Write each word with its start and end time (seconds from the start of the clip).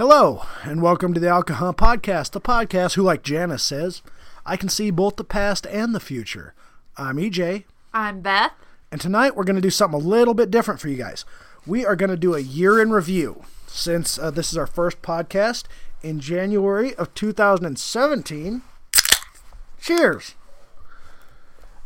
Hello, 0.00 0.44
and 0.62 0.80
welcome 0.80 1.12
to 1.12 1.20
the 1.20 1.28
Alcohol 1.28 1.74
Podcast, 1.74 2.30
the 2.30 2.40
podcast 2.40 2.94
who, 2.94 3.02
like 3.02 3.22
Janice 3.22 3.62
says, 3.62 4.00
I 4.46 4.56
can 4.56 4.70
see 4.70 4.90
both 4.90 5.16
the 5.16 5.24
past 5.24 5.66
and 5.66 5.94
the 5.94 6.00
future. 6.00 6.54
I'm 6.96 7.18
EJ, 7.18 7.64
I'm 7.92 8.22
Beth. 8.22 8.52
and 8.90 8.98
tonight 8.98 9.36
we're 9.36 9.44
going 9.44 9.56
to 9.56 9.60
do 9.60 9.68
something 9.68 10.00
a 10.00 10.02
little 10.02 10.32
bit 10.32 10.50
different 10.50 10.80
for 10.80 10.88
you 10.88 10.96
guys. 10.96 11.26
We 11.66 11.84
are 11.84 11.96
going 11.96 12.08
to 12.08 12.16
do 12.16 12.34
a 12.34 12.40
year 12.40 12.80
in 12.80 12.92
review 12.92 13.42
since 13.66 14.18
uh, 14.18 14.30
this 14.30 14.50
is 14.50 14.56
our 14.56 14.66
first 14.66 15.02
podcast 15.02 15.64
in 16.02 16.18
January 16.18 16.94
of 16.94 17.12
2017. 17.12 18.62
Cheers! 19.82 20.34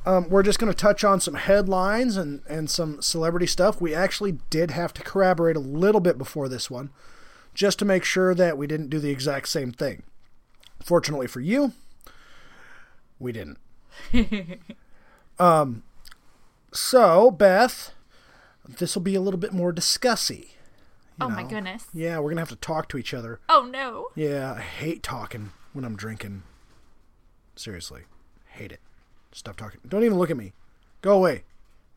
Um, 0.06 0.28
we're 0.28 0.45
just 0.45 0.60
going 0.60 0.73
to 0.73 0.78
touch 0.78 1.02
on 1.02 1.19
some 1.19 1.34
headlines 1.34 2.16
and, 2.16 2.42
and 2.48 2.70
some 2.70 3.02
celebrity 3.02 3.48
stuff. 3.48 3.80
We 3.80 3.92
actually 3.92 4.38
did 4.51 4.70
have 4.70 4.95
to 4.95 5.02
corroborate 5.02 5.56
a 5.56 5.59
little 5.59 6.01
bit 6.01 6.16
before 6.16 6.48
this 6.48 6.70
one 6.70 6.91
just 7.54 7.78
to 7.78 7.84
make 7.84 8.04
sure 8.04 8.34
that 8.34 8.58
we 8.58 8.66
didn't 8.66 8.90
do 8.90 8.98
the 8.98 9.10
exact 9.10 9.48
same 9.48 9.72
thing. 9.72 10.02
Fortunately 10.82 11.26
for 11.26 11.40
you, 11.40 11.72
we 13.18 13.32
didn't. 13.32 13.58
um, 15.38 15.82
so, 16.72 17.30
Beth, 17.30 17.92
this 18.68 18.94
will 18.94 19.02
be 19.02 19.14
a 19.14 19.20
little 19.20 19.38
bit 19.38 19.52
more 19.52 19.72
discussy. 19.72 20.50
oh 21.20 21.30
my 21.30 21.44
goodness. 21.44 21.86
Yeah, 21.94 22.18
we're 22.18 22.30
going 22.30 22.36
to 22.36 22.42
have 22.42 22.48
to 22.48 22.56
talk 22.56 22.88
to 22.88 22.98
each 22.98 23.14
other. 23.14 23.40
Oh 23.48 23.68
no. 23.70 24.08
Yeah, 24.14 24.55
I 24.56 24.60
hate 24.60 25.02
talking 25.02 25.52
when 25.72 25.84
I'm 25.84 25.96
drinking. 25.96 26.42
Seriously, 27.56 28.02
hate 28.48 28.72
it. 28.72 28.80
Stop 29.33 29.56
talking. 29.56 29.80
Don't 29.89 30.05
even 30.05 30.18
look 30.18 30.30
at 30.30 30.36
me. 30.36 30.52
Go 31.02 31.12
away. 31.12 31.44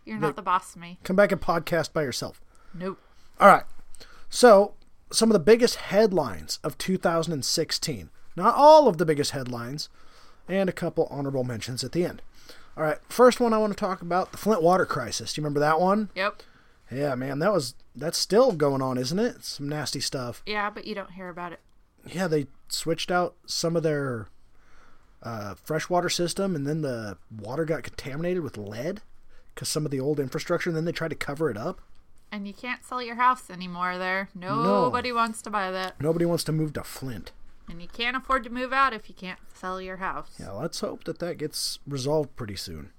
You're 0.05 0.19
not 0.19 0.35
the 0.35 0.41
boss 0.41 0.75
of 0.75 0.81
me. 0.81 0.99
Come 1.03 1.15
back 1.15 1.31
and 1.31 1.41
podcast 1.41 1.91
by 1.91 2.03
yourself. 2.03 2.39
Nope. 2.73 2.99
All 3.39 3.47
right. 3.47 3.63
So, 4.29 4.73
some 5.11 5.29
of 5.29 5.33
the 5.33 5.39
biggest 5.39 5.75
headlines 5.75 6.59
of 6.63 6.77
2016. 6.77 8.09
Not 8.35 8.55
all 8.55 8.87
of 8.87 8.97
the 8.97 9.05
biggest 9.05 9.31
headlines, 9.31 9.89
and 10.47 10.69
a 10.69 10.73
couple 10.73 11.07
honorable 11.09 11.43
mentions 11.43 11.83
at 11.83 11.91
the 11.91 12.05
end. 12.05 12.21
All 12.75 12.83
right. 12.83 12.99
First 13.09 13.39
one 13.39 13.53
I 13.53 13.57
want 13.57 13.73
to 13.73 13.79
talk 13.79 14.01
about 14.01 14.31
the 14.31 14.37
Flint 14.37 14.61
water 14.61 14.85
crisis. 14.85 15.33
Do 15.33 15.41
you 15.41 15.43
remember 15.43 15.59
that 15.59 15.79
one? 15.79 16.09
Yep. 16.15 16.43
Yeah, 16.91 17.15
man, 17.15 17.39
that 17.39 17.51
was 17.51 17.75
that's 17.95 18.17
still 18.17 18.53
going 18.53 18.81
on, 18.81 18.97
isn't 18.97 19.19
it? 19.19 19.43
Some 19.43 19.67
nasty 19.67 19.99
stuff. 19.99 20.41
Yeah, 20.45 20.69
but 20.69 20.85
you 20.85 20.95
don't 20.95 21.11
hear 21.11 21.29
about 21.29 21.51
it. 21.51 21.59
Yeah, 22.05 22.27
they 22.27 22.47
switched 22.69 23.11
out 23.11 23.35
some 23.45 23.75
of 23.75 23.83
their 23.83 24.27
uh, 25.23 25.55
freshwater 25.55 26.09
system, 26.09 26.55
and 26.55 26.65
then 26.65 26.81
the 26.81 27.17
water 27.35 27.65
got 27.65 27.83
contaminated 27.83 28.43
with 28.43 28.57
lead 28.57 29.01
because 29.53 29.67
some 29.67 29.83
of 29.83 29.91
the 29.91 29.99
old 29.99 30.19
infrastructure. 30.19 30.69
And 30.69 30.77
then 30.77 30.85
they 30.85 30.91
tried 30.91 31.09
to 31.09 31.15
cover 31.15 31.49
it 31.49 31.57
up. 31.57 31.81
And 32.31 32.47
you 32.47 32.53
can't 32.53 32.83
sell 32.83 33.01
your 33.01 33.15
house 33.15 33.49
anymore 33.49 33.97
there. 33.97 34.29
Nobody 34.35 35.11
wants 35.11 35.41
to 35.43 35.49
buy 35.49 35.71
that. 35.71 35.99
Nobody 36.01 36.25
wants 36.25 36.43
to 36.45 36.51
move 36.51 36.73
to 36.73 36.83
Flint. 36.83 37.31
And 37.69 37.81
you 37.81 37.87
can't 37.87 38.15
afford 38.15 38.43
to 38.45 38.49
move 38.49 38.71
out 38.71 38.93
if 38.93 39.09
you 39.09 39.15
can't 39.15 39.39
sell 39.53 39.81
your 39.81 39.97
house. 39.97 40.35
Yeah, 40.39 40.51
let's 40.51 40.79
hope 40.79 41.03
that 41.05 41.19
that 41.19 41.37
gets 41.37 41.79
resolved 41.87 42.35
pretty 42.35 42.55
soon. 42.55 42.91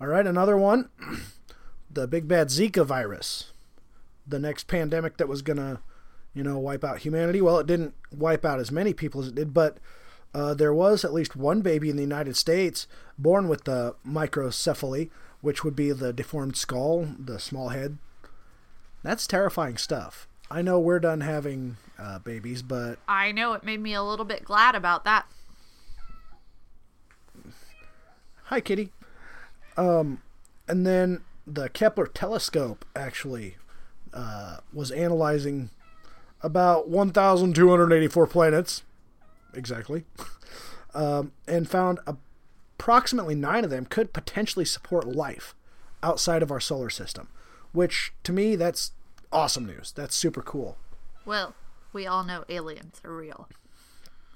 All 0.00 0.06
right, 0.06 0.26
another 0.26 0.56
one. 0.56 0.88
the 1.90 2.06
big 2.06 2.28
bad 2.28 2.48
Zika 2.48 2.84
virus. 2.84 3.52
The 4.26 4.38
next 4.38 4.68
pandemic 4.68 5.16
that 5.16 5.28
was 5.28 5.42
going 5.42 5.56
to, 5.56 5.80
you 6.34 6.42
know, 6.42 6.58
wipe 6.58 6.84
out 6.84 7.00
humanity. 7.00 7.40
Well, 7.40 7.58
it 7.58 7.66
didn't 7.66 7.94
wipe 8.12 8.44
out 8.44 8.60
as 8.60 8.70
many 8.70 8.94
people 8.94 9.22
as 9.22 9.28
it 9.28 9.34
did, 9.34 9.52
but 9.52 9.78
uh, 10.34 10.54
there 10.54 10.72
was 10.72 11.04
at 11.04 11.12
least 11.12 11.36
one 11.36 11.60
baby 11.60 11.90
in 11.90 11.96
the 11.96 12.02
United 12.02 12.36
States 12.36 12.86
born 13.18 13.48
with 13.48 13.64
the 13.64 13.94
microcephaly, 14.06 15.10
which 15.40 15.64
would 15.64 15.76
be 15.76 15.92
the 15.92 16.12
deformed 16.12 16.56
skull, 16.56 17.08
the 17.18 17.38
small 17.38 17.70
head. 17.70 17.98
That's 19.02 19.26
terrifying 19.26 19.76
stuff. 19.76 20.28
I 20.50 20.62
know 20.62 20.78
we're 20.78 21.00
done 21.00 21.22
having 21.22 21.76
uh, 21.98 22.18
babies, 22.18 22.62
but 22.62 22.98
I 23.08 23.32
know 23.32 23.54
it 23.54 23.64
made 23.64 23.80
me 23.80 23.94
a 23.94 24.02
little 24.02 24.24
bit 24.24 24.44
glad 24.44 24.74
about 24.74 25.04
that. 25.04 25.26
Hi, 28.44 28.60
Kitty. 28.60 28.92
Um, 29.76 30.20
and 30.68 30.86
then 30.86 31.22
the 31.46 31.68
Kepler 31.68 32.06
telescope 32.06 32.84
actually 32.94 33.56
uh, 34.12 34.58
was 34.72 34.90
analyzing 34.90 35.70
about 36.42 36.88
1,284 36.88 38.26
planets, 38.26 38.82
exactly, 39.54 40.04
um, 40.94 41.32
and 41.46 41.68
found 41.68 41.98
approximately 42.06 43.34
nine 43.34 43.64
of 43.64 43.70
them 43.70 43.86
could 43.86 44.12
potentially 44.12 44.64
support 44.64 45.06
life 45.06 45.54
outside 46.02 46.42
of 46.42 46.50
our 46.50 46.60
solar 46.60 46.90
system, 46.90 47.28
which 47.72 48.12
to 48.24 48.32
me, 48.32 48.56
that's 48.56 48.92
awesome 49.32 49.66
news. 49.66 49.92
That's 49.92 50.14
super 50.14 50.42
cool. 50.42 50.76
Well, 51.24 51.54
we 51.92 52.06
all 52.06 52.24
know 52.24 52.44
aliens 52.48 53.00
are 53.04 53.14
real. 53.14 53.48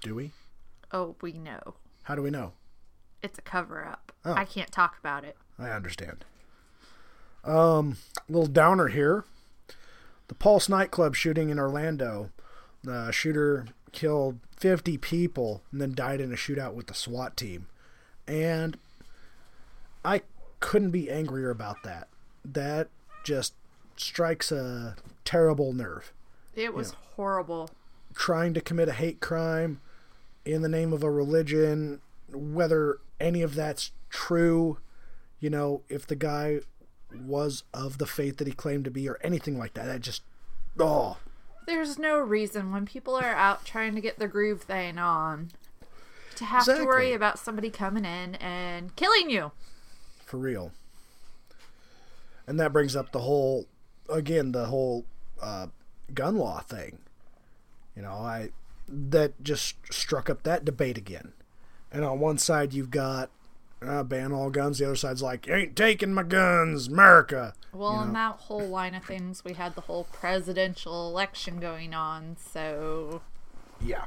Do 0.03 0.15
we? 0.15 0.33
Oh, 0.93 1.17
we 1.21 1.33
know. 1.33 1.75
How 2.05 2.15
do 2.15 2.23
we 2.23 2.31
know? 2.31 2.53
It's 3.23 3.39
a 3.39 3.43
cover 3.43 3.85
up. 3.85 4.13
Oh. 4.25 4.35
I 4.35 4.45
can't 4.45 4.71
talk 4.71 4.99
about 4.99 5.25
it. 5.25 5.37
I 5.59 5.71
understand. 5.71 6.25
Um, 7.45 7.97
little 8.29 8.47
downer 8.47 8.89
here. 8.89 9.25
The 10.29 10.35
Pulse 10.35 10.69
nightclub 10.69 11.15
shooting 11.15 11.51
in 11.51 11.59
Orlando. 11.59 12.31
The 12.83 13.11
shooter 13.11 13.67
killed 13.93 14.39
50 14.57 14.99
people 14.99 15.63
and 15.73 15.81
then 15.81 15.95
died 15.95 16.21
in 16.21 16.33
a 16.33 16.37
shootout 16.37 16.75
with 16.75 16.87
the 16.87 16.95
SWAT 16.95 17.37
team. 17.37 17.67
And 18.27 18.77
I 20.05 20.23
couldn't 20.61 20.91
be 20.91 21.11
angrier 21.11 21.51
about 21.51 21.83
that. 21.85 22.09
That 22.45 22.89
just 23.27 23.55
strikes 23.97 24.53
a 24.53 24.95
terrible 25.25 25.73
nerve. 25.73 26.13
It 26.55 26.73
was 26.73 26.93
horrible. 27.17 27.69
Trying 28.15 28.55
to 28.55 28.61
commit 28.61 28.89
a 28.89 28.93
hate 28.93 29.21
crime 29.21 29.81
in 30.45 30.63
the 30.63 30.69
name 30.69 30.93
of 30.93 31.03
a 31.03 31.11
religion, 31.11 32.01
whether 32.33 33.01
any 33.21 33.43
of 33.43 33.55
that's 33.57 33.91
true, 34.09 34.79
you 35.41 35.51
know, 35.51 35.83
if 35.89 36.07
the 36.07 36.17
guy 36.17 36.61
was 37.27 37.65
of 37.75 37.99
the 37.99 38.07
faith 38.07 38.37
that 38.39 38.47
he 38.47 38.53
claimed 38.53 38.85
to 38.85 38.91
be 38.91 39.09
or 39.09 39.19
anything 39.23 39.59
like 39.59 39.75
that. 39.75 39.87
That 39.87 40.01
just, 40.01 40.23
oh, 40.79 41.19
There's 41.67 41.99
no 41.99 42.19
reason 42.19 42.73
when 42.73 42.87
people 42.87 43.17
are 43.17 43.35
out 43.35 43.65
trying 43.65 43.95
to 43.97 44.01
get 44.01 44.19
their 44.19 44.29
groove 44.29 44.63
thing 44.63 44.99
on 44.99 45.51
to 46.37 46.45
have 46.45 46.65
to 46.65 46.85
worry 46.85 47.13
about 47.13 47.39
somebody 47.39 47.71
coming 47.71 48.05
in 48.05 48.37
and 48.37 48.95
killing 48.95 49.31
you. 49.31 49.51
for 50.25 50.37
real. 50.39 50.73
And 52.47 52.59
that 52.61 52.73
brings 52.73 52.95
up 52.95 53.13
the 53.13 53.21
whole, 53.21 53.67
again, 54.09 54.53
the 54.53 54.67
whole 54.67 55.05
uh, 55.43 55.67
gun 56.15 56.37
law 56.37 56.61
thing. 56.61 56.99
You 57.97 58.03
know, 58.03 58.13
I 58.13 58.51
that 58.89 59.43
just 59.43 59.75
struck 59.93 60.31
up 60.31 60.43
that 60.45 60.65
debate 60.65 60.97
again. 60.97 61.33
And 61.91 62.05
on 62.05 62.21
one 62.21 62.39
side 62.39 62.73
you've 62.73 62.91
got 62.91 63.31
uh, 63.83 64.03
ban 64.05 64.33
all 64.33 64.51
guns. 64.51 64.79
The 64.79 64.87
other 64.87 64.97
side's 64.97 65.23
like, 65.23 65.47
you 65.47 65.55
ain't 65.55 65.77
taking 65.77 66.15
my 66.15 66.23
guns, 66.23 66.87
America. 66.89 67.53
Well, 67.73 67.95
You 67.95 68.01
in 68.03 68.07
know. 68.09 68.13
that 68.15 68.37
whole 68.43 68.67
line 68.69 68.95
of 68.95 69.05
things, 69.05 69.45
we 69.45 69.53
had 69.55 69.75
the 69.75 69.83
whole 69.83 70.05
presidential 70.13 71.09
election 71.09 71.59
going 71.61 71.95
on, 71.95 72.37
so 72.53 73.21
Yeah. 73.85 74.05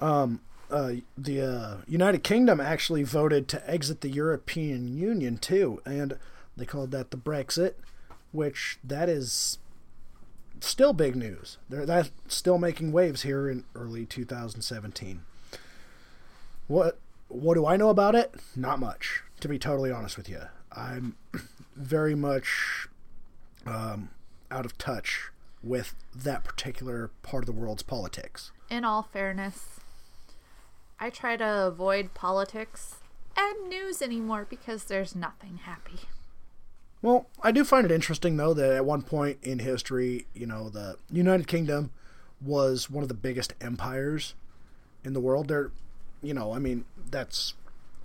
Um, 0.00 0.40
uh, 0.70 0.92
the 1.16 1.40
uh, 1.40 1.76
United 1.86 2.22
Kingdom 2.24 2.60
actually 2.60 3.02
voted 3.02 3.48
to 3.48 3.70
exit 3.70 4.00
the 4.00 4.08
European 4.10 4.96
Union 4.96 5.38
too, 5.38 5.80
and 5.84 6.18
they 6.56 6.64
called 6.64 6.90
that 6.92 7.10
the 7.10 7.16
Brexit, 7.16 7.74
which 8.32 8.78
that 8.82 9.08
is 9.08 9.58
still 10.60 10.92
big 10.92 11.16
news. 11.16 11.58
They're 11.68 11.86
that's 11.86 12.10
still 12.28 12.58
making 12.58 12.92
waves 12.92 13.22
here 13.22 13.48
in 13.48 13.64
early 13.74 14.06
2017. 14.06 15.22
What 16.66 16.98
what 17.28 17.54
do 17.54 17.66
I 17.66 17.76
know 17.76 17.88
about 17.90 18.14
it? 18.14 18.34
Not 18.56 18.78
much, 18.78 19.22
to 19.40 19.48
be 19.48 19.58
totally 19.58 19.90
honest 19.90 20.16
with 20.16 20.28
you. 20.28 20.42
I'm 20.72 21.16
very 21.76 22.14
much 22.14 22.88
um, 23.66 24.10
out 24.50 24.64
of 24.64 24.76
touch 24.78 25.30
with 25.62 25.94
that 26.14 26.44
particular 26.44 27.10
part 27.22 27.42
of 27.42 27.46
the 27.46 27.52
world's 27.60 27.82
politics. 27.82 28.50
in 28.70 28.84
all 28.84 29.02
fairness, 29.02 29.80
I 30.98 31.10
try 31.10 31.36
to 31.36 31.66
avoid 31.66 32.14
politics 32.14 32.96
and 33.36 33.68
news 33.68 34.00
anymore 34.00 34.46
because 34.48 34.84
there's 34.84 35.14
nothing 35.14 35.58
happy. 35.64 36.00
Well, 37.02 37.26
I 37.42 37.52
do 37.52 37.64
find 37.64 37.84
it 37.84 37.92
interesting 37.92 38.36
though 38.36 38.54
that 38.54 38.72
at 38.72 38.84
one 38.84 39.02
point 39.02 39.38
in 39.42 39.58
history, 39.58 40.26
you 40.34 40.46
know, 40.46 40.68
the 40.68 40.96
United 41.10 41.46
Kingdom 41.46 41.90
was 42.40 42.88
one 42.88 43.02
of 43.02 43.08
the 43.08 43.14
biggest 43.14 43.54
empires 43.60 44.34
in 45.04 45.12
the 45.12 45.20
world. 45.20 45.48
They're, 45.48 45.70
you 46.22 46.32
know, 46.32 46.54
I 46.54 46.58
mean, 46.58 46.84
that's 47.10 47.54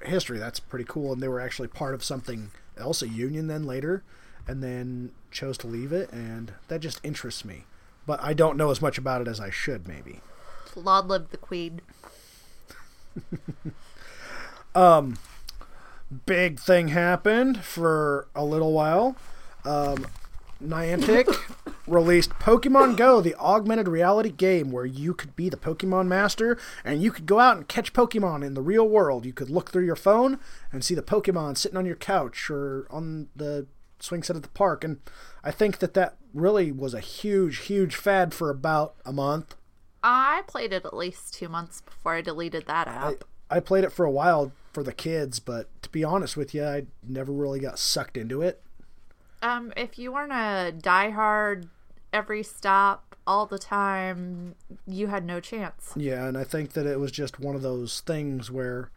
history. 0.03 0.37
That's 0.37 0.59
pretty 0.59 0.85
cool. 0.85 1.13
And 1.13 1.21
they 1.21 1.27
were 1.27 1.39
actually 1.39 1.67
part 1.67 1.93
of 1.93 2.03
something 2.03 2.51
else, 2.77 3.01
a 3.01 3.07
union 3.07 3.47
then 3.47 3.65
later, 3.65 4.03
and 4.47 4.63
then 4.63 5.11
chose 5.31 5.57
to 5.59 5.67
leave 5.67 5.91
it. 5.91 6.11
And 6.11 6.53
that 6.67 6.79
just 6.79 6.99
interests 7.03 7.45
me. 7.45 7.65
But 8.05 8.21
I 8.21 8.33
don't 8.33 8.57
know 8.57 8.71
as 8.71 8.81
much 8.81 8.97
about 8.97 9.21
it 9.21 9.27
as 9.27 9.39
I 9.39 9.49
should, 9.49 9.87
maybe. 9.87 10.21
Laud 10.75 11.07
live 11.07 11.29
the 11.29 11.37
Queen. 11.37 11.81
big 16.25 16.59
thing 16.59 16.89
happened 16.89 17.63
for 17.63 18.27
a 18.35 18.43
little 18.43 18.73
while. 18.73 19.15
Um, 19.65 20.07
Niantic 20.63 21.27
released 21.87 22.31
Pokemon 22.31 22.97
Go, 22.97 23.21
the 23.21 23.35
augmented 23.35 23.87
reality 23.87 24.29
game 24.29 24.71
where 24.71 24.85
you 24.85 25.13
could 25.13 25.35
be 25.35 25.49
the 25.49 25.57
Pokemon 25.57 26.07
master 26.07 26.57
and 26.83 27.01
you 27.01 27.11
could 27.11 27.25
go 27.25 27.39
out 27.39 27.57
and 27.57 27.67
catch 27.67 27.93
Pokemon 27.93 28.45
in 28.45 28.53
the 28.53 28.61
real 28.61 28.87
world. 28.87 29.25
You 29.25 29.33
could 29.33 29.49
look 29.49 29.71
through 29.71 29.85
your 29.85 29.95
phone 29.95 30.39
and 30.71 30.83
see 30.83 30.95
the 30.95 31.01
Pokemon 31.01 31.57
sitting 31.57 31.77
on 31.77 31.85
your 31.85 31.95
couch 31.95 32.49
or 32.49 32.87
on 32.89 33.29
the 33.35 33.67
swing 33.99 34.23
set 34.23 34.35
at 34.35 34.43
the 34.43 34.49
park. 34.49 34.83
And 34.83 34.99
I 35.43 35.51
think 35.51 35.79
that 35.79 35.93
that 35.93 36.15
really 36.33 36.71
was 36.71 36.93
a 36.93 36.99
huge, 36.99 37.59
huge 37.59 37.95
fad 37.95 38.33
for 38.33 38.49
about 38.49 38.95
a 39.05 39.13
month. 39.13 39.55
I 40.03 40.43
played 40.47 40.73
it 40.73 40.85
at 40.85 40.95
least 40.95 41.33
two 41.33 41.49
months 41.49 41.81
before 41.81 42.13
I 42.13 42.21
deleted 42.21 42.65
that 42.67 42.87
I, 42.87 42.91
app. 42.91 43.23
I 43.49 43.59
played 43.59 43.83
it 43.83 43.91
for 43.91 44.05
a 44.05 44.11
while 44.11 44.51
for 44.73 44.83
the 44.83 44.93
kids, 44.93 45.39
but 45.39 45.67
to 45.81 45.89
be 45.89 46.03
honest 46.03 46.37
with 46.37 46.53
you, 46.53 46.63
I 46.65 46.85
never 47.07 47.31
really 47.31 47.59
got 47.59 47.79
sucked 47.79 48.17
into 48.17 48.41
it. 48.41 48.61
Um, 49.41 49.73
if 49.75 49.97
you 49.97 50.11
weren't 50.11 50.31
a 50.31 50.73
diehard, 50.77 51.69
every 52.13 52.43
stop, 52.43 53.15
all 53.25 53.45
the 53.45 53.59
time, 53.59 54.55
you 54.87 55.07
had 55.07 55.23
no 55.23 55.39
chance. 55.39 55.93
Yeah, 55.95 56.25
and 56.25 56.37
I 56.37 56.43
think 56.43 56.73
that 56.73 56.85
it 56.85 56.99
was 56.99 57.11
just 57.11 57.39
one 57.39 57.55
of 57.55 57.61
those 57.61 58.01
things 58.01 58.49
where 58.49 58.89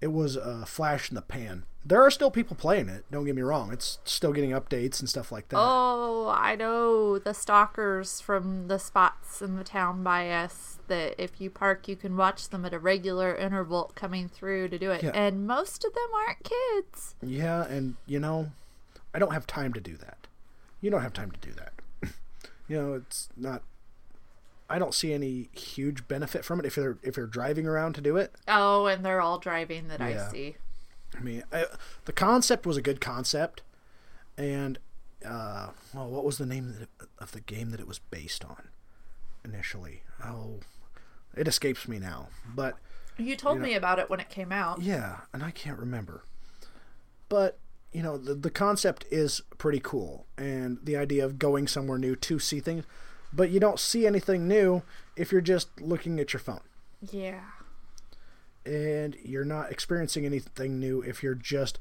it 0.00 0.12
was 0.12 0.36
a 0.36 0.64
flash 0.66 1.10
in 1.10 1.16
the 1.16 1.22
pan. 1.22 1.64
There 1.88 2.02
are 2.02 2.10
still 2.10 2.32
people 2.32 2.56
playing 2.56 2.88
it, 2.88 3.04
don't 3.12 3.24
get 3.24 3.36
me 3.36 3.42
wrong. 3.42 3.72
It's 3.72 4.00
still 4.04 4.32
getting 4.32 4.50
updates 4.50 4.98
and 4.98 5.08
stuff 5.08 5.30
like 5.30 5.50
that. 5.50 5.56
Oh, 5.56 6.34
I 6.36 6.56
know 6.56 7.16
the 7.20 7.32
stalkers 7.32 8.20
from 8.20 8.66
the 8.66 8.78
spots 8.78 9.40
in 9.40 9.54
the 9.54 9.62
town 9.62 10.02
by 10.02 10.28
us 10.30 10.80
that 10.88 11.14
if 11.16 11.40
you 11.40 11.48
park, 11.48 11.86
you 11.86 11.94
can 11.94 12.16
watch 12.16 12.48
them 12.48 12.64
at 12.64 12.74
a 12.74 12.80
regular 12.80 13.36
interval 13.36 13.92
coming 13.94 14.28
through 14.28 14.68
to 14.70 14.78
do 14.80 14.90
it. 14.90 15.04
Yeah. 15.04 15.12
And 15.14 15.46
most 15.46 15.84
of 15.84 15.94
them 15.94 16.08
aren't 16.26 16.42
kids. 16.42 17.14
Yeah, 17.22 17.64
and 17.66 17.94
you 18.04 18.18
know, 18.18 18.50
I 19.14 19.20
don't 19.20 19.32
have 19.32 19.46
time 19.46 19.72
to 19.74 19.80
do 19.80 19.96
that. 19.98 20.26
You 20.80 20.90
don't 20.90 21.02
have 21.02 21.12
time 21.12 21.30
to 21.30 21.38
do 21.38 21.52
that. 21.52 21.72
you 22.68 22.76
know, 22.76 22.94
it's 22.94 23.28
not 23.36 23.62
I 24.68 24.80
don't 24.80 24.94
see 24.94 25.12
any 25.12 25.48
huge 25.52 26.08
benefit 26.08 26.44
from 26.44 26.58
it 26.58 26.66
if 26.66 26.76
you're 26.76 26.98
if 27.04 27.16
you're 27.16 27.26
driving 27.26 27.66
around 27.66 27.94
to 27.94 28.00
do 28.00 28.16
it. 28.16 28.32
Oh, 28.48 28.86
and 28.86 29.04
they're 29.04 29.20
all 29.20 29.38
driving 29.38 29.86
that 29.88 30.00
Yeah. 30.00 30.26
I 30.28 30.32
see. 30.32 30.56
I 31.16 31.22
mean, 31.22 31.42
I, 31.52 31.64
the 32.04 32.12
concept 32.12 32.66
was 32.66 32.76
a 32.76 32.82
good 32.82 33.00
concept, 33.00 33.62
and 34.36 34.78
uh, 35.26 35.68
well, 35.94 36.08
what 36.10 36.24
was 36.24 36.38
the 36.38 36.46
name 36.46 36.86
of 37.18 37.32
the 37.32 37.40
game 37.40 37.70
that 37.70 37.80
it 37.80 37.86
was 37.88 37.98
based 37.98 38.44
on 38.44 38.68
initially? 39.44 40.02
Oh, 40.24 40.60
it 41.36 41.48
escapes 41.48 41.88
me 41.88 41.98
now. 41.98 42.28
But 42.54 42.76
You 43.16 43.34
told 43.36 43.56
You 43.56 43.60
know- 43.62 43.66
me 43.68 43.74
about 43.74 43.98
it 43.98 44.10
when 44.10 44.20
it 44.20 44.28
came 44.28 44.52
out. 44.52 44.82
yeah, 44.82 45.20
and 45.32 45.42
I 45.42 45.50
can't 45.50 45.78
remember. 45.78 46.22
But 47.28 47.58
you 47.92 48.02
know, 48.02 48.18
the 48.18 48.34
the 48.34 48.50
concept 48.50 49.04
is 49.10 49.40
pretty 49.58 49.80
cool, 49.80 50.26
and 50.36 50.78
the 50.82 50.96
idea 50.96 51.24
of 51.24 51.38
going 51.38 51.66
somewhere 51.66 51.98
new 51.98 52.14
to 52.16 52.38
see 52.38 52.60
things. 52.60 52.84
But 53.32 53.50
you 53.50 53.58
don't 53.58 53.80
see 53.80 54.06
anything 54.06 54.46
new 54.46 54.82
if 55.16 55.32
you're 55.32 55.40
just 55.40 55.80
looking 55.80 56.20
at 56.20 56.32
your 56.32 56.40
phone. 56.40 56.60
Yeah. 57.10 57.40
And 58.66 59.16
you're 59.22 59.44
not 59.44 59.70
experiencing 59.70 60.26
anything 60.26 60.78
new 60.78 61.00
if 61.02 61.22
you're 61.22 61.34
just 61.34 61.78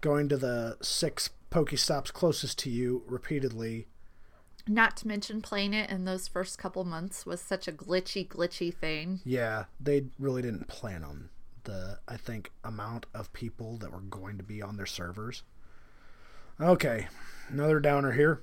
going 0.00 0.28
to 0.28 0.36
the 0.36 0.76
six 0.80 1.30
Pokestops 1.50 2.12
closest 2.12 2.58
to 2.60 2.70
you 2.70 3.02
repeatedly. 3.06 3.86
Not 4.66 4.98
to 4.98 5.08
mention 5.08 5.40
playing 5.40 5.72
it 5.72 5.90
in 5.90 6.04
those 6.04 6.28
first 6.28 6.58
couple 6.58 6.84
months 6.84 7.24
was 7.24 7.40
such 7.40 7.66
a 7.66 7.72
glitchy, 7.72 8.26
glitchy 8.26 8.72
thing. 8.72 9.20
Yeah, 9.24 9.64
they 9.80 10.06
really 10.18 10.42
didn't 10.42 10.68
plan 10.68 11.02
on 11.02 11.30
the, 11.64 11.98
I 12.06 12.18
think, 12.18 12.52
amount 12.62 13.06
of 13.14 13.32
people 13.32 13.78
that 13.78 13.92
were 13.92 14.00
going 14.00 14.36
to 14.36 14.44
be 14.44 14.60
on 14.60 14.76
their 14.76 14.86
servers. 14.86 15.42
Okay, 16.60 17.08
another 17.48 17.80
downer 17.80 18.12
here. 18.12 18.42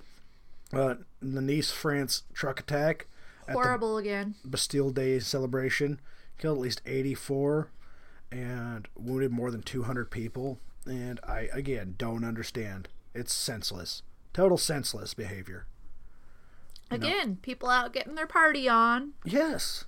Uh, 0.73 0.95
the 1.21 1.41
Nice, 1.41 1.69
France 1.69 2.23
truck 2.33 2.59
attack 2.59 3.05
at 3.47 3.53
Horrible 3.53 3.97
again. 3.97 4.35
Bastille 4.43 4.89
Day 4.89 5.19
celebration 5.19 5.99
killed 6.37 6.57
at 6.57 6.61
least 6.61 6.81
84 6.85 7.69
and 8.31 8.87
wounded 8.95 9.31
more 9.31 9.51
than 9.51 9.61
200 9.61 10.09
people. 10.11 10.59
And 10.85 11.19
I, 11.27 11.49
again, 11.53 11.95
don't 11.97 12.23
understand. 12.23 12.89
It's 13.13 13.33
senseless. 13.33 14.03
Total 14.33 14.57
senseless 14.57 15.13
behavior. 15.13 15.65
Again, 16.91 17.37
people 17.41 17.69
out 17.69 17.93
getting 17.93 18.15
their 18.15 18.27
party 18.27 18.69
on. 18.69 19.13
Yes. 19.23 19.85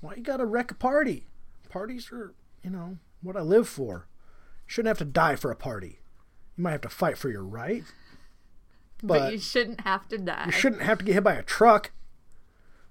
Why 0.00 0.14
you 0.16 0.22
gotta 0.22 0.44
wreck 0.44 0.70
a 0.72 0.74
party? 0.74 1.26
Parties 1.68 2.10
are, 2.10 2.34
you 2.64 2.70
know, 2.70 2.98
what 3.22 3.36
I 3.36 3.40
live 3.42 3.68
for. 3.68 4.08
Shouldn't 4.66 4.88
have 4.88 4.98
to 4.98 5.04
die 5.04 5.36
for 5.36 5.50
a 5.52 5.56
party. 5.56 6.00
You 6.56 6.64
might 6.64 6.72
have 6.72 6.80
to 6.80 6.88
fight 6.88 7.16
for 7.16 7.30
your 7.30 7.44
right, 7.44 7.84
But, 9.02 9.18
but 9.20 9.32
you 9.32 9.38
shouldn't 9.38 9.82
have 9.82 10.08
to 10.08 10.18
die. 10.18 10.46
you 10.46 10.52
shouldn't 10.52 10.82
have 10.82 10.98
to 10.98 11.04
get 11.04 11.14
hit 11.14 11.24
by 11.24 11.34
a 11.34 11.42
truck. 11.42 11.92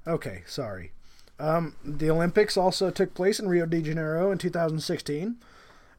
Okay, 0.08 0.44
sorry. 0.48 0.94
Um, 1.42 1.76
the 1.84 2.12
Olympics 2.12 2.56
also 2.56 2.92
took 2.92 3.16
place 3.16 3.40
in 3.40 3.50
Rio 3.50 3.66
de 3.66 3.82
Janeiro 3.82 4.32
in 4.32 4.38
2016, 4.38 5.38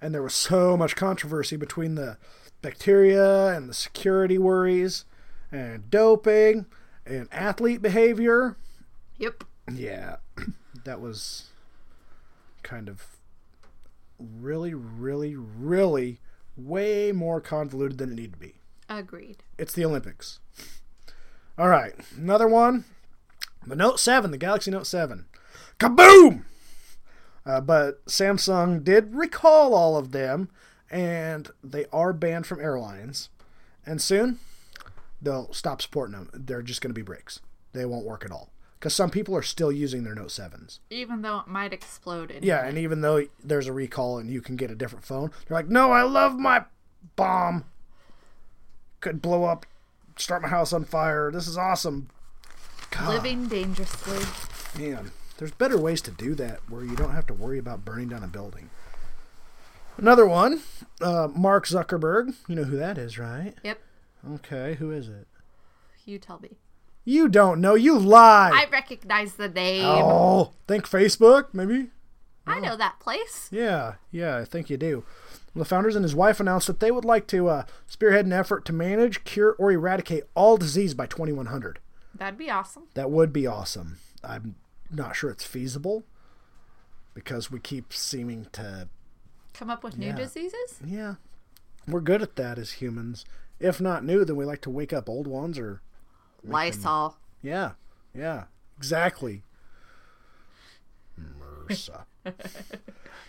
and 0.00 0.14
there 0.14 0.22
was 0.22 0.34
so 0.34 0.76
much 0.76 0.94
controversy 0.94 1.56
between 1.56 1.96
the 1.96 2.16
bacteria 2.62 3.48
and 3.48 3.68
the 3.68 3.74
security 3.74 4.38
worries 4.38 5.04
and 5.50 5.90
doping 5.90 6.66
and 7.04 7.26
athlete 7.32 7.82
behavior. 7.82 8.56
Yep. 9.18 9.42
Yeah, 9.74 10.18
that 10.84 11.00
was 11.00 11.48
kind 12.62 12.88
of 12.88 13.04
really, 14.20 14.74
really, 14.74 15.34
really 15.34 16.20
way 16.56 17.10
more 17.10 17.40
convoluted 17.40 17.98
than 17.98 18.12
it 18.12 18.14
needed 18.14 18.34
to 18.34 18.38
be. 18.38 18.54
Agreed. 18.88 19.38
It's 19.58 19.72
the 19.72 19.84
Olympics. 19.84 20.38
All 21.58 21.68
right, 21.68 21.94
another 22.16 22.46
one. 22.46 22.84
The 23.66 23.76
Note 23.76 23.98
7, 23.98 24.30
the 24.30 24.38
Galaxy 24.38 24.70
Note 24.70 24.86
7. 24.86 25.26
Kaboom! 25.78 26.44
Uh, 27.44 27.60
but 27.60 28.04
Samsung 28.06 28.84
did 28.84 29.14
recall 29.14 29.74
all 29.74 29.96
of 29.96 30.12
them, 30.12 30.48
and 30.90 31.50
they 31.62 31.86
are 31.92 32.12
banned 32.12 32.46
from 32.46 32.60
airlines. 32.60 33.28
And 33.84 34.00
soon, 34.00 34.38
they'll 35.20 35.52
stop 35.52 35.82
supporting 35.82 36.14
them. 36.14 36.30
They're 36.32 36.62
just 36.62 36.80
going 36.80 36.90
to 36.90 36.98
be 36.98 37.02
breaks. 37.02 37.40
They 37.72 37.84
won't 37.84 38.06
work 38.06 38.24
at 38.24 38.30
all. 38.30 38.50
Because 38.78 38.94
some 38.94 39.10
people 39.10 39.36
are 39.36 39.42
still 39.42 39.70
using 39.70 40.02
their 40.02 40.14
Note 40.14 40.28
7s. 40.28 40.80
Even 40.90 41.22
though 41.22 41.38
it 41.38 41.46
might 41.46 41.72
explode 41.72 42.30
in 42.32 42.42
Yeah, 42.42 42.66
and 42.66 42.76
even 42.76 43.00
though 43.00 43.26
there's 43.42 43.68
a 43.68 43.72
recall 43.72 44.18
and 44.18 44.28
you 44.28 44.40
can 44.40 44.56
get 44.56 44.72
a 44.72 44.74
different 44.74 45.04
phone, 45.04 45.30
they're 45.46 45.56
like, 45.56 45.68
no, 45.68 45.92
I 45.92 46.02
love 46.02 46.36
my 46.36 46.64
bomb. 47.14 47.64
Could 49.00 49.22
blow 49.22 49.44
up, 49.44 49.66
start 50.16 50.42
my 50.42 50.48
house 50.48 50.72
on 50.72 50.84
fire. 50.84 51.30
This 51.30 51.46
is 51.46 51.56
awesome. 51.56 52.08
God, 52.90 53.08
living 53.08 53.46
dangerously. 53.46 54.18
man, 54.78 55.12
there's 55.42 55.50
better 55.50 55.76
ways 55.76 56.00
to 56.00 56.12
do 56.12 56.36
that 56.36 56.60
where 56.68 56.84
you 56.84 56.94
don't 56.94 57.10
have 57.10 57.26
to 57.26 57.34
worry 57.34 57.58
about 57.58 57.84
burning 57.84 58.06
down 58.06 58.22
a 58.22 58.28
building. 58.28 58.70
Another 59.96 60.24
one, 60.24 60.60
uh, 61.00 61.26
Mark 61.34 61.66
Zuckerberg. 61.66 62.34
You 62.46 62.54
know 62.54 62.62
who 62.62 62.76
that 62.76 62.96
is, 62.96 63.18
right? 63.18 63.52
Yep. 63.64 63.80
Okay, 64.34 64.74
who 64.74 64.92
is 64.92 65.08
it? 65.08 65.26
You 66.06 66.20
tell 66.20 66.38
me. 66.38 66.58
You 67.04 67.28
don't 67.28 67.60
know. 67.60 67.74
You 67.74 67.98
lie. 67.98 68.52
I 68.54 68.70
recognize 68.70 69.34
the 69.34 69.48
name. 69.48 69.84
oh, 69.84 70.52
think 70.68 70.88
Facebook, 70.88 71.46
maybe? 71.52 71.88
I 72.46 72.60
know 72.60 72.76
that 72.76 73.00
place. 73.00 73.48
Yeah, 73.50 73.94
yeah, 74.12 74.38
I 74.38 74.44
think 74.44 74.70
you 74.70 74.76
do. 74.76 75.02
The 75.56 75.64
founders 75.64 75.96
and 75.96 76.04
his 76.04 76.14
wife 76.14 76.38
announced 76.38 76.68
that 76.68 76.78
they 76.78 76.92
would 76.92 77.04
like 77.04 77.26
to 77.26 77.48
uh, 77.48 77.64
spearhead 77.88 78.26
an 78.26 78.32
effort 78.32 78.64
to 78.66 78.72
manage, 78.72 79.24
cure, 79.24 79.56
or 79.58 79.72
eradicate 79.72 80.22
all 80.36 80.56
disease 80.56 80.94
by 80.94 81.06
2100. 81.06 81.80
That'd 82.14 82.38
be 82.38 82.48
awesome. 82.48 82.84
That 82.94 83.10
would 83.10 83.32
be 83.32 83.44
awesome. 83.44 83.98
I'm 84.22 84.54
not 84.92 85.16
sure 85.16 85.30
it's 85.30 85.44
feasible 85.44 86.04
because 87.14 87.50
we 87.50 87.58
keep 87.60 87.92
seeming 87.92 88.46
to, 88.52 88.88
Come 89.54 89.68
up 89.70 89.84
with 89.84 89.98
new 89.98 90.06
Yeah. 90.08 90.16
diseases? 90.16 90.78
yeah, 90.84 91.14
we're 91.86 92.00
good 92.00 92.22
at 92.22 92.36
that 92.36 92.58
as 92.58 92.72
humans. 92.72 93.24
If 93.60 93.80
not 93.80 94.04
new, 94.04 94.24
then 94.24 94.36
we 94.36 94.44
like 94.44 94.60
to 94.62 94.70
wake 94.70 94.92
up 94.92 95.08
old 95.08 95.26
ones 95.26 95.58
or, 95.58 95.82
Lysol. 96.44 97.16
yeah, 97.42 97.72
yeah, 98.14 98.44
exactly. 98.76 99.42
MRSA. 101.20 102.04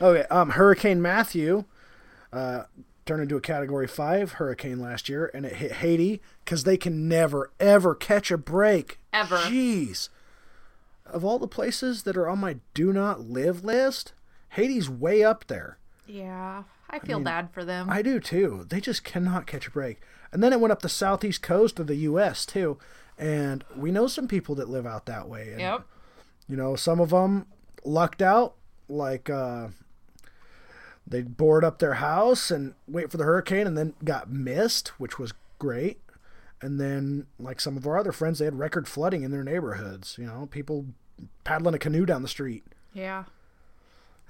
okay, 0.01 0.23
um, 0.29 0.51
Hurricane 0.51 1.01
Matthew 1.01 1.65
uh, 2.31 2.63
turned 3.05 3.21
into 3.23 3.35
a 3.35 3.41
Category 3.41 3.87
5 3.87 4.33
hurricane 4.33 4.79
last 4.79 5.09
year, 5.09 5.29
and 5.33 5.45
it 5.45 5.57
hit 5.57 5.73
Haiti 5.73 6.21
because 6.43 6.63
they 6.63 6.77
can 6.77 7.07
never, 7.07 7.51
ever 7.59 7.93
catch 7.95 8.31
a 8.31 8.37
break. 8.37 8.99
Ever. 9.11 9.37
Jeez. 9.37 10.09
Of 11.13 11.23
all 11.23 11.39
the 11.39 11.47
places 11.47 12.03
that 12.03 12.17
are 12.17 12.27
on 12.27 12.39
my 12.39 12.57
do 12.73 12.91
not 12.91 13.21
live 13.21 13.63
list, 13.63 14.13
Haiti's 14.49 14.89
way 14.89 15.23
up 15.23 15.47
there. 15.47 15.77
Yeah. 16.07 16.63
I 16.89 16.99
feel 16.99 17.19
mean, 17.19 17.25
bad 17.25 17.51
for 17.51 17.63
them. 17.63 17.89
I 17.89 18.01
do 18.01 18.19
too. 18.19 18.65
They 18.69 18.79
just 18.81 19.03
cannot 19.03 19.47
catch 19.47 19.67
a 19.67 19.71
break. 19.71 20.01
And 20.31 20.43
then 20.43 20.53
it 20.53 20.59
went 20.59 20.71
up 20.71 20.81
the 20.81 20.89
southeast 20.89 21.41
coast 21.41 21.79
of 21.79 21.87
the 21.87 21.95
U.S. 21.95 22.45
too. 22.45 22.77
And 23.17 23.63
we 23.75 23.91
know 23.91 24.07
some 24.07 24.27
people 24.27 24.55
that 24.55 24.69
live 24.69 24.85
out 24.85 25.05
that 25.05 25.29
way. 25.29 25.51
And, 25.51 25.59
yep. 25.59 25.85
You 26.47 26.57
know, 26.57 26.75
some 26.75 26.99
of 26.99 27.11
them 27.11 27.47
lucked 27.83 28.21
out, 28.21 28.55
like 28.89 29.29
uh, 29.29 29.69
they 31.05 31.21
board 31.21 31.63
up 31.63 31.79
their 31.79 31.95
house 31.95 32.51
and 32.51 32.73
wait 32.87 33.11
for 33.11 33.17
the 33.17 33.23
hurricane 33.23 33.67
and 33.67 33.77
then 33.77 33.93
got 34.03 34.31
missed, 34.31 34.89
which 34.99 35.17
was 35.17 35.33
great. 35.59 35.99
And 36.61 36.79
then, 36.79 37.27
like 37.39 37.59
some 37.59 37.75
of 37.75 37.85
our 37.85 37.97
other 37.97 38.11
friends, 38.11 38.39
they 38.39 38.45
had 38.45 38.57
record 38.57 38.87
flooding 38.87 39.23
in 39.23 39.31
their 39.31 39.43
neighborhoods. 39.43 40.17
You 40.17 40.25
know, 40.25 40.47
people 40.49 40.87
paddling 41.43 41.75
a 41.75 41.79
canoe 41.79 42.05
down 42.05 42.21
the 42.21 42.27
street. 42.27 42.63
Yeah. 42.93 43.25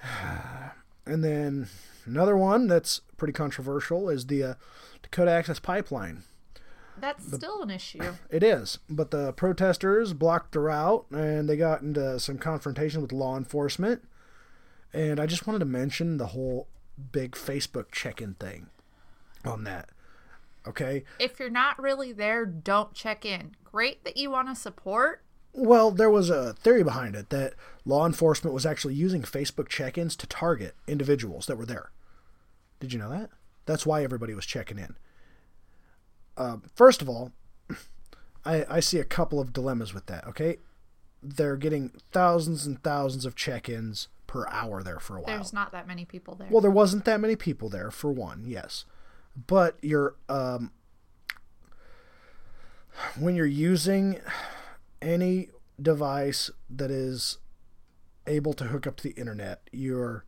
And 1.05 1.21
then 1.21 1.67
another 2.05 2.37
one 2.37 2.67
that's 2.67 3.01
pretty 3.17 3.33
controversial 3.33 4.07
is 4.09 4.27
the 4.27 4.41
uh, 4.41 4.53
Dakota 5.01 5.31
Access 5.31 5.59
Pipeline. 5.59 6.23
That's 6.97 7.25
still 7.33 7.61
an 7.61 7.69
issue. 7.69 8.13
It 8.29 8.41
is, 8.41 8.79
but 8.89 9.11
the 9.11 9.33
protesters 9.33 10.13
blocked 10.13 10.53
the 10.53 10.61
route 10.61 11.05
and 11.11 11.49
they 11.49 11.57
got 11.57 11.81
into 11.81 12.21
some 12.21 12.37
confrontation 12.37 13.01
with 13.01 13.11
law 13.11 13.35
enforcement. 13.35 14.07
And 14.93 15.19
I 15.19 15.25
just 15.25 15.45
wanted 15.45 15.59
to 15.59 15.65
mention 15.65 16.15
the 16.15 16.27
whole 16.27 16.67
big 17.11 17.31
Facebook 17.33 17.91
check 17.91 18.21
in 18.21 18.35
thing 18.35 18.67
on 19.43 19.65
that. 19.65 19.89
Okay. 20.67 21.03
If 21.19 21.39
you're 21.39 21.49
not 21.49 21.81
really 21.81 22.13
there, 22.13 22.45
don't 22.45 22.93
check 22.93 23.25
in. 23.25 23.55
Great 23.65 24.03
that 24.05 24.15
you 24.17 24.31
want 24.31 24.47
to 24.47 24.55
support. 24.55 25.22
Well, 25.53 25.91
there 25.91 26.09
was 26.09 26.29
a 26.29 26.53
theory 26.53 26.83
behind 26.83 27.15
it 27.15 27.29
that 27.29 27.53
law 27.85 28.05
enforcement 28.05 28.53
was 28.53 28.65
actually 28.65 28.95
using 28.95 29.21
Facebook 29.21 29.69
check 29.69 29.97
ins 29.97 30.15
to 30.17 30.27
target 30.27 30.75
individuals 30.87 31.45
that 31.45 31.57
were 31.57 31.65
there. 31.65 31.91
Did 32.79 32.91
you 32.91 32.99
know 32.99 33.09
that? 33.09 33.29
That's 33.65 33.85
why 33.85 34.03
everybody 34.03 34.33
was 34.33 34.45
checking 34.45 34.79
in. 34.79 34.95
Uh, 36.35 36.57
first 36.75 37.01
of 37.01 37.09
all, 37.09 37.31
I, 38.45 38.65
I 38.67 38.79
see 38.79 38.97
a 38.99 39.05
couple 39.05 39.39
of 39.39 39.53
dilemmas 39.53 39.93
with 39.93 40.07
that, 40.07 40.25
okay? 40.27 40.57
They're 41.21 41.55
getting 41.55 41.91
thousands 42.11 42.65
and 42.65 42.81
thousands 42.81 43.23
of 43.23 43.35
check 43.35 43.69
ins 43.69 44.07
per 44.25 44.47
hour 44.47 44.81
there 44.81 44.99
for 44.99 45.17
a 45.17 45.21
while. 45.21 45.27
There's 45.27 45.53
not 45.53 45.71
that 45.71 45.87
many 45.87 46.03
people 46.03 46.35
there. 46.35 46.47
Well, 46.49 46.61
there 46.61 46.71
wasn't 46.71 47.05
that 47.05 47.19
many 47.19 47.35
people 47.35 47.69
there 47.69 47.91
for 47.91 48.11
one, 48.11 48.43
yes, 48.47 48.85
but 49.47 49.77
you're 49.81 50.15
um, 50.27 50.71
when 53.17 53.35
you're 53.35 53.45
using 53.45 54.19
any 55.03 55.49
device 55.81 56.49
that 56.69 56.91
is 56.91 57.37
able 58.25 58.53
to 58.53 58.65
hook 58.65 58.87
up 58.87 58.95
to 58.97 59.03
the 59.03 59.19
internet, 59.19 59.61
you're 59.71 60.25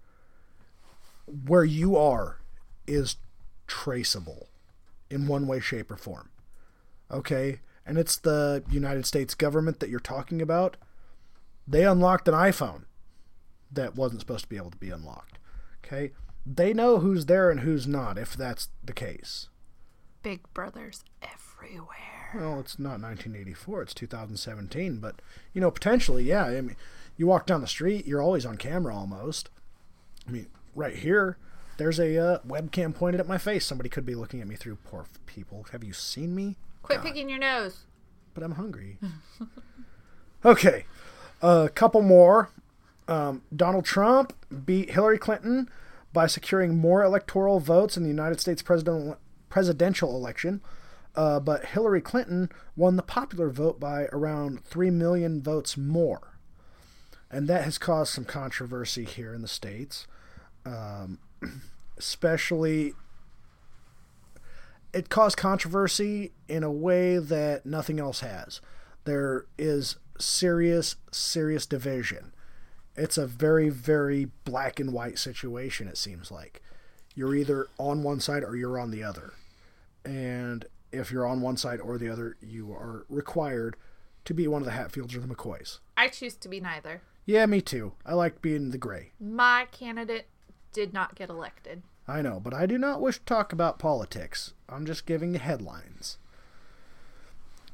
where 1.48 1.63
you 1.63 1.98
are 1.98 2.41
is 2.86 3.15
traceable 3.67 4.50
in 5.10 5.27
one 5.27 5.48
way, 5.48 5.60
shape, 5.60 5.89
or 5.89 5.98
form. 5.98 6.29
Okay, 7.10 7.62
and 7.86 7.98
it's 7.98 8.17
the 8.17 8.63
United 8.70 9.05
States 9.05 9.34
government 9.34 9.79
that 9.79 9.89
you're 9.89 10.00
talking 10.00 10.41
about. 10.41 10.77
They 11.67 11.86
unlocked 11.86 12.27
an 12.27 12.34
iPhone 12.34 12.84
that 13.72 13.96
wasn't 13.96 14.22
supposed 14.22 14.44
to 14.44 14.50
be 14.50 14.58
able 14.58 14.72
to 14.72 14.77
be 14.77 14.89
unlocked. 14.89 15.39
Okay? 15.84 16.12
They 16.46 16.74
know 16.74 17.00
who's 17.00 17.25
there 17.25 17.50
and 17.50 17.62
who's 17.62 17.88
not, 17.88 18.17
if 18.17 18.36
that's 18.36 18.70
the 18.84 18.94
case. 18.94 19.50
Big 20.24 20.41
brothers 20.53 21.03
everywhere. 21.22 22.14
Well, 22.35 22.59
it's 22.59 22.77
not 22.77 23.01
1984, 23.01 23.81
it's 23.81 23.93
2017, 23.93 24.97
but, 24.97 25.21
you 25.53 25.61
know, 25.61 25.71
potentially, 25.71 26.23
yeah. 26.23 26.45
I 26.45 26.61
mean, 26.61 26.75
you 27.17 27.27
walk 27.27 27.45
down 27.45 27.61
the 27.61 27.67
street, 27.67 28.05
you're 28.05 28.21
always 28.21 28.45
on 28.45 28.57
camera 28.57 28.95
almost. 28.95 29.49
I 30.27 30.31
mean, 30.31 30.47
right 30.75 30.95
here, 30.95 31.37
there's 31.77 31.99
a 31.99 32.17
uh, 32.17 32.39
webcam 32.47 32.93
pointed 32.93 33.19
at 33.19 33.27
my 33.27 33.37
face. 33.37 33.65
Somebody 33.65 33.89
could 33.89 34.05
be 34.05 34.15
looking 34.15 34.41
at 34.41 34.47
me 34.47 34.55
through. 34.55 34.77
Poor 34.83 35.05
people. 35.25 35.65
Have 35.71 35.83
you 35.83 35.93
seen 35.93 36.35
me? 36.35 36.55
Quit 36.83 37.01
picking 37.01 37.29
your 37.29 37.39
nose. 37.39 37.81
But 38.33 38.43
I'm 38.43 38.53
hungry. 38.53 38.97
okay. 40.45 40.85
A 41.41 41.69
couple 41.73 42.01
more. 42.01 42.49
Um, 43.07 43.43
Donald 43.55 43.85
Trump 43.85 44.33
beat 44.65 44.91
Hillary 44.91 45.17
Clinton 45.17 45.69
by 46.13 46.27
securing 46.27 46.77
more 46.77 47.03
electoral 47.03 47.59
votes 47.59 47.97
in 47.97 48.03
the 48.03 48.09
United 48.09 48.39
States 48.39 48.61
president, 48.61 49.17
presidential 49.49 50.15
election. 50.15 50.61
Uh, 51.15 51.39
but 51.39 51.65
Hillary 51.67 52.01
Clinton 52.01 52.50
won 52.75 52.95
the 52.95 53.03
popular 53.03 53.50
vote 53.50 53.79
by 53.79 54.03
around 54.12 54.63
3 54.65 54.89
million 54.89 55.41
votes 55.41 55.77
more. 55.77 56.38
And 57.31 57.48
that 57.48 57.63
has 57.63 57.77
caused 57.77 58.13
some 58.13 58.25
controversy 58.25 59.05
here 59.05 59.34
in 59.34 59.41
the 59.41 59.48
States. 59.48 60.07
Um, 60.65 61.19
especially, 61.98 62.93
it 64.93 65.10
caused 65.10 65.38
controversy 65.38 66.31
in 66.48 66.63
a 66.63 66.72
way 66.72 67.17
that 67.17 67.65
nothing 67.65 68.00
else 68.00 68.19
has. 68.19 68.62
There 69.05 69.45
is 69.57 69.98
serious, 70.19 70.95
serious 71.12 71.65
division 71.65 72.34
it's 72.98 73.17
a 73.17 73.27
very 73.27 73.69
very 73.69 74.29
black 74.43 74.79
and 74.79 74.93
white 74.93 75.19
situation 75.19 75.88
it 75.88 75.98
seems 75.98 76.31
like 76.31 76.62
you're 77.13 77.36
either 77.36 77.67
on 77.77 78.03
one 78.03 78.19
side 78.19 78.43
or 78.43 78.55
you're 78.55 78.79
on 78.79 78.91
the 78.91 79.03
other 79.03 79.34
and 80.03 80.65
if 80.97 81.11
you're 81.11 81.25
on 81.27 81.41
one 81.41 81.57
side 81.57 81.79
or 81.79 81.97
the 81.97 82.09
other 82.09 82.37
you 82.41 82.71
are 82.71 83.05
required 83.09 83.75
to 84.25 84.33
be 84.33 84.47
one 84.47 84.61
of 84.61 84.65
the 84.65 84.71
hatfields 84.71 85.15
or 85.15 85.19
the 85.19 85.27
mccoys 85.33 85.79
I 85.97 86.07
choose 86.07 86.35
to 86.35 86.49
be 86.49 86.59
neither. 86.59 87.01
yeah 87.25 87.45
me 87.45 87.61
too 87.61 87.93
i 88.05 88.13
like 88.13 88.41
being 88.41 88.71
the 88.71 88.77
gray 88.77 89.11
My 89.19 89.67
candidate 89.71 90.27
did 90.73 90.93
not 90.93 91.15
get 91.15 91.29
elected. 91.29 91.83
i 92.07 92.21
know 92.21 92.39
but 92.39 92.53
i 92.53 92.65
do 92.65 92.77
not 92.77 93.01
wish 93.01 93.19
to 93.19 93.25
talk 93.25 93.53
about 93.53 93.79
politics 93.79 94.53
i'm 94.69 94.85
just 94.85 95.05
giving 95.05 95.31
the 95.31 95.39
headlines 95.39 96.17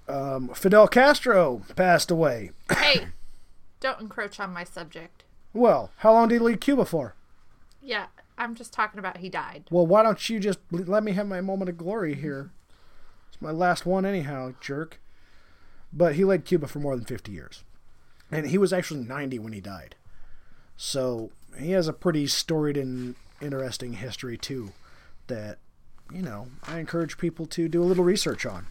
um, 0.07 0.49
fidel 0.49 0.87
castro 0.87 1.61
passed 1.75 2.11
away 2.11 2.51
Hey, 2.77 3.07
don't 3.79 4.01
encroach 4.01 4.39
on 4.39 4.51
my 4.53 4.63
subject. 4.63 5.23
well 5.53 5.91
how 5.97 6.11
long 6.13 6.27
did 6.27 6.35
he 6.35 6.39
lead 6.39 6.61
cuba 6.61 6.85
for 6.85 7.15
Yeah, 7.81 8.07
I'm 8.37 8.55
just 8.55 8.73
talking 8.73 8.97
about 8.99 9.17
he 9.17 9.29
died. 9.29 9.65
Well, 9.69 9.85
why 9.85 10.01
don't 10.03 10.27
you 10.29 10.39
just 10.39 10.57
let 10.71 11.03
me 11.03 11.11
have 11.13 11.27
my 11.27 11.41
moment 11.41 11.69
of 11.69 11.77
glory 11.77 12.15
here? 12.15 12.49
It's 13.31 13.41
my 13.41 13.51
last 13.51 13.85
one, 13.85 14.05
anyhow, 14.05 14.53
jerk. 14.59 14.99
But 15.93 16.15
he 16.15 16.23
led 16.23 16.45
Cuba 16.45 16.67
for 16.67 16.79
more 16.79 16.95
than 16.95 17.05
50 17.05 17.31
years. 17.31 17.63
And 18.31 18.47
he 18.47 18.57
was 18.57 18.71
actually 18.71 19.01
90 19.03 19.39
when 19.39 19.53
he 19.53 19.59
died. 19.61 19.95
So 20.77 21.31
he 21.59 21.71
has 21.71 21.87
a 21.87 21.93
pretty 21.93 22.27
storied 22.27 22.77
and 22.77 23.15
interesting 23.41 23.93
history, 23.93 24.37
too, 24.37 24.71
that, 25.27 25.57
you 26.13 26.21
know, 26.21 26.47
I 26.67 26.79
encourage 26.79 27.17
people 27.17 27.45
to 27.47 27.67
do 27.67 27.83
a 27.83 27.85
little 27.85 28.03
research 28.05 28.45
on. 28.45 28.67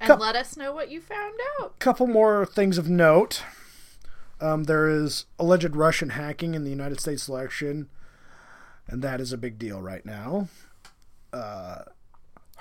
And 0.00 0.08
Cup- 0.08 0.20
let 0.20 0.36
us 0.36 0.56
know 0.56 0.72
what 0.72 0.90
you 0.90 1.00
found 1.00 1.34
out. 1.60 1.78
couple 1.78 2.06
more 2.06 2.46
things 2.46 2.78
of 2.78 2.88
note. 2.88 3.42
Um, 4.40 4.64
there 4.64 4.88
is 4.88 5.26
alleged 5.38 5.74
Russian 5.74 6.10
hacking 6.10 6.54
in 6.54 6.62
the 6.64 6.70
United 6.70 7.00
States 7.00 7.28
election, 7.28 7.88
and 8.86 9.02
that 9.02 9.20
is 9.20 9.32
a 9.32 9.36
big 9.36 9.58
deal 9.58 9.82
right 9.82 10.06
now. 10.06 10.48
Uh, 11.32 11.82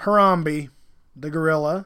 Harambe, 0.01 0.69
the 1.19 1.29
gorilla, 1.29 1.85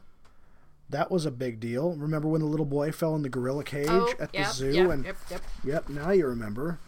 that 0.89 1.09
was 1.09 1.25
a 1.25 1.31
big 1.31 1.59
deal. 1.59 1.93
Remember 1.93 2.27
when 2.27 2.41
the 2.41 2.47
little 2.47 2.65
boy 2.65 2.91
fell 2.91 3.15
in 3.15 3.21
the 3.21 3.29
gorilla 3.29 3.63
cage 3.63 3.88
Oh, 3.89 4.13
at 4.19 4.33
the 4.33 4.43
zoo? 4.45 4.71
yep, 4.71 4.89
and 4.89 5.05
yep, 5.05 5.17
yep. 5.29 5.41
Yep, 5.63 5.89
now 5.89 6.11
you 6.11 6.27
remember. 6.27 6.79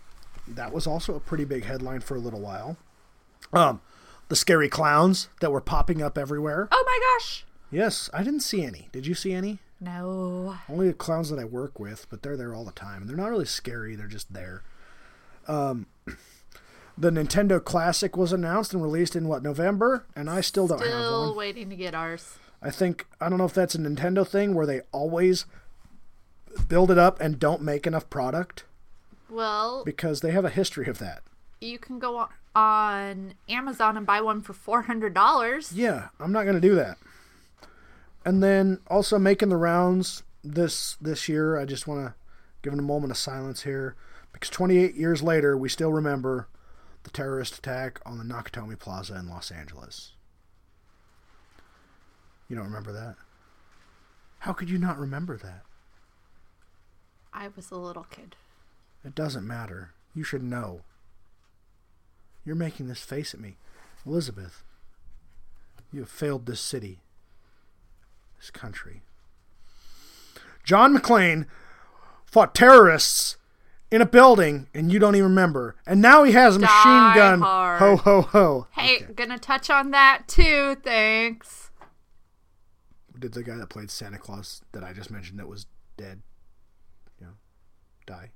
That 0.48 0.74
was 0.74 0.86
also 0.86 1.16
a 1.16 1.20
pretty 1.22 1.46
big 1.46 1.64
headline 1.66 2.02
for 2.02 2.16
a 2.16 2.20
little 2.20 2.42
while. 2.42 2.76
Um, 3.54 3.82
the 4.28 4.36
scary 4.36 4.68
clowns 4.68 5.30
that 5.40 5.52
were 5.52 5.62
popping 5.62 6.02
up 6.02 6.18
everywhere. 6.18 6.68
Oh 6.72 6.84
my 6.86 7.00
gosh! 7.18 7.46
Yes, 7.72 8.10
I 8.14 8.24
didn't 8.24 8.42
see 8.42 8.64
any. 8.64 8.90
Did 8.92 9.08
you 9.08 9.16
see 9.16 9.32
any? 9.34 9.60
No. 9.80 10.58
Only 10.70 10.88
the 10.88 10.94
clowns 10.94 11.30
that 11.30 11.40
I 11.40 11.46
work 11.46 11.80
with, 11.80 12.08
but 12.10 12.24
they're 12.24 12.38
there 12.38 12.54
all 12.54 12.66
the 12.66 12.72
time. 12.72 13.02
And 13.02 13.10
they're 13.10 13.18
not 13.18 13.30
really 13.30 13.46
scary, 13.46 13.96
they're 13.96 14.08
just 14.08 14.34
there. 14.34 14.64
Um, 15.48 15.88
the 16.98 17.10
Nintendo 17.10 17.64
Classic 17.64 18.16
was 18.16 18.32
announced 18.32 18.74
and 18.74 18.82
released 18.84 19.16
in 19.16 19.28
what, 19.28 19.44
November? 19.44 20.06
And 20.16 20.30
I 20.30 20.42
still 20.42 20.68
don't 20.68 20.80
have 20.80 20.88
one. 20.90 21.02
Still 21.02 21.36
waiting 21.36 21.70
to 21.70 21.76
get 21.76 21.96
ours. 21.96 22.38
I 22.62 22.70
think, 22.70 23.08
I 23.20 23.30
don't 23.30 23.38
know 23.40 23.46
if 23.46 23.54
that's 23.54 23.76
a 23.76 23.80
Nintendo 23.80 24.28
thing 24.28 24.54
where 24.54 24.66
they 24.66 24.82
always 24.92 25.46
build 26.68 26.92
it 26.92 26.98
up 26.98 27.20
and 27.20 27.40
don't 27.40 27.62
make 27.62 27.86
enough 27.88 28.10
product 28.10 28.64
Well, 29.30 29.84
because 29.84 30.22
they 30.22 30.32
have 30.32 30.46
a 30.46 30.50
history 30.50 30.88
of 30.88 31.00
that. 31.00 31.24
you 31.60 31.80
can 31.80 31.98
go 32.00 32.18
on- 32.18 32.30
on 32.56 33.34
Amazon 33.50 33.98
and 33.98 34.06
buy 34.06 34.22
one 34.22 34.40
for 34.42 34.54
four 34.54 34.84
hundred 34.84 35.12
dollars. 35.16 35.72
Yeah, 35.74 36.10
I'm 36.20 36.32
not 36.32 36.44
going 36.44 36.54
to 36.54 36.62
do 36.62 36.76
that. 36.76 37.00
And 38.24 38.44
then 38.44 38.80
also 38.88 39.18
making 39.18 39.50
the 39.50 39.58
rounds 39.58 40.22
this 40.44 40.96
this 41.02 41.28
year, 41.28 41.58
I 41.58 41.66
just 41.66 41.88
want 41.88 42.06
to 42.06 42.14
give 42.62 42.74
it 42.74 42.78
a 42.80 42.84
moment 42.84 43.10
of 43.12 43.18
silence 43.18 43.64
here 43.64 43.96
because 44.32 44.50
28 44.52 44.94
years 44.96 45.24
later, 45.24 45.58
we 45.58 45.68
still 45.68 45.92
remember 45.92 46.48
the 47.04 47.12
terrorist 47.12 47.58
attack 47.58 48.00
on 48.06 48.18
the 48.18 48.24
Nakatomi 48.24 48.78
Plaza 48.78 49.16
in 49.16 49.30
Los 49.30 49.52
Angeles. 49.52 50.14
You 52.48 52.56
don't 52.56 52.66
remember 52.66 52.92
that? 52.94 53.16
How 54.40 54.54
could 54.54 54.70
you 54.70 54.78
not 54.78 55.00
remember 55.00 55.38
that? 55.38 55.62
I 57.34 57.50
was 57.56 57.72
a 57.72 57.76
little 57.76 58.06
kid. 58.10 58.36
It 59.04 59.16
doesn't 59.16 59.48
matter. 59.48 59.94
You 60.14 60.24
should 60.24 60.44
know. 60.44 60.82
You're 62.46 62.56
making 62.56 62.88
this 62.88 63.04
face 63.04 63.34
at 63.34 63.40
me. 63.40 63.58
Elizabeth, 64.06 64.64
you 65.92 66.02
have 66.02 66.10
failed 66.10 66.46
this 66.46 66.60
city, 66.60 67.00
this 68.38 68.52
country. 68.52 69.02
John 70.64 70.96
McClane 70.96 71.46
fought 72.26 72.54
terrorists 72.54 73.38
in 73.94 74.02
a 74.02 74.06
building 74.08 74.66
and 74.74 74.92
you 74.92 74.98
don't 74.98 75.16
even 75.16 75.30
remember. 75.30 75.76
And 75.86 76.02
now 76.02 76.24
he 76.24 76.32
has 76.32 76.56
a 76.56 76.60
machine 76.60 76.92
Die 76.92 77.16
gun. 77.16 77.42
hard. 77.42 77.80
Ho, 77.80 77.96
ho, 77.96 78.22
ho. 78.24 78.68
Hey, 78.72 79.02
gonna 79.16 79.38
touch 79.38 79.70
on 79.70 79.92
that 79.92 80.24
too. 80.28 80.76
Thanks. 80.84 81.70
Did 83.20 83.34
the 83.34 83.44
guy 83.44 83.56
that 83.56 83.70
played 83.70 83.92
Santa 83.92 84.18
Claus 84.18 84.64
that 84.72 84.84
I 84.84 84.94
just 84.94 85.12
mentioned 85.12 85.38
that 85.38 85.48
was 85.48 85.68
dead, 85.96 86.24
you 87.20 87.28
know, 87.28 87.34
die? 88.08 88.32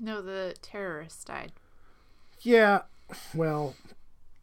No, 0.00 0.22
the 0.22 0.54
terrorist 0.62 1.26
died. 1.26 1.52
Yeah. 2.40 2.82
Well, 3.34 3.74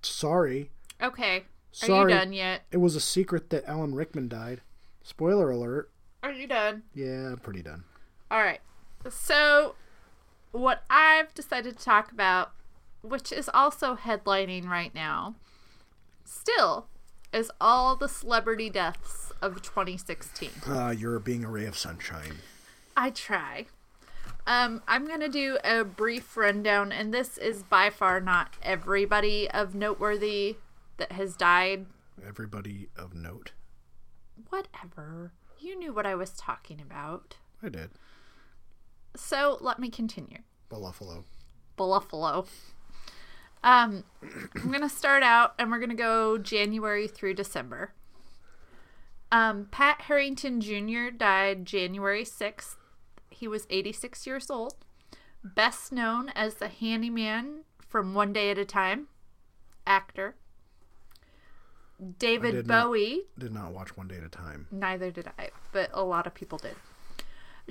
sorry. 0.03 0.69
Okay. 1.01 1.37
Are 1.37 1.43
Sorry. 1.71 2.13
you 2.13 2.19
done 2.19 2.31
yet? 2.33 2.61
It 2.71 2.77
was 2.77 2.95
a 2.95 2.99
secret 2.99 3.49
that 3.49 3.65
Alan 3.65 3.95
Rickman 3.95 4.27
died. 4.29 4.61
Spoiler 5.01 5.49
alert. 5.49 5.89
Are 6.21 6.31
you 6.31 6.45
done? 6.45 6.83
Yeah, 6.93 7.31
I'm 7.31 7.37
pretty 7.37 7.63
done. 7.63 7.83
All 8.29 8.39
right. 8.39 8.59
So, 9.09 9.75
what 10.51 10.83
I've 10.89 11.33
decided 11.33 11.77
to 11.77 11.83
talk 11.83 12.11
about, 12.11 12.51
which 13.01 13.31
is 13.31 13.49
also 13.53 13.95
headlining 13.95 14.65
right 14.65 14.93
now, 14.93 15.35
still, 16.23 16.87
is 17.33 17.51
all 17.59 17.95
the 17.95 18.09
celebrity 18.09 18.69
deaths 18.69 19.31
of 19.41 19.61
2016. 19.61 20.49
Uh, 20.67 20.89
you're 20.97 21.19
being 21.19 21.43
a 21.43 21.49
ray 21.49 21.65
of 21.65 21.77
sunshine. 21.77 22.37
I 22.95 23.11
try. 23.11 23.67
Um, 24.45 24.81
I'm 24.87 25.05
going 25.05 25.19
to 25.19 25.29
do 25.29 25.57
a 25.63 25.83
brief 25.83 26.37
rundown, 26.37 26.91
and 26.91 27.13
this 27.13 27.37
is 27.37 27.63
by 27.63 27.89
far 27.89 28.21
not 28.21 28.55
everybody 28.63 29.49
of 29.49 29.75
noteworthy 29.75 30.55
that 30.97 31.11
has 31.11 31.35
died. 31.35 31.85
Everybody 32.25 32.87
of 32.97 33.13
note. 33.13 33.51
Whatever. 34.49 35.33
You 35.59 35.77
knew 35.77 35.93
what 35.93 36.05
I 36.05 36.15
was 36.15 36.31
talking 36.31 36.79
about. 36.79 37.35
I 37.61 37.69
did. 37.69 37.89
So 39.17 39.57
let 39.61 39.79
me 39.79 39.89
continue. 39.89 40.39
Buffalo. 40.69 41.25
Buffalo. 41.75 42.45
Um, 43.63 44.03
I'm 44.55 44.71
gonna 44.71 44.89
start 44.89 45.23
out, 45.23 45.53
and 45.57 45.71
we're 45.71 45.79
gonna 45.79 45.95
go 45.95 46.37
January 46.37 47.07
through 47.07 47.33
December. 47.33 47.93
Um, 49.31 49.67
Pat 49.71 50.01
Harrington 50.03 50.61
Jr. 50.61 51.09
died 51.15 51.65
January 51.65 52.23
6th. 52.23 52.75
He 53.29 53.47
was 53.47 53.67
86 53.69 54.25
years 54.25 54.49
old. 54.49 54.75
Best 55.43 55.91
known 55.91 56.29
as 56.29 56.55
the 56.55 56.69
handyman 56.69 57.61
from 57.79 58.13
One 58.13 58.31
Day 58.31 58.51
at 58.51 58.57
a 58.57 58.65
Time, 58.65 59.07
actor. 59.85 60.35
David 62.19 62.51
did 62.51 62.67
not- 62.67 62.85
Bowie 62.85 63.23
Did 63.37 63.51
not 63.53 63.73
watch 63.73 63.97
One 63.97 64.07
Day 64.07 64.17
at 64.17 64.23
a 64.23 64.29
Time. 64.29 64.67
Neither 64.71 65.11
did 65.11 65.27
I, 65.37 65.49
but 65.71 65.89
a 65.93 66.03
lot 66.03 66.27
of 66.27 66.33
people 66.33 66.57
did. 66.57 66.75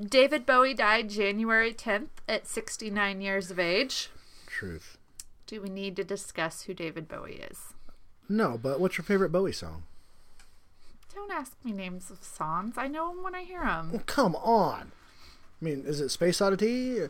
David 0.02 0.44
Bowie 0.44 0.74
died 0.74 1.08
January 1.08 1.72
10th 1.72 2.08
at 2.28 2.46
69 2.46 3.20
years 3.20 3.50
of 3.50 3.58
age. 3.58 4.10
Truth. 4.46 4.98
Do 5.46 5.62
we 5.62 5.68
need 5.68 5.96
to 5.96 6.04
discuss 6.04 6.62
who 6.62 6.74
David 6.74 7.08
Bowie 7.08 7.40
is? 7.50 7.74
No, 8.28 8.58
but 8.60 8.80
what's 8.80 8.98
your 8.98 9.04
favorite 9.04 9.32
Bowie 9.32 9.52
song? 9.52 9.84
Don't 11.14 11.30
ask 11.32 11.52
me 11.64 11.72
names 11.72 12.10
of 12.10 12.22
songs. 12.22 12.74
I 12.76 12.88
know 12.88 13.08
them 13.08 13.22
when 13.24 13.34
I 13.34 13.42
hear 13.44 13.62
them. 13.62 13.92
Well, 13.92 14.02
come 14.04 14.34
on. 14.36 14.92
I 15.60 15.64
mean, 15.64 15.84
is 15.86 16.00
it 16.00 16.10
Space 16.10 16.42
Oddity? 16.42 17.08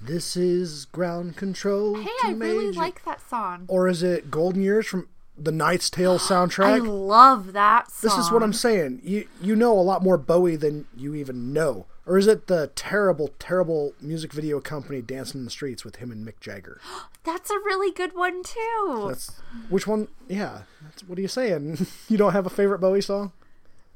This 0.00 0.36
is 0.36 0.84
ground 0.84 1.36
control. 1.36 1.96
Hey, 1.96 2.10
I 2.22 2.32
really 2.32 2.70
like 2.70 3.04
that 3.04 3.28
song. 3.28 3.64
Or 3.66 3.88
is 3.88 4.02
it 4.02 4.30
Golden 4.30 4.62
Years 4.62 4.86
from 4.86 5.08
the 5.36 5.50
Knight's 5.50 5.90
Tale 5.90 6.18
soundtrack? 6.20 6.64
I 6.66 6.78
love 6.78 7.54
that 7.54 7.90
song. 7.90 8.10
This 8.10 8.18
is 8.18 8.30
what 8.30 8.42
I'm 8.42 8.52
saying. 8.52 9.00
You 9.02 9.26
you 9.40 9.56
know 9.56 9.76
a 9.76 9.80
lot 9.80 10.02
more 10.02 10.16
Bowie 10.18 10.56
than 10.56 10.86
you 10.96 11.14
even 11.14 11.52
know. 11.52 11.86
Or 12.06 12.18
is 12.18 12.26
it 12.26 12.48
the 12.48 12.70
terrible, 12.74 13.30
terrible 13.38 13.94
music 14.00 14.32
video 14.32 14.60
company 14.60 15.00
Dancing 15.00 15.40
in 15.40 15.44
the 15.46 15.50
Streets 15.50 15.84
with 15.84 15.96
him 15.96 16.10
and 16.12 16.26
Mick 16.26 16.38
Jagger? 16.40 16.80
That's 17.24 17.50
a 17.50 17.54
really 17.58 17.92
good 17.92 18.14
one 18.14 18.42
too. 18.42 19.06
That's 19.08 19.30
which 19.70 19.86
one? 19.86 20.08
Yeah. 20.28 20.62
What 21.06 21.18
are 21.18 21.22
you 21.22 21.28
saying? 21.28 21.86
you 22.08 22.16
don't 22.18 22.32
have 22.32 22.46
a 22.46 22.50
favorite 22.50 22.80
Bowie 22.80 23.00
song? 23.00 23.32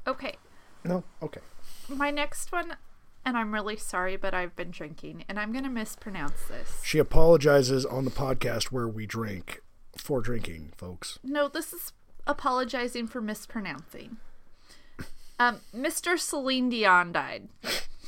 Okay, 0.07 0.35
No. 0.83 1.03
Okay. 1.21 1.41
my 1.87 2.09
next 2.09 2.51
one, 2.51 2.77
and 3.23 3.37
I'm 3.37 3.53
really 3.53 3.75
sorry, 3.77 4.17
but 4.17 4.33
I've 4.33 4.55
been 4.55 4.71
drinking, 4.71 5.23
and 5.29 5.39
I'm 5.39 5.51
gonna 5.53 5.69
mispronounce 5.69 6.41
this. 6.47 6.81
She 6.83 6.97
apologizes 6.97 7.85
on 7.85 8.05
the 8.05 8.11
podcast 8.11 8.65
where 8.65 8.87
we 8.87 9.05
drink 9.05 9.61
for 9.95 10.19
drinking, 10.21 10.71
folks. 10.77 11.19
No, 11.23 11.47
this 11.47 11.73
is 11.73 11.93
apologizing 12.25 13.05
for 13.07 13.21
mispronouncing. 13.21 14.17
Um, 15.37 15.61
Mr. 15.75 16.17
Celine 16.17 16.69
Dion 16.69 17.11
died. 17.11 17.49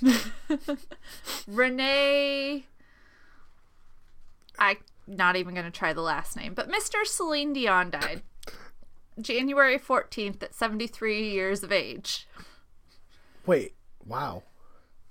René. 1.49 2.63
I 4.59 4.77
not 5.07 5.35
even 5.35 5.53
going 5.53 5.65
to 5.65 5.71
try 5.71 5.93
the 5.93 6.01
last 6.01 6.35
name, 6.35 6.53
but 6.53 6.69
Mr. 6.69 7.05
Celine 7.05 7.53
Dion 7.53 7.89
died 7.89 8.21
January 9.19 9.77
14th 9.77 10.41
at 10.43 10.55
73 10.55 11.29
years 11.29 11.63
of 11.63 11.71
age. 11.71 12.27
Wait. 13.45 13.73
Wow. 14.05 14.43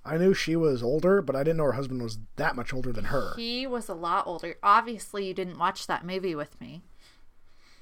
I 0.05 0.16
knew 0.16 0.33
she 0.33 0.57
was 0.57 0.83
older, 0.83 1.20
but 1.20 1.37
I 1.37 1.40
didn't 1.40 1.59
know 1.59 1.64
her 1.64 1.72
husband 1.72 2.03
was 2.03 2.18
that 2.37 2.57
much 2.57 2.72
older 2.72 2.92
than 2.92 3.07
her. 3.07 3.35
He 3.37 3.66
was 3.66 3.88
a 3.88 3.94
lot 3.94 4.26
older. 4.26 4.57
Obviously, 4.62 5.29
you 5.29 5.35
didn't 5.35 5.59
watch 5.59 5.87
that 5.87 6.07
movie 6.07 6.35
with 6.35 6.59
me. 6.61 6.83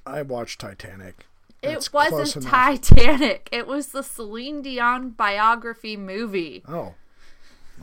I 0.05 0.21
watched 0.23 0.59
Titanic. 0.59 1.25
That's 1.61 1.87
it 1.87 1.93
wasn't. 1.93 2.45
Titanic. 2.45 3.49
It 3.51 3.67
was 3.67 3.87
the 3.87 4.03
Celine 4.03 4.61
Dion 4.61 5.11
biography 5.11 5.97
movie. 5.97 6.63
Oh. 6.67 6.95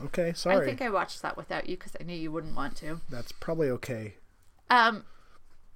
Okay, 0.05 0.33
sorry. 0.33 0.57
I 0.57 0.65
think 0.65 0.81
I 0.81 0.89
watched 0.89 1.21
that 1.21 1.37
without 1.37 1.67
you 1.67 1.77
because 1.77 1.95
I 1.99 2.03
knew 2.03 2.15
you 2.15 2.31
wouldn't 2.31 2.55
want 2.55 2.75
to. 2.77 3.01
That's 3.09 3.31
probably 3.31 3.69
okay. 3.69 4.15
Um, 4.69 5.05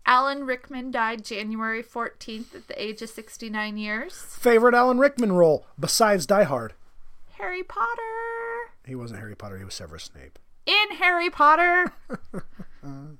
Alan 0.06 0.46
Rickman 0.46 0.92
died 0.92 1.26
January 1.26 1.84
14th 1.84 2.56
at 2.56 2.68
the 2.68 2.82
age 2.82 3.02
of 3.02 3.10
69 3.10 3.78
years. 3.78 4.14
Favorite 4.40 4.76
Alan 4.76 5.00
Rickman 5.00 5.32
role 5.32 5.66
besides 5.80 6.26
Die 6.26 6.44
Hard? 6.44 6.74
Harry 7.38 7.64
Potter. 7.64 8.02
He 8.86 8.96
wasn't 8.96 9.20
Harry 9.20 9.36
Potter, 9.36 9.58
he 9.58 9.64
was 9.64 9.74
Severus 9.74 10.04
Snape. 10.04 10.38
In 10.66 10.98
Harry 10.98 11.30
Potter. 11.30 11.94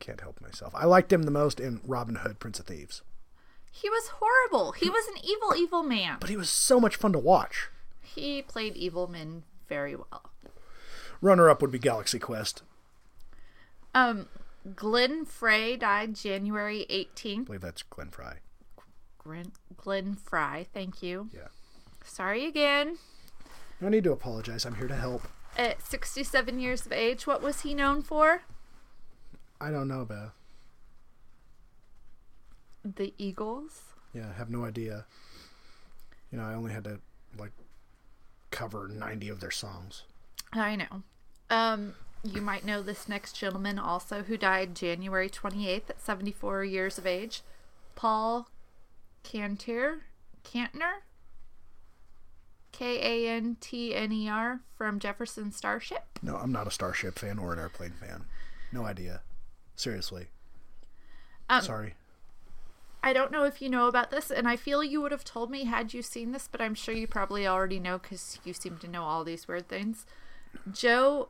Can't 0.00 0.20
help 0.20 0.40
myself. 0.40 0.74
I 0.74 0.86
liked 0.86 1.12
him 1.12 1.22
the 1.24 1.30
most 1.30 1.60
in 1.60 1.80
Robin 1.84 2.16
Hood, 2.16 2.40
Prince 2.40 2.58
of 2.58 2.66
Thieves. 2.66 3.02
He 3.70 3.88
was 3.88 4.10
horrible. 4.20 4.72
He 4.72 4.90
was 4.90 5.06
an 5.08 5.24
evil, 5.24 5.54
evil 5.56 5.82
man. 5.82 6.18
But 6.20 6.30
he 6.30 6.36
was 6.36 6.50
so 6.50 6.80
much 6.80 6.96
fun 6.96 7.12
to 7.12 7.18
watch. 7.18 7.68
He 8.02 8.42
played 8.42 8.76
evil 8.76 9.06
men 9.06 9.44
very 9.68 9.94
well. 9.94 10.30
Runner 11.20 11.48
up 11.48 11.62
would 11.62 11.70
be 11.70 11.78
Galaxy 11.78 12.18
Quest. 12.18 12.62
Um, 13.94 14.28
Glenn 14.74 15.24
Frey 15.24 15.76
died 15.76 16.14
January 16.14 16.86
18th. 16.90 17.40
I 17.40 17.44
believe 17.44 17.60
that's 17.60 17.82
Glenn 17.82 18.10
Fry. 18.10 18.36
Glenn, 19.18 19.52
Glenn 19.76 20.14
Fry, 20.14 20.66
thank 20.72 21.02
you. 21.02 21.28
Yeah. 21.32 21.48
Sorry 22.04 22.46
again. 22.46 22.98
No 23.80 23.88
need 23.88 24.04
to 24.04 24.12
apologize. 24.12 24.64
I'm 24.64 24.76
here 24.76 24.88
to 24.88 24.96
help. 24.96 25.22
At 25.56 25.82
67 25.82 26.58
years 26.58 26.86
of 26.86 26.92
age, 26.92 27.26
what 27.26 27.42
was 27.42 27.60
he 27.62 27.74
known 27.74 28.02
for? 28.02 28.42
I 29.60 29.70
don't 29.70 29.88
know, 29.88 30.04
Beth. 30.04 30.32
The 32.84 33.12
Eagles. 33.18 33.82
Yeah, 34.14 34.26
I 34.34 34.38
have 34.38 34.50
no 34.50 34.64
idea. 34.64 35.04
You 36.32 36.38
know, 36.38 36.44
I 36.44 36.54
only 36.54 36.72
had 36.72 36.84
to 36.84 37.00
like 37.38 37.52
cover 38.50 38.88
90 38.88 39.28
of 39.28 39.40
their 39.40 39.50
songs. 39.50 40.04
I 40.52 40.76
know. 40.76 41.02
Um, 41.50 41.94
you 42.22 42.40
might 42.40 42.64
know 42.64 42.82
this 42.82 43.08
next 43.08 43.32
gentleman 43.34 43.78
also 43.78 44.22
who 44.22 44.36
died 44.36 44.74
January 44.74 45.28
28th 45.28 45.90
at 45.90 46.00
74 46.00 46.64
years 46.64 46.98
of 46.98 47.06
age. 47.06 47.42
Paul 47.94 48.48
Cantier, 49.22 50.02
Kantner, 50.44 51.02
K 52.72 53.26
A 53.26 53.30
N 53.30 53.56
T 53.60 53.94
N 53.94 54.12
E 54.12 54.28
R 54.28 54.60
from 54.76 54.98
Jefferson 54.98 55.52
Starship. 55.52 56.18
No, 56.22 56.36
I'm 56.36 56.52
not 56.52 56.66
a 56.66 56.70
Starship 56.70 57.18
fan 57.18 57.38
or 57.38 57.52
an 57.52 57.58
airplane 57.58 57.92
fan. 57.92 58.24
No 58.72 58.84
idea. 58.84 59.20
Seriously. 59.76 60.28
Um, 61.48 61.62
Sorry. 61.62 61.94
I 63.02 63.12
don't 63.12 63.32
know 63.32 63.44
if 63.44 63.62
you 63.62 63.68
know 63.70 63.88
about 63.88 64.10
this, 64.10 64.30
and 64.30 64.46
I 64.46 64.56
feel 64.56 64.84
you 64.84 65.00
would 65.00 65.12
have 65.12 65.24
told 65.24 65.50
me 65.50 65.64
had 65.64 65.94
you 65.94 66.02
seen 66.02 66.32
this, 66.32 66.48
but 66.50 66.60
I'm 66.60 66.74
sure 66.74 66.94
you 66.94 67.06
probably 67.06 67.46
already 67.46 67.80
know 67.80 67.98
because 67.98 68.38
you 68.44 68.52
seem 68.52 68.76
to 68.78 68.88
know 68.88 69.04
all 69.04 69.24
these 69.24 69.48
weird 69.48 69.68
things. 69.68 70.04
Joe 70.70 71.28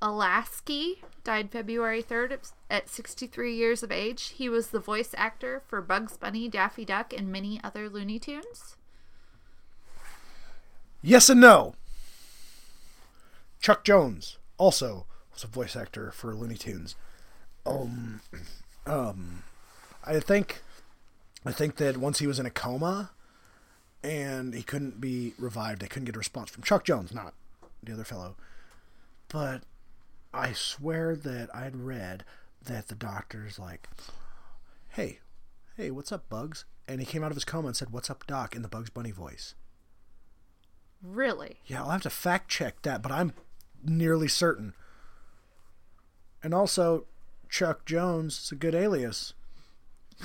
Alaskey 0.00 0.98
died 1.24 1.50
February 1.50 2.02
3rd 2.02 2.52
at 2.68 2.88
63 2.88 3.54
years 3.54 3.82
of 3.82 3.92
age. 3.92 4.30
He 4.36 4.48
was 4.48 4.68
the 4.68 4.80
voice 4.80 5.14
actor 5.16 5.62
for 5.66 5.80
Bugs 5.80 6.16
Bunny, 6.16 6.48
Daffy 6.48 6.84
Duck, 6.84 7.12
and 7.12 7.30
many 7.30 7.60
other 7.62 7.88
Looney 7.88 8.18
Tunes. 8.18 8.76
Yes 11.02 11.28
and 11.28 11.40
no. 11.40 11.74
Chuck 13.60 13.84
Jones 13.84 14.38
also 14.58 15.06
was 15.32 15.44
a 15.44 15.48
voice 15.48 15.76
actor 15.76 16.10
for 16.10 16.34
Looney 16.34 16.56
Tunes. 16.56 16.96
Um, 17.64 18.20
um, 18.86 19.44
I 20.04 20.18
think, 20.18 20.62
I 21.44 21.52
think 21.52 21.76
that 21.76 21.96
once 21.96 22.18
he 22.18 22.26
was 22.26 22.38
in 22.38 22.46
a 22.46 22.50
coma, 22.50 23.10
and 24.02 24.54
he 24.54 24.62
couldn't 24.62 25.00
be 25.00 25.34
revived, 25.38 25.80
they 25.82 25.88
couldn't 25.88 26.06
get 26.06 26.16
a 26.16 26.18
response 26.18 26.50
from 26.50 26.62
Chuck 26.62 26.84
Jones, 26.84 27.12
not 27.12 27.34
the 27.82 27.92
other 27.92 28.04
fellow. 28.04 28.36
But 29.28 29.62
I 30.32 30.52
swear 30.52 31.16
that 31.16 31.54
I'd 31.54 31.76
read 31.76 32.24
that 32.64 32.88
the 32.88 32.94
doctor's 32.94 33.58
like, 33.58 33.88
"Hey, 34.90 35.20
hey, 35.76 35.90
what's 35.90 36.12
up, 36.12 36.28
Bugs? 36.28 36.64
and 36.88 37.00
he 37.00 37.06
came 37.06 37.22
out 37.22 37.30
of 37.30 37.36
his 37.36 37.44
coma 37.44 37.68
and 37.68 37.76
said, 37.76 37.90
"What's 37.90 38.10
up, 38.10 38.26
Doc?" 38.26 38.54
in 38.54 38.62
the 38.62 38.68
Bugs 38.68 38.90
Bunny 38.90 39.10
voice. 39.10 39.54
Really? 41.02 41.60
Yeah, 41.66 41.82
I'll 41.82 41.90
have 41.90 42.02
to 42.02 42.10
fact 42.10 42.48
check 42.50 42.82
that, 42.82 43.02
but 43.02 43.10
I'm 43.12 43.32
nearly 43.82 44.28
certain. 44.28 44.74
And 46.42 46.54
also, 46.54 47.06
Chuck 47.48 47.84
Jones 47.84 48.38
is 48.38 48.52
a 48.52 48.56
good 48.56 48.74
alias. 48.74 49.32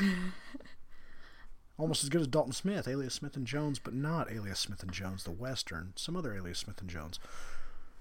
Almost 1.80 2.04
as 2.04 2.10
good 2.10 2.22
as 2.22 2.28
Dalton 2.28 2.54
Smith, 2.54 2.88
alias 2.88 3.14
Smith 3.14 3.36
and 3.36 3.46
Jones, 3.46 3.78
but 3.78 3.94
not 3.94 4.32
alias 4.32 4.60
Smith 4.60 4.82
and 4.82 4.92
Jones, 4.92 5.24
the 5.24 5.32
Western. 5.32 5.94
Some 5.96 6.16
other 6.16 6.36
alias 6.36 6.60
Smith 6.60 6.82
and 6.82 6.90
Jones. 6.90 7.20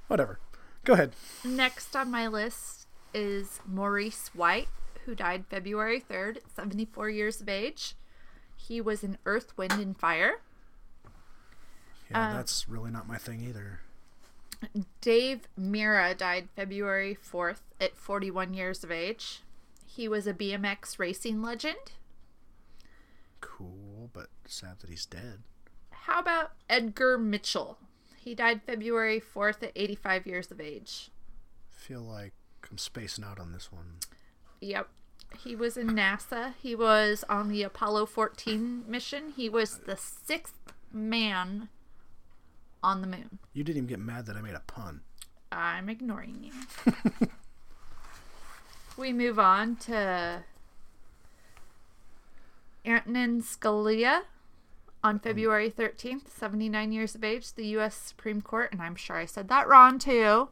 Whatever. 0.09 0.39
Go 0.85 0.95
ahead. 0.95 1.13
Next 1.45 1.95
on 1.95 2.11
my 2.11 2.27
list 2.27 2.87
is 3.13 3.61
Maurice 3.67 4.31
White, 4.35 4.69
who 5.05 5.15
died 5.15 5.45
February 5.51 6.01
3rd, 6.01 6.39
74 6.55 7.11
years 7.11 7.41
of 7.41 7.49
age. 7.49 7.95
He 8.57 8.81
was 8.81 9.05
in 9.05 9.19
Earth, 9.27 9.57
Wind, 9.59 9.73
and 9.73 9.97
Fire. 9.97 10.41
Yeah, 12.11 12.29
um, 12.31 12.37
that's 12.37 12.69
really 12.69 12.91
not 12.91 13.09
my 13.09 13.19
thing 13.19 13.43
either. 13.47 13.81
Dave 15.01 15.49
Mirra 15.59 16.17
died 16.17 16.49
February 16.57 17.17
4th 17.17 17.61
at 17.81 17.97
41 17.97 18.55
years 18.55 18.83
of 18.83 18.91
age. 18.91 19.43
He 19.87 20.09
was 20.09 20.27
a 20.27 20.35
BMX 20.35 20.99
racing 20.99 21.43
legend. 21.43 21.93
Cool, 23.41 24.11
but 24.13 24.29
sad 24.47 24.81
that 24.81 24.91
he's 24.91 25.07
dead. 25.07 25.43
How 25.91 26.21
about 26.21 26.53
Edgar 26.69 27.19
Mitchell? 27.19 27.79
He 28.17 28.35
died 28.35 28.63
February 28.67 29.21
4th 29.21 29.63
at 29.63 29.73
85 29.77 30.27
years 30.27 30.51
of 30.51 30.61
age. 30.61 31.11
feel 31.71 32.01
like 32.01 32.33
I'm 32.71 32.79
spacing 32.79 33.25
out 33.25 33.39
on 33.39 33.53
this 33.53 33.71
one. 33.71 33.97
Yep. 34.61 34.89
He 35.39 35.55
was 35.55 35.77
in 35.77 35.89
NASA. 35.89 36.55
He 36.61 36.75
was 36.75 37.25
on 37.29 37.49
the 37.49 37.63
Apollo 37.63 38.07
14 38.07 38.85
mission. 38.89 39.33
He 39.37 39.49
was 39.49 39.79
the 39.79 39.97
sixth 39.97 40.55
man 40.93 41.69
on 42.83 43.01
the 43.01 43.07
moon. 43.07 43.39
You 43.53 43.65
didn't 43.65 43.79
even 43.79 43.89
get 43.89 43.99
mad 43.99 44.27
that 44.27 44.37
I 44.37 44.41
made 44.41 44.55
a 44.55 44.63
pun. 44.67 45.03
I'm 45.53 45.89
ignoring 45.89 46.39
you. 46.43 46.93
we 48.97 49.13
move 49.13 49.39
on 49.39 49.77
to 49.77 50.43
Antonin 52.87 53.43
Scalia 53.43 54.23
on 55.03 55.19
February 55.19 55.71
13th, 55.71 56.29
79 56.31 56.93
years 56.93 57.15
of 57.15 57.23
age, 57.25 57.53
the 57.53 57.67
U.S. 57.69 57.95
Supreme 57.95 58.41
Court, 58.41 58.71
and 58.73 58.81
I'm 58.83 58.97
sure 58.97 59.17
I 59.17 59.25
said 59.25 59.49
that 59.49 59.69
wrong 59.69 59.99
too. 59.99 60.49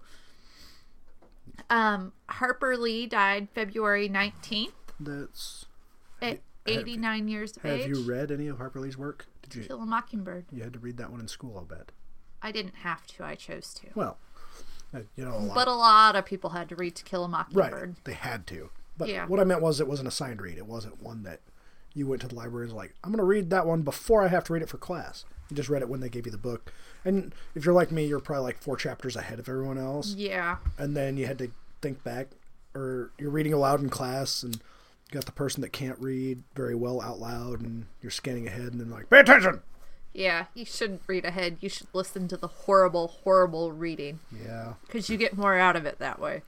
Um, 1.71 2.13
Harper 2.29 2.77
Lee 2.77 3.07
died 3.07 3.49
February 3.55 4.09
19th 4.09 4.73
That's. 5.01 5.67
at 6.21 6.41
89 6.67 7.29
years 7.29 7.57
of 7.57 7.63
Have 7.63 7.81
age. 7.81 7.89
you 7.89 8.03
read 8.03 8.31
any 8.31 8.49
of 8.49 8.59
Harper 8.59 8.81
Lee's 8.81 8.99
work? 8.99 9.27
Did 9.43 9.55
you? 9.57 9.63
Kill 9.65 9.81
a 9.83 9.87
Mockingbird. 9.87 10.47
You 10.53 10.63
had 10.63 10.73
to 10.73 10.79
read 10.79 10.97
that 10.97 11.11
one 11.11 11.21
in 11.21 11.29
school, 11.29 11.57
I'll 11.57 11.65
bet. 11.65 11.93
I 12.43 12.51
didn't 12.53 12.77
have 12.77 13.07
to, 13.09 13.25
I 13.25 13.35
chose 13.35 13.73
to. 13.75 13.87
Well, 13.95 14.19
uh, 14.95 15.01
you 15.17 15.25
know, 15.25 15.35
a 15.35 15.39
lot. 15.39 15.55
But 15.55 15.69
a 15.69 15.73
lot 15.75 16.17
of 16.17 16.25
people 16.27 16.51
had 16.51 16.69
to 16.71 16.77
read 16.77 16.95
To 16.97 17.05
Kill 17.05 17.25
a 17.25 17.29
Mockingbird. 17.29 17.73
right. 17.89 18.05
They 18.05 18.13
had 18.15 18.47
to. 18.49 18.71
But 18.97 19.09
Yeah. 19.09 19.27
what 19.27 19.41
I 19.41 19.45
meant 19.45 19.61
was 19.63 19.81
it 19.81 19.89
was 19.89 20.01
an 20.01 20.07
assigned 20.07 20.41
read. 20.43 20.59
It 20.59 20.67
wasn't 20.67 21.03
one 21.03 21.23
that 21.25 21.41
you 21.95 22.07
went 22.07 22.23
to 22.23 22.29
the 22.29 22.35
library 22.35 22.65
and 22.67 22.73
was 22.73 22.77
like, 22.77 22.95
I'm 23.05 23.11
going 23.11 23.19
to 23.19 23.25
read 23.25 23.51
that 23.51 23.67
one 23.67 23.83
before 23.83 24.23
I 24.25 24.29
have 24.29 24.45
to 24.45 24.53
read 24.53 24.63
it 24.63 24.69
for 24.69 24.79
class. 24.79 25.25
You 25.51 25.57
just 25.57 25.69
read 25.69 25.83
it 25.83 25.89
when 25.89 26.01
they 26.01 26.09
gave 26.09 26.27
you 26.27 26.33
the 26.33 26.39
book. 26.39 26.73
And 27.05 27.35
if 27.55 27.65
you're 27.65 27.75
like 27.75 27.93
me, 27.93 28.07
you're 28.07 28.19
probably 28.21 28.45
like 28.45 28.63
four 28.63 28.77
chapters 28.77 29.15
ahead 29.17 29.39
of 29.39 29.49
everyone 29.49 29.79
else. 29.79 30.15
Yeah. 30.15 30.57
And 30.79 30.97
then 30.97 31.17
you 31.17 31.27
had 31.27 31.39
to 31.39 31.51
think 31.83 32.03
back, 32.03 32.29
or 32.75 33.11
you're 33.19 33.31
reading 33.31 33.53
aloud 33.53 33.81
in 33.81 33.91
class 33.91 34.43
and 34.43 34.55
you 34.57 34.61
got 35.13 35.27
the 35.27 35.33
person 35.33 35.61
that 35.61 35.69
can't 35.73 35.99
read 36.01 36.43
very 36.55 36.75
well 36.75 37.01
out 37.01 37.21
loud 37.21 37.61
and 37.61 37.87
you're 38.03 38.11
scanning 38.11 38.47
ahead 38.49 38.73
and 38.73 38.81
then 38.81 38.91
like, 38.91 39.09
pay 39.11 39.21
attention! 39.21 39.61
Yeah, 40.13 40.47
you 40.55 40.65
shouldn't 40.65 41.03
read 41.09 41.25
ahead. 41.25 41.59
You 41.61 41.69
should 41.69 41.89
listen 41.93 42.27
to 42.29 42.37
the 42.37 42.47
horrible, 42.47 43.09
horrible 43.09 43.73
reading 43.73 44.21
Yeah. 44.45 44.75
because 44.87 45.11
you 45.11 45.17
get 45.17 45.37
more 45.37 45.59
out 45.59 45.77
of 45.77 45.87
it 45.87 45.99
that 45.99 46.19
way. 46.21 46.43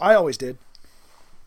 I 0.00 0.14
always 0.14 0.36
did. 0.36 0.58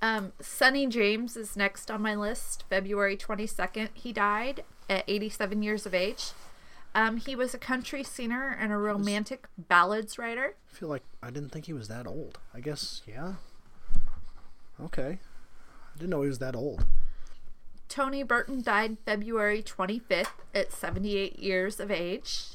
Um, 0.01 0.33
Sonny 0.39 0.87
James 0.87 1.35
is 1.35 1.55
next 1.57 1.89
on 1.89 2.01
my 2.01 2.15
list. 2.15 2.63
February 2.69 3.17
22nd, 3.17 3.89
he 3.93 4.13
died 4.13 4.63
at 4.89 5.03
87 5.07 5.63
years 5.63 5.85
of 5.85 5.93
age. 5.93 6.31
Um, 6.93 7.17
he 7.17 7.35
was 7.35 7.53
a 7.53 7.57
country 7.57 8.03
singer 8.03 8.55
and 8.59 8.71
a 8.71 8.77
romantic 8.77 9.47
ballads 9.57 10.17
writer. 10.17 10.55
I 10.71 10.75
feel 10.75 10.89
like 10.89 11.03
I 11.21 11.29
didn't 11.29 11.49
think 11.49 11.65
he 11.65 11.73
was 11.73 11.87
that 11.87 12.07
old. 12.07 12.39
I 12.53 12.59
guess, 12.59 13.01
yeah. 13.07 13.33
Okay. 14.81 15.19
I 15.19 15.97
didn't 15.97 16.09
know 16.09 16.21
he 16.21 16.27
was 16.27 16.39
that 16.39 16.55
old. 16.55 16.85
Tony 17.89 18.23
Burton 18.23 18.61
died 18.61 18.97
February 19.05 19.63
25th 19.63 20.27
at 20.53 20.71
78 20.71 21.39
years 21.39 21.79
of 21.79 21.89
age. 21.89 22.49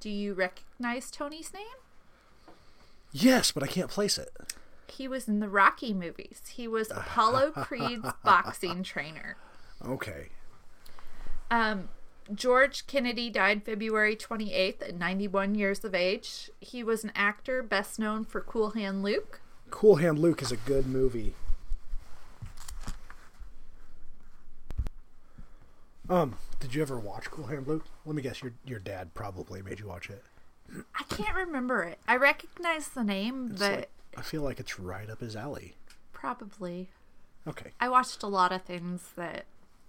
Do 0.00 0.10
you 0.10 0.34
recognize 0.34 1.10
Tony's 1.10 1.52
name? 1.52 1.64
Yes, 3.12 3.50
but 3.52 3.62
I 3.62 3.66
can't 3.66 3.90
place 3.90 4.18
it. 4.18 4.30
He 4.90 5.08
was 5.08 5.28
in 5.28 5.40
the 5.40 5.48
Rocky 5.48 5.92
movies. 5.92 6.42
He 6.52 6.66
was 6.68 6.90
Apollo 6.94 7.52
Creed's 7.52 8.08
boxing 8.24 8.82
trainer. 8.82 9.36
Okay. 9.86 10.28
Um, 11.50 11.88
George 12.34 12.86
Kennedy 12.86 13.28
died 13.30 13.64
February 13.64 14.14
28th 14.14 14.82
at 14.82 14.94
91 14.94 15.54
years 15.54 15.84
of 15.84 15.94
age. 15.94 16.50
He 16.60 16.82
was 16.84 17.02
an 17.04 17.12
actor 17.14 17.62
best 17.62 17.98
known 17.98 18.24
for 18.24 18.40
Cool 18.40 18.70
Hand 18.70 19.02
Luke. 19.02 19.40
Cool 19.70 19.96
Hand 19.96 20.18
Luke 20.18 20.42
is 20.42 20.52
a 20.52 20.56
good 20.56 20.86
movie. 20.86 21.34
Um, 26.08 26.36
did 26.58 26.74
you 26.74 26.82
ever 26.82 26.98
watch 26.98 27.30
Cool 27.30 27.46
Hand 27.46 27.68
Luke? 27.68 27.84
Let 28.04 28.16
me 28.16 28.22
guess, 28.22 28.42
your 28.42 28.52
your 28.64 28.80
dad 28.80 29.14
probably 29.14 29.62
made 29.62 29.78
you 29.78 29.86
watch 29.86 30.10
it. 30.10 30.24
I 30.98 31.02
can't 31.04 31.34
remember 31.36 31.82
it. 31.84 31.98
I 32.08 32.16
recognize 32.16 32.88
the 32.88 33.04
name, 33.04 33.50
It's 33.52 33.60
but 33.60 33.72
like- 33.72 33.90
I 34.16 34.22
feel 34.22 34.42
like 34.42 34.60
it's 34.60 34.78
right 34.78 35.08
up 35.08 35.20
his 35.20 35.36
alley. 35.36 35.74
probably. 36.12 36.90
Okay, 37.46 37.70
I 37.80 37.88
watched 37.88 38.22
a 38.22 38.26
lot 38.26 38.52
of 38.52 38.62
things 38.62 39.10
that 39.16 39.46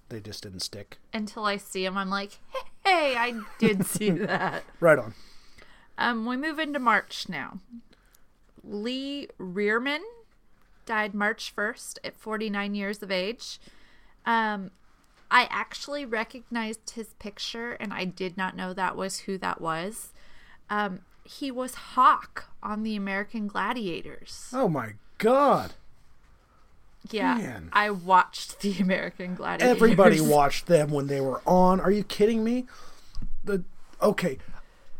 they 0.09 0.19
just 0.21 0.43
didn't 0.43 0.61
stick. 0.61 0.97
until 1.13 1.43
I 1.45 1.57
see 1.57 1.83
them, 1.83 1.97
I'm 1.97 2.09
like, 2.09 2.39
hey, 2.85 3.15
I 3.17 3.41
did 3.59 3.85
see 3.87 4.09
that. 4.11 4.63
Right 4.79 4.97
on. 4.97 5.13
Um, 5.97 6.25
we 6.25 6.37
move 6.37 6.59
into 6.59 6.79
March 6.79 7.27
now. 7.27 7.59
Lee 8.63 9.27
Reherman 9.39 9.99
died 10.85 11.13
March 11.13 11.53
1st 11.55 11.97
at 12.03 12.15
49 12.17 12.73
years 12.75 13.03
of 13.03 13.11
age. 13.11 13.59
Um, 14.25 14.71
I 15.29 15.47
actually 15.49 16.05
recognized 16.05 16.91
his 16.91 17.13
picture 17.19 17.71
and 17.73 17.93
I 17.93 18.05
did 18.05 18.37
not 18.37 18.55
know 18.55 18.73
that 18.73 18.95
was 18.95 19.21
who 19.21 19.37
that 19.39 19.59
was. 19.61 20.13
Um, 20.69 21.01
he 21.23 21.51
was 21.51 21.73
Hawk 21.75 22.49
on 22.63 22.83
the 22.83 22.95
American 22.95 23.47
Gladiators. 23.47 24.49
Oh 24.53 24.67
my 24.67 24.93
god! 25.17 25.73
Yeah, 27.09 27.35
man. 27.35 27.69
I 27.73 27.89
watched 27.89 28.59
the 28.61 28.77
American 28.79 29.35
Gladiators. 29.35 29.75
Everybody 29.75 30.21
watched 30.21 30.67
them 30.67 30.89
when 30.91 31.07
they 31.07 31.19
were 31.21 31.41
on. 31.45 31.79
Are 31.79 31.91
you 31.91 32.03
kidding 32.03 32.43
me? 32.43 32.65
The 33.43 33.63
okay, 34.01 34.37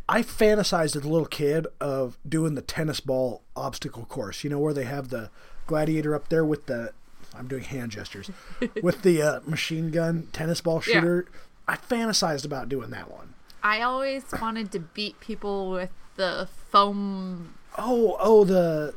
I 0.09 0.23
fantasized 0.23 0.95
as 0.95 1.03
a 1.03 1.09
little 1.09 1.25
kid 1.27 1.67
of 1.79 2.17
doing 2.27 2.55
the 2.55 2.61
tennis 2.61 2.99
ball 2.99 3.43
obstacle 3.55 4.05
course. 4.05 4.43
You 4.43 4.49
know 4.49 4.59
where 4.59 4.73
they 4.73 4.85
have 4.85 5.09
the 5.09 5.29
gladiator 5.67 6.15
up 6.15 6.29
there 6.29 6.43
with 6.43 6.65
the 6.65 6.91
I'm 7.35 7.47
doing 7.47 7.63
hand 7.63 7.91
gestures 7.91 8.29
with 8.83 9.03
the 9.03 9.21
uh, 9.21 9.39
machine 9.45 9.91
gun 9.91 10.27
tennis 10.33 10.59
ball 10.61 10.81
Yeah. 10.87 10.99
shooter. 10.99 11.25
I 11.67 11.77
fantasized 11.77 12.43
about 12.45 12.67
doing 12.67 12.89
that 12.89 13.09
one. 13.11 13.35
I 13.63 13.81
always 13.81 14.23
wanted 14.41 14.71
to 14.71 14.79
beat 14.79 15.19
people 15.19 15.69
with 15.69 15.91
the 16.21 16.47
foam. 16.69 17.55
Oh, 17.77 18.15
oh 18.19 18.43
the 18.43 18.93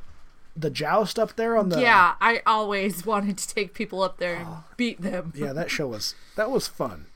the 0.57 0.71
joust 0.71 1.19
up 1.19 1.35
there 1.37 1.57
on 1.57 1.71
the 1.71 1.81
yeah, 1.81 2.15
I 2.21 2.43
always 2.47 3.05
wanted 3.13 3.39
to 3.39 3.49
take 3.49 3.73
people 3.75 4.03
up 4.03 4.19
there 4.19 4.37
and 4.37 4.49
beat 4.77 5.01
them. 5.01 5.33
yeah 5.35 5.53
that 5.53 5.71
show 5.71 5.89
was 5.89 6.15
that 6.37 6.51
was 6.51 6.69
fun. 6.69 7.07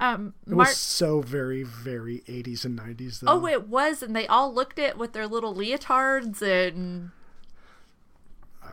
Um, 0.00 0.34
It 0.46 0.54
was 0.54 0.76
so 0.76 1.20
very 1.22 1.64
very 1.64 2.22
80s 2.28 2.64
and 2.64 2.78
90s 2.78 3.20
though. 3.20 3.32
Oh, 3.32 3.46
it 3.46 3.66
was, 3.66 4.00
and 4.00 4.14
they 4.14 4.28
all 4.28 4.54
looked 4.54 4.78
it 4.78 4.96
with 4.96 5.12
their 5.12 5.26
little 5.26 5.52
leotards 5.54 6.40
and 6.40 7.10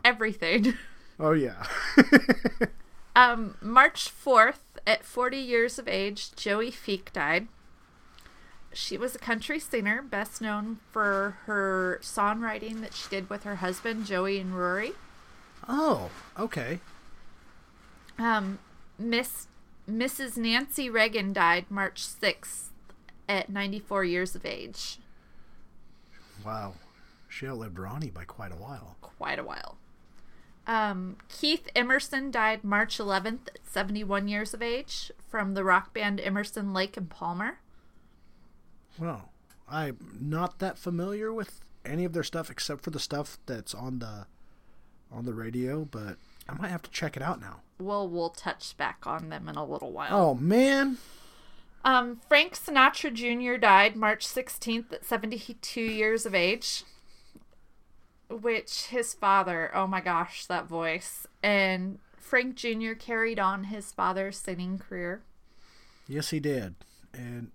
everything. 0.04 0.74
Oh 1.18 1.32
yeah. 1.32 1.64
Um, 3.16 3.56
March 3.62 4.10
4th, 4.14 4.76
at 4.86 5.02
40 5.02 5.38
years 5.38 5.78
of 5.78 5.88
age, 5.88 6.36
Joey 6.36 6.70
Feek 6.70 7.10
died. 7.14 7.48
She 8.76 8.98
was 8.98 9.14
a 9.14 9.18
country 9.18 9.58
singer, 9.58 10.02
best 10.02 10.42
known 10.42 10.80
for 10.92 11.38
her 11.46 11.98
songwriting 12.02 12.82
that 12.82 12.92
she 12.92 13.08
did 13.08 13.30
with 13.30 13.44
her 13.44 13.56
husband, 13.56 14.04
Joey 14.04 14.38
and 14.38 14.54
Rory. 14.54 14.92
oh, 15.66 16.10
okay. 16.38 16.80
Um, 18.18 18.58
Miss 18.98 19.48
Mrs. 19.90 20.36
Nancy 20.36 20.90
Reagan 20.90 21.32
died 21.32 21.70
March 21.70 22.02
6th 22.06 22.68
at 23.28 23.48
94 23.48 24.04
years 24.04 24.34
of 24.34 24.44
age. 24.44 24.98
Wow. 26.44 26.74
She 27.28 27.46
outlived 27.46 27.78
Ronnie 27.78 28.10
by 28.10 28.24
quite 28.24 28.52
a 28.52 28.56
while. 28.56 28.96
Quite 29.00 29.38
a 29.38 29.44
while. 29.44 29.78
Um, 30.66 31.16
Keith 31.28 31.68
Emerson 31.74 32.30
died 32.30 32.62
March 32.62 32.98
11th 32.98 33.48
at 33.48 33.66
71 33.66 34.28
years 34.28 34.52
of 34.52 34.60
age 34.60 35.12
from 35.28 35.54
the 35.54 35.64
rock 35.64 35.94
band 35.94 36.20
Emerson, 36.20 36.74
Lake 36.74 36.96
and 36.96 37.08
Palmer. 37.08 37.58
Well, 38.98 39.30
I'm 39.68 40.18
not 40.20 40.58
that 40.60 40.78
familiar 40.78 41.32
with 41.32 41.60
any 41.84 42.04
of 42.04 42.12
their 42.12 42.22
stuff 42.22 42.50
except 42.50 42.82
for 42.82 42.90
the 42.90 42.98
stuff 43.00 43.38
that's 43.46 43.74
on 43.74 43.98
the 44.00 44.26
on 45.12 45.24
the 45.24 45.34
radio, 45.34 45.84
but 45.84 46.16
I 46.48 46.54
might 46.54 46.68
have 46.68 46.82
to 46.82 46.90
check 46.90 47.16
it 47.16 47.22
out 47.22 47.40
now. 47.40 47.60
Well, 47.78 48.08
we'll 48.08 48.30
touch 48.30 48.76
back 48.76 49.06
on 49.06 49.28
them 49.28 49.48
in 49.48 49.54
a 49.56 49.64
little 49.64 49.92
while. 49.92 50.08
Oh 50.12 50.34
man, 50.34 50.98
Um, 51.84 52.20
Frank 52.28 52.54
Sinatra 52.56 53.12
Jr. 53.12 53.56
died 53.58 53.94
March 53.96 54.26
16th 54.26 54.92
at 54.92 55.04
72 55.04 55.80
years 55.80 56.26
of 56.26 56.34
age. 56.34 56.82
Which 58.28 58.86
his 58.86 59.14
father, 59.14 59.70
oh 59.72 59.86
my 59.86 60.00
gosh, 60.00 60.46
that 60.46 60.66
voice. 60.66 61.28
And 61.44 62.00
Frank 62.18 62.56
Jr. 62.56 62.94
carried 62.98 63.38
on 63.38 63.64
his 63.64 63.92
father's 63.92 64.36
singing 64.36 64.78
career. 64.78 65.22
yes 66.08 66.30
he 66.30 66.40
did, 66.40 66.74
and 67.14 67.52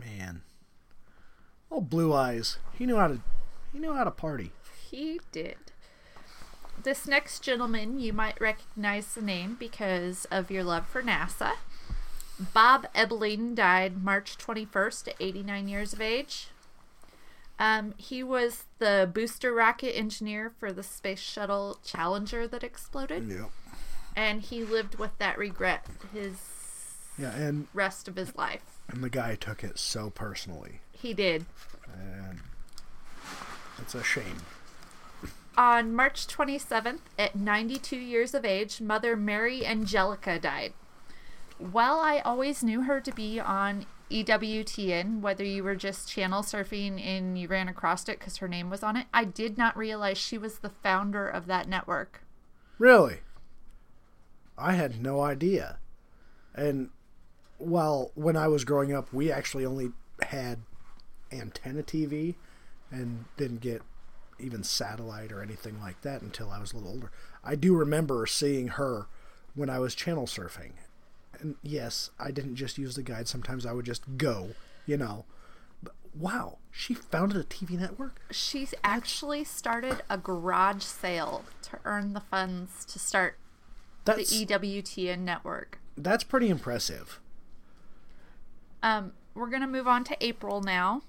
man, 0.00 0.42
oh 1.70 1.80
blue 1.80 2.12
eyes, 2.12 2.58
he 2.72 2.86
knew 2.86 2.96
how 2.96 3.08
to 3.08 3.20
he 3.72 3.78
knew 3.78 3.92
how 3.94 4.04
to 4.04 4.10
party. 4.10 4.52
He 4.90 5.20
did. 5.32 5.56
This 6.82 7.06
next 7.06 7.40
gentleman, 7.40 7.98
you 7.98 8.12
might 8.12 8.40
recognize 8.40 9.14
the 9.14 9.20
name 9.22 9.56
because 9.58 10.24
of 10.30 10.50
your 10.50 10.62
love 10.64 10.86
for 10.86 11.02
NASA. 11.02 11.52
Bob 12.54 12.86
Ebeling 12.94 13.54
died 13.56 14.02
March 14.02 14.38
21st 14.38 15.08
at 15.08 15.14
89 15.18 15.68
years 15.68 15.92
of 15.92 16.00
age. 16.00 16.48
Um, 17.58 17.94
he 17.96 18.22
was 18.22 18.64
the 18.78 19.10
booster 19.12 19.52
rocket 19.52 19.96
engineer 19.98 20.52
for 20.60 20.72
the 20.72 20.84
Space 20.84 21.18
Shuttle 21.18 21.78
Challenger 21.84 22.46
that 22.46 22.62
exploded, 22.62 23.28
Yep. 23.28 23.50
and 24.14 24.42
he 24.42 24.62
lived 24.62 24.94
with 24.94 25.18
that 25.18 25.36
regret 25.36 25.84
his 26.12 26.36
Yeah, 27.18 27.34
and 27.34 27.66
rest 27.74 28.06
of 28.08 28.16
his 28.16 28.34
life. 28.36 28.62
and 28.88 29.02
the 29.02 29.10
guy 29.10 29.34
took 29.34 29.62
it 29.64 29.78
so 29.78 30.08
personally, 30.10 30.80
He 30.92 31.12
did. 31.14 31.44
and 31.92 32.40
it's 33.78 33.94
a 33.94 34.02
shame. 34.02 34.38
On 35.56 35.92
March 35.94 36.26
27th, 36.28 37.00
at 37.18 37.34
92 37.34 37.96
years 37.96 38.32
of 38.34 38.44
age, 38.44 38.80
Mother 38.80 39.16
Mary 39.16 39.66
Angelica 39.66 40.38
died. 40.38 40.72
While 41.58 41.98
I 41.98 42.20
always 42.20 42.62
knew 42.62 42.82
her 42.82 43.00
to 43.00 43.12
be 43.12 43.40
on 43.40 43.84
EWTN, 44.10 45.20
whether 45.20 45.42
you 45.44 45.64
were 45.64 45.74
just 45.74 46.08
channel 46.08 46.42
surfing 46.42 47.04
and 47.04 47.36
you 47.36 47.48
ran 47.48 47.68
across 47.68 48.08
it 48.08 48.20
because 48.20 48.36
her 48.36 48.46
name 48.48 48.70
was 48.70 48.84
on 48.84 48.96
it, 48.96 49.06
I 49.12 49.24
did 49.24 49.58
not 49.58 49.76
realize 49.76 50.16
she 50.16 50.38
was 50.38 50.60
the 50.60 50.70
founder 50.70 51.26
of 51.28 51.46
that 51.46 51.68
network. 51.68 52.22
Really? 52.78 53.18
I 54.56 54.74
had 54.74 55.02
no 55.02 55.20
idea. 55.20 55.78
And 56.54 56.90
well, 57.58 58.10
when 58.14 58.36
I 58.36 58.48
was 58.48 58.64
growing 58.64 58.92
up, 58.94 59.12
we 59.12 59.30
actually 59.32 59.64
only 59.66 59.90
had 60.22 60.60
antenna 61.32 61.82
TV 61.82 62.34
and 62.90 63.24
didn't 63.36 63.60
get 63.60 63.82
even 64.38 64.62
satellite 64.62 65.32
or 65.32 65.42
anything 65.42 65.80
like 65.80 66.00
that 66.02 66.22
until 66.22 66.50
I 66.50 66.60
was 66.60 66.72
a 66.72 66.76
little 66.76 66.92
older. 66.92 67.10
I 67.44 67.54
do 67.54 67.74
remember 67.74 68.26
seeing 68.26 68.68
her 68.68 69.06
when 69.54 69.68
I 69.68 69.78
was 69.78 69.94
channel 69.94 70.26
surfing. 70.26 70.72
And 71.40 71.56
yes, 71.62 72.10
I 72.18 72.30
didn't 72.30 72.56
just 72.56 72.78
use 72.78 72.94
the 72.94 73.02
guide. 73.02 73.28
Sometimes 73.28 73.66
I 73.66 73.72
would 73.72 73.84
just 73.84 74.02
go, 74.16 74.50
you 74.86 74.96
know. 74.96 75.24
But 75.82 75.94
wow, 76.14 76.58
she 76.70 76.94
founded 76.94 77.36
a 77.38 77.44
TV 77.44 77.78
network? 77.78 78.20
She 78.30 78.68
actually 78.84 79.44
started 79.44 80.02
a 80.08 80.16
garage 80.18 80.82
sale 80.82 81.44
to 81.62 81.78
earn 81.84 82.12
the 82.12 82.20
funds 82.20 82.84
to 82.86 82.98
start 82.98 83.38
the 84.04 84.14
That's 84.14 84.32
E 84.32 84.46
EWTN 84.46 85.18
network. 85.20 85.78
that's 85.96 86.24
pretty 86.24 86.48
impressive. 86.48 87.20
Um, 88.82 89.12
we're 89.34 89.50
gonna 89.50 89.66
move 89.66 89.86
on 89.86 90.04
to 90.04 90.16
April 90.20 90.60
now. 90.60 91.02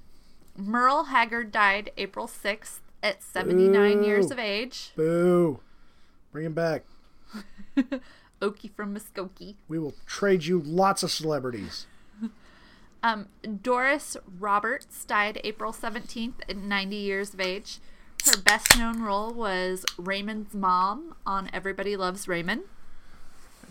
Merle 0.58 1.05
Haggard 1.05 1.51
died 1.51 1.91
April 1.97 2.27
sixth 2.27 2.82
at 3.01 3.23
seventy 3.23 3.67
nine 3.67 4.03
years 4.03 4.32
of 4.32 4.39
age. 4.39 4.91
Boo. 4.95 5.60
Bring 6.32 6.45
him 6.45 6.53
back. 6.53 6.84
Okie 8.41 8.71
from 8.73 8.95
Muskogee. 8.95 9.55
We 9.67 9.79
will 9.79 9.93
trade 10.05 10.45
you 10.45 10.62
lots 10.63 11.03
of 11.03 11.12
celebrities. 11.12 11.86
Um, 13.01 13.29
Doris 13.63 14.17
Roberts 14.39 15.05
died 15.05 15.39
April 15.45 15.71
seventeenth 15.71 16.41
at 16.49 16.58
ninety 16.58 16.97
years 16.97 17.34
of 17.34 17.39
age. 17.39 17.79
Her 18.25 18.38
best 18.38 18.77
known 18.77 19.01
role 19.01 19.32
was 19.34 19.86
Raymond's 19.97 20.53
mom 20.53 21.15
on 21.25 21.49
Everybody 21.53 21.95
Loves 21.95 22.27
Raymond. 22.27 22.63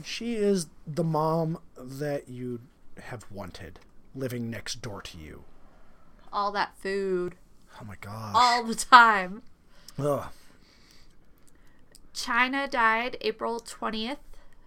She 0.03 0.37
is 0.37 0.69
the 0.87 1.05
mom 1.05 1.59
that 1.77 2.31
you 2.31 2.61
have 3.03 3.27
wanted 3.31 3.81
living 4.19 4.51
next 4.51 4.77
door 4.83 5.01
to 5.03 5.19
you. 5.19 5.45
All 6.33 6.53
that 6.53 6.77
food, 6.77 7.37
Oh 7.81 7.85
my 7.85 7.95
gosh. 8.01 8.33
all 8.35 8.65
the 8.65 8.75
time. 8.75 9.43
Ugh. 9.99 10.27
Chyna 12.15 12.69
died 12.71 13.17
April 13.21 13.61
twentieth 13.61 14.19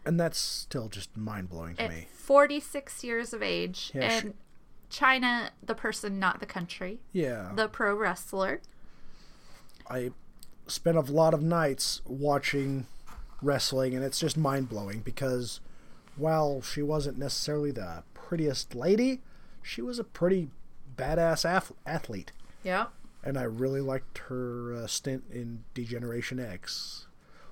And 0.05 0.19
that's 0.19 0.39
still 0.39 0.87
just 0.89 1.15
mind 1.17 1.49
blowing 1.49 1.75
to 1.75 1.83
at 1.83 1.89
me. 1.91 2.07
46 2.13 3.03
years 3.03 3.33
of 3.33 3.43
age. 3.43 3.91
Yeah, 3.93 4.09
she- 4.09 4.27
and 4.27 4.33
Chyna, 4.89 5.49
the 5.61 5.75
person, 5.75 6.19
not 6.19 6.39
the 6.39 6.45
country, 6.45 6.99
Yeah. 7.13 7.51
the 7.55 7.67
pro 7.67 7.95
wrestler. 7.95 8.61
I 9.89 10.11
spent 10.67 10.97
a 10.97 11.01
lot 11.01 11.33
of 11.33 11.41
nights 11.41 12.01
watching 12.05 12.87
wrestling, 13.41 13.93
and 13.95 14.03
it's 14.03 14.19
just 14.19 14.37
mind 14.37 14.69
blowing 14.69 14.99
because 15.01 15.59
while 16.15 16.61
she 16.61 16.81
wasn't 16.81 17.17
necessarily 17.17 17.71
the 17.71 18.03
prettiest 18.13 18.73
lady, 18.75 19.21
she 19.61 19.81
was 19.81 19.99
a 19.99 20.03
pretty 20.03 20.49
badass 20.95 21.45
ath- 21.45 21.71
athlete. 21.85 22.31
Yep. 22.63 22.91
and 23.23 23.37
I 23.37 23.43
really 23.43 23.81
liked 23.81 24.19
her 24.29 24.73
uh, 24.73 24.87
stint 24.87 25.23
in 25.31 25.63
D-Generation 25.73 26.39
X 26.39 27.07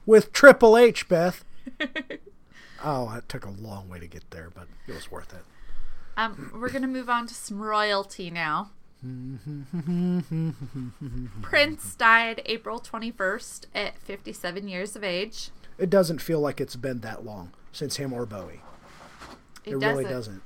with 0.05 0.31
Triple 0.33 0.77
H. 0.77 1.07
Beth. 1.09 1.43
oh, 2.83 3.13
it 3.15 3.27
took 3.29 3.45
a 3.45 3.49
long 3.49 3.89
way 3.89 3.99
to 3.99 4.07
get 4.07 4.29
there, 4.31 4.49
but 4.53 4.67
it 4.87 4.93
was 4.93 5.09
worth 5.11 5.33
it. 5.33 5.43
Um, 6.17 6.51
we're 6.53 6.69
gonna 6.69 6.87
move 6.87 7.09
on 7.09 7.27
to 7.27 7.33
some 7.33 7.61
royalty 7.61 8.29
now. 8.29 8.71
Prince 11.41 11.95
died 11.95 12.41
April 12.45 12.79
21st 12.79 13.65
at 13.73 13.97
57 13.99 14.67
years 14.67 14.95
of 14.95 15.03
age. 15.03 15.49
It 15.77 15.89
doesn't 15.89 16.21
feel 16.21 16.39
like 16.41 16.59
it's 16.59 16.75
been 16.75 16.99
that 17.01 17.25
long 17.25 17.51
since 17.71 17.95
him 17.97 18.11
or 18.13 18.25
Bowie. 18.25 18.61
It, 19.65 19.73
It, 19.75 19.79
doesn't. 19.79 19.97
really 19.97 20.09
doesn't. 20.09 20.41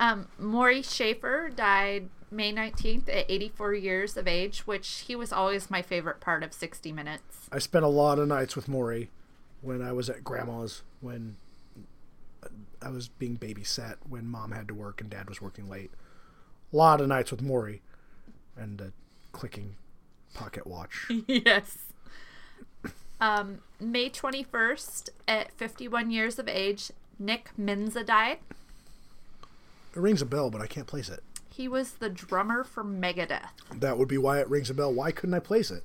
Um, 0.00 0.28
Morley 0.38 0.82
Safer 0.82 1.50
died 1.54 2.08
May 2.30 2.54
19th 2.54 3.08
at 3.08 3.26
84 3.28 3.74
years 3.74 4.16
of 4.16 4.26
age, 4.26 4.66
which 4.66 5.04
he 5.06 5.14
was 5.14 5.30
always 5.30 5.70
my 5.70 5.82
favorite 5.82 6.20
part 6.20 6.42
of 6.42 6.54
60 6.54 6.90
Minutes. 6.90 7.48
I 7.52 7.58
spent 7.58 7.84
a 7.84 7.88
lot 7.88 8.18
of 8.18 8.26
nights 8.26 8.56
with 8.56 8.66
Morley 8.66 9.10
when 9.60 9.82
I 9.82 9.92
was 9.92 10.08
at 10.08 10.24
grandma's 10.24 10.82
when 11.02 11.36
I 12.80 12.88
was 12.88 13.08
being 13.08 13.36
babysat 13.36 13.96
when 14.08 14.26
mom 14.26 14.52
had 14.52 14.68
to 14.68 14.74
work 14.74 15.02
and 15.02 15.10
dad 15.10 15.28
was 15.28 15.42
working 15.42 15.68
late. 15.68 15.90
A 16.72 16.76
lot 16.76 17.02
of 17.02 17.08
nights 17.08 17.30
with 17.30 17.42
Morley 17.42 17.82
and 18.56 18.80
a 18.80 18.92
clicking 19.32 19.76
pocket 20.32 20.66
watch. 20.66 21.08
yes. 21.26 21.76
Um, 23.20 23.58
May 23.78 24.08
21st 24.08 25.10
at 25.28 25.52
51 25.52 26.10
years 26.10 26.38
of 26.38 26.48
age, 26.48 26.90
Nick 27.18 27.50
Menza 27.58 28.02
died. 28.02 28.38
It 29.94 29.98
rings 29.98 30.22
a 30.22 30.26
bell, 30.26 30.50
but 30.50 30.60
I 30.60 30.66
can't 30.66 30.86
place 30.86 31.08
it. 31.08 31.22
He 31.48 31.66
was 31.68 31.92
the 31.92 32.08
drummer 32.08 32.64
for 32.64 32.84
Megadeth. 32.84 33.50
That 33.74 33.98
would 33.98 34.08
be 34.08 34.18
why 34.18 34.40
it 34.40 34.48
rings 34.48 34.70
a 34.70 34.74
bell. 34.74 34.92
Why 34.92 35.10
couldn't 35.10 35.34
I 35.34 35.40
place 35.40 35.70
it? 35.70 35.82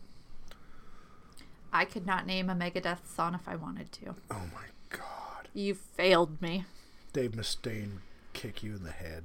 I 1.74 1.86
could 1.86 2.06
not 2.06 2.26
name 2.26 2.50
a 2.50 2.56
Megadeth 2.56 3.06
song 3.06 3.34
if 3.34 3.48
I 3.48 3.56
wanted 3.56 3.91
to. 3.94 4.15
Oh 4.32 4.44
my 4.54 4.68
god. 4.89 5.50
You 5.54 5.74
failed 5.74 6.41
me. 6.41 6.65
Dave 7.13 7.32
Mustaine 7.32 7.98
kick 8.34 8.63
you 8.63 8.76
in 8.76 8.84
the 8.84 8.91
head. 8.91 9.24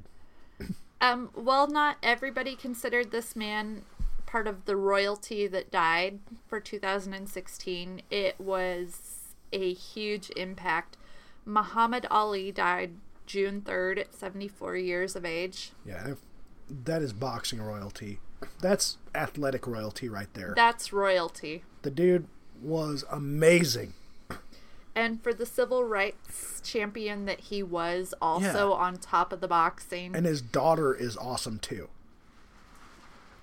Um, 1.00 1.30
while 1.32 1.66
not 1.66 1.96
everybody 2.02 2.54
considered 2.54 3.10
this 3.10 3.34
man 3.34 3.82
part 4.26 4.46
of 4.46 4.66
the 4.66 4.76
royalty 4.76 5.46
that 5.46 5.70
died 5.70 6.18
for 6.46 6.60
2016, 6.60 8.02
it 8.10 8.38
was 8.38 9.34
a 9.52 9.72
huge 9.72 10.30
impact. 10.36 10.96
Muhammad 11.46 12.06
Ali 12.10 12.52
died 12.52 12.92
June 13.30 13.60
3rd 13.62 13.98
at 14.00 14.14
74 14.14 14.76
years 14.76 15.14
of 15.14 15.24
age. 15.24 15.70
Yeah, 15.86 16.14
that 16.68 17.00
is 17.02 17.12
boxing 17.12 17.62
royalty. 17.62 18.18
That's 18.60 18.96
athletic 19.14 19.66
royalty 19.68 20.08
right 20.08 20.32
there. 20.34 20.52
That's 20.56 20.92
royalty. 20.92 21.62
The 21.82 21.90
dude 21.90 22.26
was 22.60 23.04
amazing. 23.10 23.92
And 24.96 25.22
for 25.22 25.32
the 25.32 25.46
civil 25.46 25.84
rights 25.84 26.60
champion 26.64 27.24
that 27.26 27.40
he 27.42 27.62
was, 27.62 28.12
also 28.20 28.70
Yeah. 28.70 28.74
on 28.76 28.96
top 28.96 29.32
of 29.32 29.40
the 29.40 29.46
boxing. 29.48 30.16
And 30.16 30.26
his 30.26 30.42
daughter 30.42 30.92
is 30.92 31.16
awesome 31.16 31.60
too. 31.60 31.88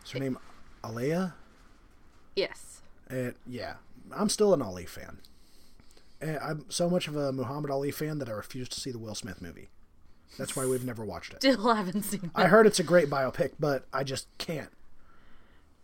Is 0.03 0.11
her 0.11 0.19
name 0.19 0.37
Alea? 0.83 1.35
yes. 2.35 2.81
And 3.09 3.35
yeah, 3.45 3.75
I'm 4.11 4.27
still 4.29 4.53
an 4.53 4.61
Ali 4.61 4.85
fan. 4.85 5.19
And 6.19 6.37
I'm 6.39 6.65
so 6.69 6.89
much 6.89 7.07
of 7.07 7.15
a 7.15 7.31
Muhammad 7.31 7.71
Ali 7.71 7.91
fan 7.91 8.17
that 8.19 8.27
I 8.27 8.33
refuse 8.33 8.67
to 8.69 8.79
see 8.81 8.91
the 8.91 8.99
Will 8.99 9.15
Smith 9.15 9.41
movie. 9.41 9.69
That's 10.37 10.55
why 10.55 10.65
we've 10.65 10.85
never 10.85 11.03
watched 11.03 11.33
it. 11.33 11.41
Still 11.41 11.73
haven't 11.75 12.03
seen 12.03 12.21
that. 12.21 12.31
I 12.35 12.47
heard 12.47 12.67
it's 12.67 12.79
a 12.79 12.83
great 12.83 13.09
biopic, 13.09 13.53
but 13.59 13.85
I 13.93 14.03
just 14.03 14.27
can't. 14.37 14.69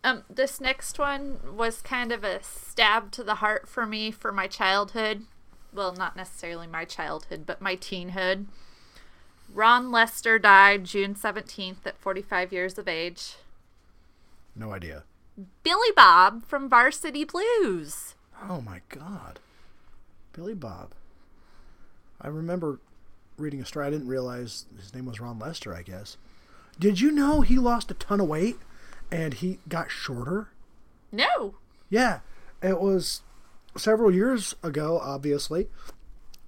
Um, 0.04 0.24
this 0.30 0.60
next 0.60 1.00
one 1.00 1.40
was 1.56 1.82
kind 1.82 2.12
of 2.12 2.24
a 2.24 2.44
stab 2.44 3.12
to 3.12 3.24
the 3.24 3.36
heart 3.36 3.70
for 3.70 3.86
me 3.86 4.12
for 4.12 4.32
my 4.32 4.48
childhood. 4.48 5.24
Well, 5.74 5.94
not 5.94 6.16
necessarily 6.16 6.68
my 6.68 6.86
childhood, 6.86 7.46
but 7.46 7.62
my 7.62 7.76
teenhood. 7.76 8.48
Ron 9.52 9.92
Lester 9.92 10.38
died 10.38 10.84
June 10.84 11.16
17th 11.16 11.86
at 11.86 11.98
45 11.98 12.52
years 12.52 12.78
of 12.78 12.88
age. 12.88 13.36
No 14.56 14.72
idea. 14.72 15.04
Billy 15.64 15.90
Bob 15.96 16.46
from 16.46 16.70
Varsity 16.70 17.24
Blues. 17.24 18.16
Oh 18.48 18.62
my 18.62 18.82
god. 18.90 19.40
Billy 20.34 20.54
Bob. 20.54 20.94
I 22.22 22.28
remember 22.28 22.80
reading 23.38 23.62
a 23.62 23.66
story. 23.66 23.88
I 23.88 23.90
didn't 23.90 24.08
realize 24.08 24.66
his 24.78 24.94
name 24.94 25.06
was 25.06 25.20
Ron 25.20 25.40
Lester, 25.40 25.74
I 25.74 25.82
guess. 25.82 26.18
Did 26.80 27.00
you 27.00 27.12
know 27.12 27.42
he 27.42 27.58
lost 27.58 27.92
a 27.92 27.96
ton 27.96 28.20
of 28.20 28.28
weight 28.28 28.58
and 29.12 29.34
he 29.34 29.60
got 29.68 29.92
shorter? 29.92 30.50
No. 31.12 31.56
Yeah. 31.90 32.20
It 32.62 32.80
was 32.80 33.22
several 33.78 34.14
years 34.14 34.56
ago, 34.64 35.00
obviously. 35.00 35.68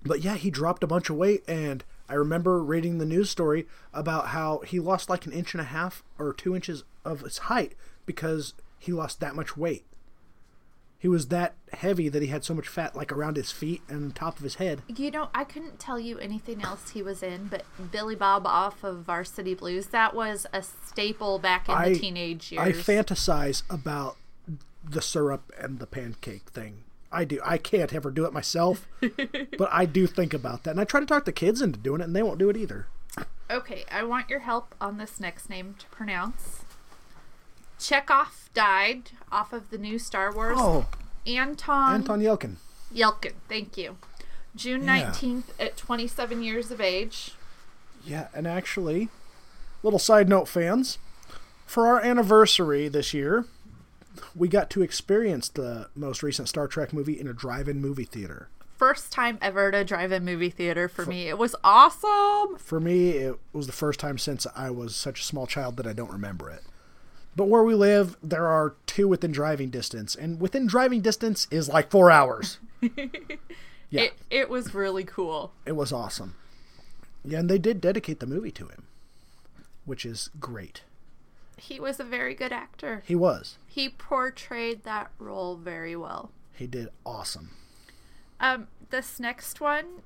But 0.04 0.21
yeah, 0.21 0.36
he 0.36 0.50
dropped 0.50 0.84
a 0.84 0.88
bunch 0.88 1.10
of 1.10 1.15
weight 1.15 1.43
and 1.48 1.84
I 2.08 2.13
remember 2.13 2.63
reading 2.63 2.98
the 2.98 3.06
news 3.06 3.30
story 3.30 3.67
about 3.93 4.28
how 4.28 4.60
he 4.60 4.80
lost 4.80 5.10
like 5.10 5.26
an 5.26 5.32
inch 5.32 5.54
and 5.54 5.62
a 5.62 5.65
half 5.65 6.04
or 6.19 6.34
two 6.34 6.56
inches 6.56 6.84
of 7.04 7.21
his 7.21 7.39
height 7.39 7.74
because 8.06 8.54
he 8.78 8.91
lost 8.91 9.19
that 9.19 9.36
much 9.36 9.58
weight. 9.58 9.86
He 11.06 11.10
was 11.10 11.28
that 11.28 11.54
heavy 11.72 12.10
that 12.10 12.24
he 12.24 12.30
had 12.30 12.44
so 12.44 12.56
much 12.56 12.68
fat 12.68 12.96
like 12.96 13.12
around 13.12 13.38
his 13.38 13.52
feet 13.52 13.84
and 13.88 14.15
top 14.15 14.38
of 14.38 14.44
his 14.44 14.56
head. 14.56 14.82
You 14.88 15.12
know, 15.12 15.30
I 15.36 15.44
couldn't 15.44 15.78
tell 15.78 16.00
you 16.00 16.18
anything 16.18 16.63
else 16.63 16.89
he 16.89 17.04
was 17.04 17.22
in, 17.22 17.46
but 17.46 17.63
Billy 17.91 18.15
Bob 18.15 18.48
off 18.48 18.84
of 18.84 19.04
Varsity 19.04 19.54
Blues, 19.54 19.89
that 19.89 20.15
was 20.15 20.48
a 20.52 20.63
staple 20.63 21.38
back 21.38 21.70
in 21.70 21.76
I- 21.76 21.89
the 21.89 22.00
teenage 22.00 22.52
years. 22.52 22.65
I 22.65 22.72
fantasize 22.72 23.62
about 23.70 24.18
the 24.84 25.00
syrup 25.00 25.52
and 25.60 25.78
the 25.78 25.86
pancake 25.86 26.50
thing. 26.50 26.86
I 27.12 27.24
do. 27.24 27.39
I 27.46 27.60
can't 27.60 27.94
ever 27.94 28.10
do 28.10 28.26
it 28.26 28.34
myself, 28.34 28.88
but 29.00 29.70
I 29.72 29.86
do 29.86 30.08
think 30.08 30.34
about 30.34 30.63
that. 30.63 30.72
And 30.72 30.82
I 30.82 30.86
try 30.86 31.02
to 31.02 31.06
talk 31.06 31.26
the 31.26 31.32
kids 31.32 31.62
into 31.62 31.78
doing 31.78 32.02
it, 32.02 32.06
and 32.06 32.15
they 32.15 32.24
won't 32.24 32.39
do 32.39 32.50
it 32.50 32.58
either. 32.58 32.88
Okay, 33.52 33.86
I 33.91 34.02
want 34.06 34.28
your 34.28 34.39
help 34.39 34.74
on 34.82 34.98
this 34.98 35.20
next 35.20 35.52
name 35.52 35.76
to 35.78 35.86
pronounce. 35.89 36.64
Chekhov 37.79 38.49
died 38.53 39.11
off 39.31 39.53
of 39.53 39.69
the 39.69 39.77
new 39.77 39.99
Star 39.99 40.33
Wars. 40.33 40.57
Oh, 40.59 40.88
Anton, 41.27 41.95
Anton 41.95 42.21
Yelchin. 42.21 42.55
Yelchin, 42.93 43.33
thank 43.49 43.77
you. 43.77 43.97
June 44.55 44.83
Yeah. 44.83 45.11
19th 45.11 45.49
at 45.59 45.75
27 45.75 46.41
years 46.43 46.71
of 46.71 46.79
age. 46.79 47.33
Yeah, 48.05 48.27
and 48.33 48.47
actually, 48.47 49.09
little 49.83 49.99
side 49.99 50.29
note, 50.29 50.47
fans, 50.47 50.97
for 51.65 51.88
our 51.88 51.99
anniversary 51.99 52.88
this 52.88 53.13
year, 53.13 53.45
we 54.35 54.47
got 54.47 54.69
to 54.69 54.81
experience 54.81 55.49
the 55.49 55.89
most 55.95 56.23
recent 56.23 56.47
Star 56.47 56.67
Trek 56.67 56.93
movie 56.93 57.19
in 57.19 57.27
a 57.27 57.33
drive-in 57.33 57.81
movie 57.81 58.05
theater. 58.05 58.47
First 58.77 59.11
time 59.11 59.38
ever 59.41 59.71
to 59.71 59.83
drive 59.83 60.11
in 60.11 60.23
movie 60.23 60.49
theater 60.49 60.88
for 60.88 61.05
me. 61.05 61.27
It 61.27 61.38
was 61.38 61.55
awesome. 61.63 62.57
For 62.57 62.79
me, 62.79 63.11
it 63.11 63.39
was 63.53 63.67
the 63.67 63.73
first 63.73 63.99
time 63.99 64.17
since 64.17 64.45
I 64.55 64.69
was 64.69 64.95
such 64.95 65.21
a 65.21 65.23
small 65.23 65.47
child 65.47 65.77
that 65.77 65.88
I 65.88 65.93
don't 65.93 66.11
remember 66.11 66.49
it. 66.49 66.61
But 67.36 67.45
where 67.50 67.63
we 67.63 67.74
live, 67.76 68.15
there 68.24 68.48
are 68.48 68.76
two 68.86 69.08
within 69.08 69.32
driving 69.32 69.69
distance, 69.69 70.15
and 70.15 70.39
within 70.39 70.67
driving 70.67 71.02
distance 71.02 71.48
is 71.52 71.67
like 71.69 71.91
four 71.91 72.10
hours. 72.12 72.60
Yeah, 73.89 74.02
It 74.02 74.13
it 74.32 74.50
was 74.50 74.74
really 74.74 75.04
cool. 75.04 75.54
it 75.65 75.74
was 75.74 75.93
awesome. 75.93 76.36
Yeah, 77.24 77.39
and 77.39 77.50
they 77.50 77.60
did 77.60 77.80
dedicate 77.80 78.19
the 78.19 78.26
movie 78.26 78.52
to 78.52 78.65
him, 78.67 78.88
which 79.86 80.06
is 80.06 80.32
great. 80.39 80.82
He 81.58 81.80
was 81.80 82.00
a 82.00 82.04
very 82.04 82.34
good 82.34 82.52
actor. 82.52 83.04
He 83.06 83.15
was. 83.15 83.58
He 83.67 83.88
portrayed 83.89 84.84
that 84.84 85.12
role 85.19 85.56
very 85.56 85.95
well. 85.95 86.32
He 86.54 86.65
did 86.67 86.89
awesome. 87.06 87.52
Um, 88.39 88.67
this 88.89 89.19
next 89.19 89.62
one, 89.62 90.02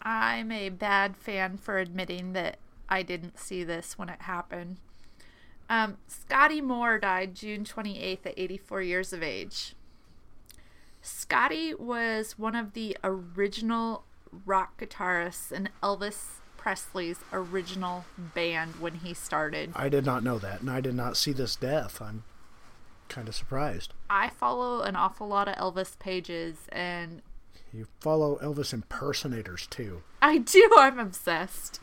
I'm 0.00 0.50
a 0.52 0.68
bad 0.70 1.16
fan 1.16 1.56
for 1.58 1.78
admitting 1.78 2.32
that 2.34 2.58
I 2.88 3.02
didn't 3.02 3.38
see 3.38 3.64
this 3.64 3.98
when 3.98 4.08
it 4.08 4.22
happened. 4.22 4.76
Um, 5.70 5.98
Scotty 6.08 6.60
Moore 6.60 6.98
died 6.98 7.36
June 7.36 7.64
28th 7.64 8.26
at 8.26 8.34
84 8.36 8.82
years 8.82 9.12
of 9.12 9.22
age. 9.22 9.76
Scotty 11.00 11.72
was 11.74 12.36
one 12.36 12.56
of 12.56 12.72
the 12.72 12.96
original 13.04 14.02
rock 14.44 14.78
guitarists 14.80 15.52
in 15.52 15.68
Elvis 15.80 16.40
Presley's 16.56 17.20
original 17.32 18.04
band 18.18 18.80
when 18.80 18.94
he 18.96 19.14
started. 19.14 19.70
I 19.76 19.88
did 19.88 20.04
not 20.04 20.24
know 20.24 20.38
that, 20.40 20.60
and 20.60 20.68
I 20.68 20.80
did 20.80 20.94
not 20.94 21.16
see 21.16 21.32
this 21.32 21.54
death. 21.54 22.02
I'm 22.02 22.24
kind 23.08 23.28
of 23.28 23.34
surprised. 23.36 23.94
I 24.10 24.28
follow 24.28 24.82
an 24.82 24.96
awful 24.96 25.28
lot 25.28 25.48
of 25.48 25.54
Elvis 25.54 25.98
pages, 25.98 26.66
and 26.70 27.22
You 27.72 27.86
follow 28.00 28.38
Elvis 28.42 28.74
impersonators 28.74 29.68
too. 29.68 30.02
I 30.20 30.38
do. 30.38 30.68
I'm 30.76 30.98
obsessed. 30.98 31.80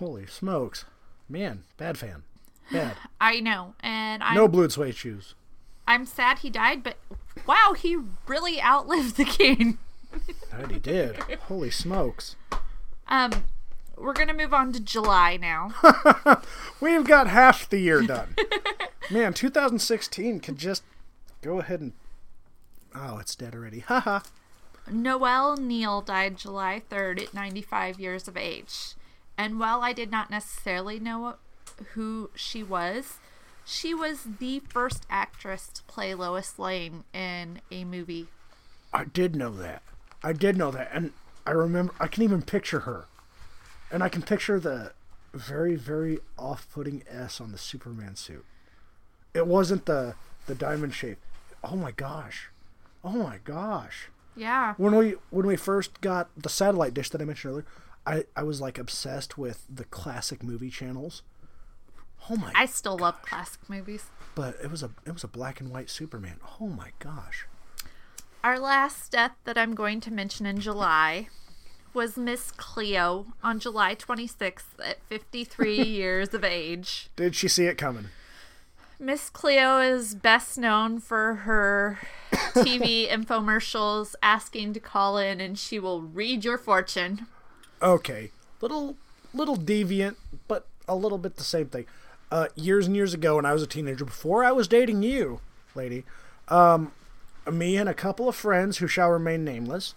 Holy 0.00 0.26
smokes. 0.26 0.84
Man, 1.28 1.62
bad 1.76 1.96
fan. 1.96 2.24
Bad. 2.70 2.96
I 3.20 3.40
know, 3.40 3.74
and 3.80 4.22
I'm 4.22 4.34
No 4.34 4.48
blue 4.48 4.68
suede 4.70 4.94
shoes. 4.94 5.34
I'm 5.86 6.06
sad 6.06 6.38
he 6.38 6.50
died, 6.50 6.82
but 6.82 6.96
wow, 7.46 7.74
he 7.76 7.98
really 8.26 8.62
outlived 8.62 9.16
the 9.16 9.24
king. 9.24 9.78
That 10.50 10.70
he 10.70 10.78
did. 10.78 11.16
Holy 11.48 11.70
smokes. 11.70 12.36
Um, 13.08 13.44
we're 13.96 14.12
gonna 14.12 14.34
move 14.34 14.54
on 14.54 14.72
to 14.72 14.80
July 14.80 15.36
now. 15.36 15.72
We've 16.80 17.04
got 17.04 17.28
half 17.28 17.68
the 17.68 17.78
year 17.78 18.02
done. 18.02 18.34
Man, 19.10 19.32
2016 19.32 20.40
could 20.40 20.56
just 20.56 20.82
go 21.40 21.58
ahead 21.60 21.80
and. 21.80 21.92
Oh, 22.94 23.18
it's 23.18 23.34
dead 23.34 23.54
already. 23.54 23.80
Haha. 23.80 24.20
Noel 24.90 25.56
Neill 25.56 26.02
died 26.02 26.36
July 26.36 26.82
3rd 26.90 27.22
at 27.22 27.34
95 27.34 28.00
years 28.00 28.28
of 28.28 28.36
age. 28.36 28.94
And 29.38 29.58
while 29.58 29.80
I 29.80 29.92
did 29.92 30.10
not 30.10 30.30
necessarily 30.30 30.98
know 30.98 31.36
who 31.94 32.30
she 32.34 32.62
was, 32.62 33.18
she 33.64 33.94
was 33.94 34.26
the 34.38 34.60
first 34.60 35.06
actress 35.08 35.68
to 35.74 35.82
play 35.84 36.14
Lois 36.14 36.58
Lane 36.58 37.04
in 37.12 37.60
a 37.70 37.84
movie. 37.84 38.28
I 38.92 39.04
did 39.04 39.36
know 39.36 39.50
that. 39.50 39.82
I 40.22 40.32
did 40.32 40.56
know 40.56 40.70
that. 40.70 40.90
And 40.92 41.12
I 41.46 41.52
remember, 41.52 41.94
I 42.00 42.08
can 42.08 42.22
even 42.22 42.42
picture 42.42 42.80
her. 42.80 43.06
And 43.90 44.02
I 44.02 44.08
can 44.08 44.22
picture 44.22 44.58
the 44.58 44.92
very, 45.32 45.76
very 45.76 46.20
off 46.38 46.66
putting 46.72 47.02
S 47.08 47.40
on 47.40 47.52
the 47.52 47.58
Superman 47.58 48.16
suit. 48.16 48.44
It 49.34 49.46
wasn't 49.46 49.86
the, 49.86 50.14
the 50.46 50.54
diamond 50.54 50.94
shape. 50.94 51.18
Oh 51.62 51.76
my 51.76 51.92
gosh. 51.92 52.48
Oh 53.04 53.10
my 53.12 53.38
gosh. 53.44 54.08
Yeah. 54.34 54.74
when 54.78 54.96
we 54.96 55.16
when 55.30 55.46
we 55.46 55.56
first 55.56 56.00
got 56.00 56.30
the 56.36 56.48
satellite 56.48 56.94
dish 56.94 57.10
that 57.10 57.20
I 57.20 57.24
mentioned 57.24 57.52
earlier, 57.52 57.66
I, 58.06 58.24
I 58.34 58.42
was 58.42 58.60
like 58.60 58.78
obsessed 58.78 59.36
with 59.36 59.64
the 59.72 59.84
classic 59.84 60.42
movie 60.42 60.70
channels. 60.70 61.22
Oh 62.30 62.36
my! 62.36 62.52
I 62.54 62.66
still 62.66 62.96
love 62.98 63.20
classic 63.22 63.60
movies. 63.68 64.06
but 64.34 64.56
it 64.62 64.70
was 64.70 64.82
a 64.82 64.90
it 65.06 65.12
was 65.12 65.24
a 65.24 65.28
black 65.28 65.60
and 65.60 65.70
white 65.70 65.90
Superman. 65.90 66.36
Oh 66.60 66.68
my 66.68 66.90
gosh! 66.98 67.46
Our 68.44 68.58
last 68.58 69.12
death 69.12 69.32
that 69.44 69.58
I'm 69.58 69.74
going 69.74 70.00
to 70.00 70.12
mention 70.12 70.46
in 70.46 70.60
July 70.60 71.28
was 71.94 72.16
Miss 72.16 72.50
Cleo 72.52 73.26
on 73.42 73.58
July 73.60 73.94
26th 73.94 74.62
at 74.82 74.98
53 75.08 75.82
years 75.82 76.32
of 76.32 76.42
age. 76.42 77.08
Did 77.16 77.34
she 77.36 77.48
see 77.48 77.66
it 77.66 77.76
coming? 77.76 78.06
Miss 78.98 79.28
Cleo 79.28 79.78
is 79.78 80.14
best 80.14 80.56
known 80.56 81.00
for 81.00 81.34
her 81.34 81.98
TV 82.54 83.08
infomercials 83.10 84.14
asking 84.22 84.72
to 84.74 84.80
call 84.80 85.18
in 85.18 85.40
and 85.40 85.58
she 85.58 85.78
will 85.78 86.00
read 86.02 86.44
your 86.44 86.56
fortune. 86.56 87.26
Okay, 87.82 88.30
little 88.60 88.96
little 89.34 89.56
deviant, 89.56 90.16
but 90.48 90.66
a 90.88 90.94
little 90.96 91.18
bit 91.18 91.36
the 91.36 91.44
same 91.44 91.66
thing. 91.66 91.84
Uh, 92.32 92.48
years 92.54 92.86
and 92.86 92.96
years 92.96 93.12
ago, 93.12 93.36
when 93.36 93.44
I 93.44 93.52
was 93.52 93.62
a 93.62 93.66
teenager, 93.66 94.06
before 94.06 94.42
I 94.42 94.52
was 94.52 94.66
dating 94.66 95.02
you, 95.02 95.40
lady, 95.74 96.06
um, 96.48 96.92
me 97.50 97.76
and 97.76 97.90
a 97.90 97.94
couple 97.94 98.26
of 98.26 98.34
friends 98.34 98.78
who 98.78 98.86
shall 98.86 99.10
remain 99.10 99.44
nameless, 99.44 99.94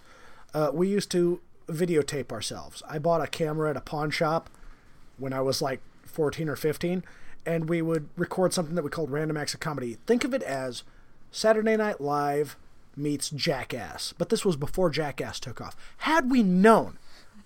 uh, 0.52 0.70
we 0.70 0.86
used 0.86 1.10
to 1.12 1.40
videotape 1.66 2.30
ourselves. 2.30 2.82
I 2.86 2.98
bought 2.98 3.22
a 3.22 3.26
camera 3.26 3.70
at 3.70 3.76
a 3.78 3.80
pawn 3.80 4.10
shop 4.10 4.50
when 5.16 5.32
I 5.32 5.40
was 5.40 5.62
like 5.62 5.80
14 6.04 6.50
or 6.50 6.56
15, 6.56 7.04
and 7.46 7.70
we 7.70 7.80
would 7.80 8.10
record 8.16 8.52
something 8.52 8.74
that 8.74 8.84
we 8.84 8.90
called 8.90 9.10
Random 9.10 9.38
Acts 9.38 9.54
of 9.54 9.60
Comedy. 9.60 9.96
Think 10.06 10.22
of 10.22 10.34
it 10.34 10.42
as 10.42 10.82
Saturday 11.30 11.78
Night 11.78 12.02
Live 12.02 12.58
meets 12.94 13.30
Jackass, 13.30 14.12
but 14.18 14.28
this 14.28 14.44
was 14.44 14.56
before 14.56 14.90
Jackass 14.90 15.40
took 15.40 15.62
off. 15.62 15.74
Had 15.98 16.30
we 16.30 16.42
known, 16.42 16.98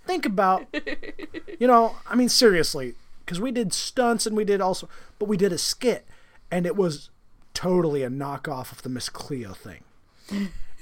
think 0.05 0.26
about, 0.26 0.66
you 1.61 1.68
know, 1.68 1.95
I 2.09 2.16
mean, 2.16 2.28
seriously, 2.28 2.97
because 3.31 3.41
we 3.41 3.53
did 3.53 3.72
stunts 3.72 4.26
and 4.26 4.37
we 4.37 4.45
did 4.45 4.61
also, 4.61 4.89
but 5.20 5.28
we 5.28 5.37
did 5.37 5.53
a 5.53 5.59
skit, 5.59 6.05
and 6.51 6.66
it 6.66 6.74
was 6.74 7.11
totally 7.55 8.03
a 8.03 8.11
knockoff 8.11 8.72
of 8.72 8.83
the 8.83 8.89
Miss 8.89 9.09
Cleo 9.09 9.53
thing. 9.53 9.85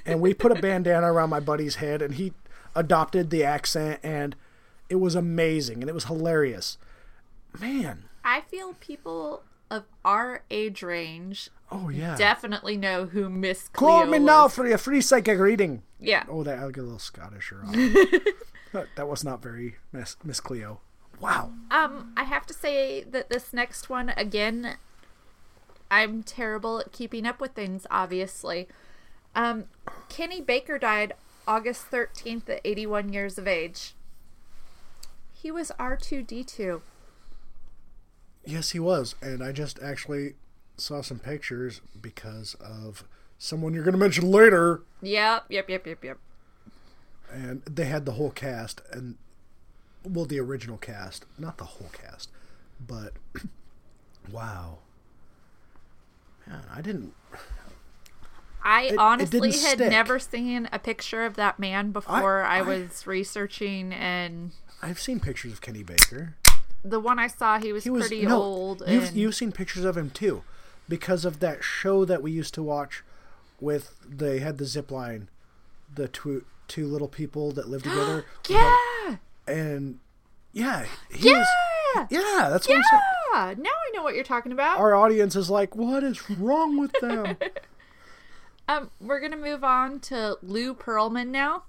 and 0.07 0.22
we 0.22 0.32
put 0.32 0.51
a 0.51 0.55
bandana 0.55 1.12
around 1.12 1.28
my 1.28 1.40
buddy's 1.40 1.74
head, 1.74 2.01
and 2.01 2.14
he 2.14 2.32
adopted 2.74 3.28
the 3.28 3.44
accent, 3.44 4.01
and 4.03 4.34
it 4.88 4.94
was 4.94 5.14
amazing, 5.14 5.82
and 5.82 5.90
it 5.90 5.92
was 5.92 6.05
hilarious. 6.05 6.78
Man, 7.61 8.05
I 8.24 8.40
feel 8.40 8.72
people 8.80 9.42
of 9.70 9.84
our 10.03 10.42
age 10.51 10.82
range 10.82 11.51
oh 11.70 11.90
yeah. 11.90 12.16
definitely 12.16 12.78
know 12.78 13.05
who 13.05 13.28
Miss 13.28 13.68
Cleo 13.68 13.90
Call 13.90 14.07
me 14.07 14.18
now 14.18 14.49
for 14.49 14.64
a 14.64 14.78
free 14.78 15.03
psychic 15.03 15.38
reading. 15.38 15.82
Yeah. 16.01 16.24
Oh, 16.26 16.42
that 16.44 16.61
I'll 16.61 16.70
get 16.70 16.80
a 16.80 16.84
little 16.84 16.99
Scottish 16.99 17.53
or 17.53 17.62
that, 18.72 18.86
that 18.96 19.07
was 19.07 19.22
not 19.22 19.42
very 19.42 19.76
Miss 19.92 20.16
Miss 20.24 20.40
Cleo. 20.40 20.80
Wow. 21.21 21.51
Um, 21.71 22.12
I 22.16 22.25
have 22.25 22.47
to 22.47 22.55
say 22.55 23.03
that 23.03 23.29
this 23.29 23.53
next 23.53 23.91
one 23.91 24.11
again, 24.11 24.77
I'm 25.91 26.23
terrible 26.23 26.79
at 26.81 26.93
keeping 26.93 27.27
up 27.27 27.41
with 27.41 27.53
things. 27.53 27.87
Obviously, 27.91 28.69
um, 29.35 29.64
Kenny 30.09 30.41
Baker 30.41 30.79
died 30.79 31.14
August 31.47 31.91
13th 31.91 32.49
at 32.49 32.61
81 32.64 33.12
years 33.12 33.39
of 33.39 33.49
age. 33.49 33.95
He 35.33 35.51
was 35.51 35.71
R2D2. 35.79 36.81
Yes, 38.45 38.71
he 38.71 38.79
was, 38.79 39.14
and 39.21 39.43
I 39.43 39.53
just 39.53 39.81
actually 39.83 40.35
saw 40.77 41.01
some 41.01 41.19
pictures 41.19 41.81
because 42.01 42.55
of 42.55 43.05
someone 43.39 43.75
you're 43.75 43.85
going 43.85 43.93
to 43.93 43.99
mention 43.99 44.31
later, 44.31 44.83
Yep, 45.03 45.45
yep, 45.49 45.69
yep, 45.69 45.87
yep, 45.87 46.05
yep. 46.05 46.19
and 47.31 47.62
they 47.64 47.85
had 47.85 48.05
the 48.05 48.12
whole 48.12 48.31
cast 48.31 48.81
and 48.91 49.16
well, 50.09 50.24
the 50.24 50.38
original 50.40 50.76
cast, 50.78 51.24
not 51.38 51.59
the 51.59 51.64
whole 51.64 51.90
cast, 51.92 52.30
but 52.86 53.12
wow. 54.32 54.78
Man, 56.46 56.62
I 56.74 56.80
didn't. 56.80 57.14
I 58.62 58.82
it 58.84 58.98
honestly 58.98 59.40
didn't 59.50 59.61
had 59.62 59.78
stick. 59.78 59.90
never 59.90 60.18
seen 60.18 60.68
a 60.72 60.78
picture 60.78 61.24
of 61.24 61.36
that 61.36 61.59
man 61.59 61.92
before 61.92 62.42
I, 62.42 62.59
I- 62.59 62.62
was 62.62 63.06
researching, 63.06 63.92
and 63.92 64.52
I've 64.82 64.98
seen 64.98 65.20
pictures 65.20 65.52
of 65.52 65.61
Kenny 65.61 65.82
Baker. 65.82 66.34
the 66.84 67.00
one 67.00 67.18
I 67.18 67.26
saw, 67.28 67.59
he 67.59 67.72
was, 67.72 67.84
He 67.84 67.90
was 67.90 68.09
pretty 68.09 68.26
no, 68.26 68.40
old. 68.42 68.82
You've 68.86 69.09
and 69.09 69.16
you've 69.16 69.34
seen 69.34 69.52
pictures 69.52 69.84
of 69.84 69.96
him 69.96 70.11
too, 70.11 70.42
because 70.88 71.24
of 71.24 71.40
that 71.40 71.62
show 71.62 72.04
that 72.04 72.22
we 72.22 72.30
used 72.32 72.54
to 72.54 72.62
watch, 72.62 73.02
with 73.61 73.94
they 74.09 74.38
had 74.40 74.59
the 74.59 74.64
zip 74.64 74.90
line, 74.90 75.28
the 75.94 76.09
two 76.09 76.44
two 76.66 76.86
little 76.86 77.09
people 77.09 77.50
that 77.52 77.68
lived 77.68 77.84
together. 77.84 78.24
yeah, 78.48 78.76
and 79.51 79.99
yeah, 80.53 80.86
he 81.11 81.30
yeah, 81.30 81.38
was. 81.38 82.07
Yeah, 82.11 82.49
that's 82.51 82.68
what 82.68 82.76
I'm 82.76 82.82
saying. 82.90 83.03
yeah. 83.32 83.55
Now 83.59 83.70
I 83.70 83.90
know 83.94 84.03
what 84.03 84.14
you're 84.14 84.24
talking 84.24 84.53
about. 84.53 84.78
Our 84.78 84.94
audience 84.94 85.36
is 85.36 85.49
like, 85.49 85.74
what 85.74 86.05
is 86.05 86.28
wrong 86.30 86.78
with 86.78 86.92
them? 87.01 87.36
Um, 88.68 88.90
we're 89.01 89.18
gonna 89.20 89.38
move 89.38 89.64
on 89.64 89.99
to 90.01 90.36
Lou 90.42 90.74
Pearlman 90.74 91.28
now. 91.28 91.62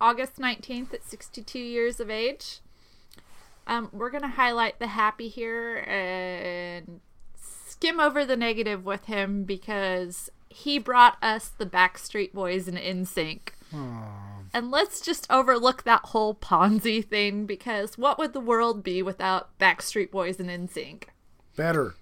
August 0.00 0.38
nineteenth 0.38 0.94
at 0.94 1.04
sixty-two 1.04 1.58
years 1.58 1.98
of 1.98 2.08
age. 2.08 2.60
Um, 3.66 3.88
we're 3.92 4.10
gonna 4.10 4.28
highlight 4.28 4.78
the 4.78 4.88
happy 4.88 5.28
here 5.28 5.78
and 5.88 7.00
skim 7.36 7.98
over 7.98 8.24
the 8.24 8.36
negative 8.36 8.84
with 8.84 9.06
him 9.06 9.42
because 9.44 10.30
he 10.48 10.78
brought 10.78 11.16
us 11.20 11.48
the 11.48 11.66
Backstreet 11.66 12.32
Boys 12.32 12.68
and 12.68 12.78
NSYNC. 12.78 13.48
And 14.54 14.70
let's 14.70 15.00
just 15.00 15.26
overlook 15.30 15.82
that 15.82 16.02
whole 16.06 16.32
Ponzi 16.32 17.04
thing 17.04 17.44
because 17.44 17.98
what 17.98 18.18
would 18.18 18.32
the 18.32 18.40
world 18.40 18.84
be 18.84 19.02
without 19.02 19.58
Backstreet 19.58 20.12
Boys 20.12 20.38
and 20.38 20.48
NSYNC? 20.48 21.06
Better. 21.56 21.96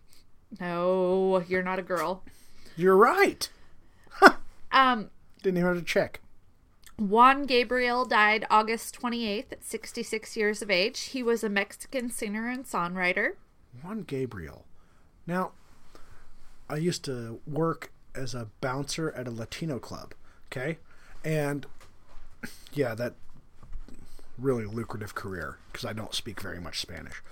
No, 0.61 1.43
you're 1.49 1.63
not 1.63 1.79
a 1.79 1.83
girl. 1.83 2.23
You're 2.77 2.97
right. 2.97 3.49
Um, 4.75 5.11
Didn't 5.43 5.59
even 5.59 5.75
have 5.75 5.79
to 5.79 5.85
check. 5.85 6.21
Juan 6.99 7.45
Gabriel 7.45 8.07
died 8.07 8.47
August 8.49 8.99
28th 8.99 9.53
at 9.53 9.65
66 9.65 10.35
years 10.35 10.63
of 10.63 10.71
age. 10.71 11.01
He 11.01 11.23
was 11.23 11.45
a 11.45 11.51
Mexican 11.51 12.09
singer 12.09 12.49
and 12.49 12.65
songwriter. 12.65 13.33
Juan 13.83 14.01
Gabriel. 14.01 14.65
Now, 15.27 15.53
I 16.71 16.77
used 16.77 17.05
to 17.05 17.41
work 17.47 17.93
as 18.15 18.35
a 18.35 18.49
bouncer 18.63 19.13
at 19.13 19.29
a 19.29 19.31
Latino 19.31 19.79
club. 19.79 20.15
Okay, 20.47 20.79
and 21.23 21.67
yeah, 22.73 22.95
that 22.95 23.15
really 24.39 24.65
lucrative 24.65 25.15
career 25.15 25.59
because 25.71 25.85
I 25.85 25.93
don't 25.93 26.15
speak 26.15 26.41
very 26.41 26.61
much 26.61 26.81
Spanish. 26.81 27.23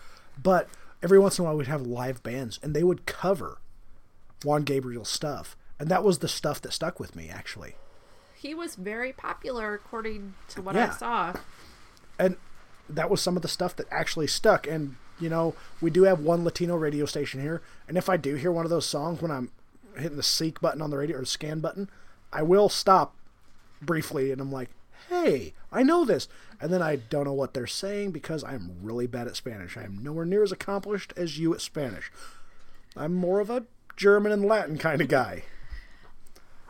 But 0.42 0.68
every 1.02 1.18
once 1.18 1.38
in 1.38 1.44
a 1.44 1.48
while, 1.48 1.56
we'd 1.56 1.66
have 1.66 1.82
live 1.82 2.22
bands, 2.22 2.58
and 2.62 2.74
they 2.74 2.84
would 2.84 3.06
cover 3.06 3.58
Juan 4.44 4.62
Gabriel's 4.62 5.08
stuff, 5.08 5.56
and 5.78 5.88
that 5.88 6.04
was 6.04 6.18
the 6.18 6.28
stuff 6.28 6.60
that 6.62 6.72
stuck 6.72 6.98
with 7.00 7.14
me 7.16 7.28
actually. 7.28 7.74
He 8.34 8.54
was 8.54 8.74
very 8.76 9.12
popular 9.12 9.74
according 9.74 10.34
to 10.50 10.62
what 10.62 10.74
Yeah. 10.74 10.92
I 10.92 10.96
saw. 10.96 11.34
and 12.18 12.36
that 12.88 13.08
was 13.10 13.20
some 13.20 13.36
of 13.36 13.42
the 13.42 13.48
stuff 13.48 13.76
that 13.76 13.86
actually 13.90 14.26
stuck 14.26 14.66
and 14.66 14.96
you 15.20 15.28
know 15.28 15.54
we 15.80 15.90
do 15.90 16.02
have 16.04 16.18
one 16.20 16.42
latino 16.44 16.74
radio 16.74 17.04
station 17.06 17.40
here 17.40 17.62
and 17.86 17.96
if 17.96 18.08
i 18.08 18.16
do 18.16 18.34
hear 18.34 18.50
one 18.50 18.64
of 18.66 18.70
those 18.70 18.84
songs 18.84 19.22
when 19.22 19.30
i'm 19.30 19.48
hitting 19.96 20.16
the 20.16 20.22
seek 20.24 20.60
button 20.60 20.82
on 20.82 20.90
the 20.90 20.96
radio 20.96 21.16
or 21.18 21.20
the 21.20 21.26
scan 21.26 21.60
button 21.60 21.88
i 22.32 22.42
will 22.42 22.68
stop 22.68 23.14
briefly 23.80 24.32
and 24.32 24.40
i'm 24.40 24.50
like 24.50 24.70
hey 25.10 25.52
i 25.70 25.82
know 25.82 26.04
this 26.04 26.28
and 26.60 26.72
then 26.72 26.80
i 26.80 26.96
don't 26.96 27.24
know 27.24 27.32
what 27.32 27.52
they're 27.52 27.66
saying 27.66 28.10
because 28.10 28.42
i'm 28.44 28.76
really 28.82 29.06
bad 29.06 29.26
at 29.26 29.36
spanish 29.36 29.76
i 29.76 29.82
am 29.82 30.02
nowhere 30.02 30.24
near 30.24 30.42
as 30.42 30.52
accomplished 30.52 31.12
as 31.16 31.38
you 31.38 31.52
at 31.52 31.60
spanish 31.60 32.10
i'm 32.96 33.12
more 33.12 33.40
of 33.40 33.50
a 33.50 33.64
german 33.96 34.32
and 34.32 34.44
latin 34.44 34.78
kind 34.78 35.00
of 35.02 35.08
guy 35.08 35.42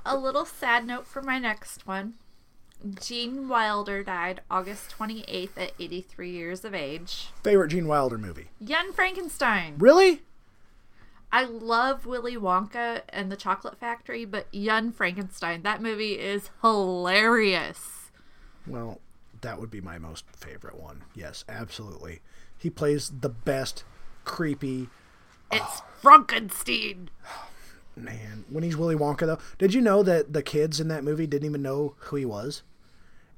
A 0.05 0.16
little 0.16 0.45
sad 0.47 0.86
note 0.86 1.07
for 1.07 1.20
my 1.22 1.38
next 1.38 1.86
one. 1.86 2.14
Gene 2.99 3.47
Wilder 3.47 4.03
died 4.03 4.41
August 4.51 4.95
28th 4.99 5.51
at 5.59 5.72
83 5.78 6.30
years 6.30 6.64
of 6.64 6.74
age. 6.74 7.28
favorite 7.45 7.68
gene 7.68 7.86
wilder 7.86 8.16
movie 8.16 8.49
Young 8.59 8.93
Frankenstein. 8.95 9.74
really 9.78 10.22
I 11.30 11.45
love 11.45 12.07
Willy 12.07 12.36
Wonka 12.36 13.03
and 13.11 13.30
the 13.30 13.36
Chocolate 13.36 13.78
Factory, 13.78 14.24
but 14.24 14.47
Young 14.51 14.91
Frankenstein, 14.93 15.62
that 15.62 15.80
movie 15.82 16.18
is 16.18 16.51
hilarious. 16.62 17.99
Well, 18.71 19.01
that 19.41 19.59
would 19.59 19.71
be 19.71 19.81
my 19.81 19.99
most 19.99 20.25
favorite 20.35 20.81
one. 20.81 21.03
Yes, 21.14 21.45
absolutely. 21.49 22.21
He 22.57 22.71
plays 22.71 23.11
the 23.21 23.29
best 23.29 23.85
creepy 24.25 24.89
It's 25.51 25.62
ah. 25.64 25.87
Frankenstein. 26.01 27.11
man. 27.97 28.45
When 28.49 28.64
he's 28.64 28.77
Willy 28.77 28.97
Wonka, 28.97 29.27
though, 29.27 29.39
did 29.59 29.75
you 29.75 29.81
know 29.81 30.03
that 30.03 30.33
the 30.33 30.43
kids 30.43 30.81
in 30.81 30.89
that 30.89 31.05
movie 31.05 31.27
didn't 31.27 31.49
even 31.49 31.62
know 31.62 31.95
who 31.99 32.16
he 32.16 32.25
was? 32.25 32.62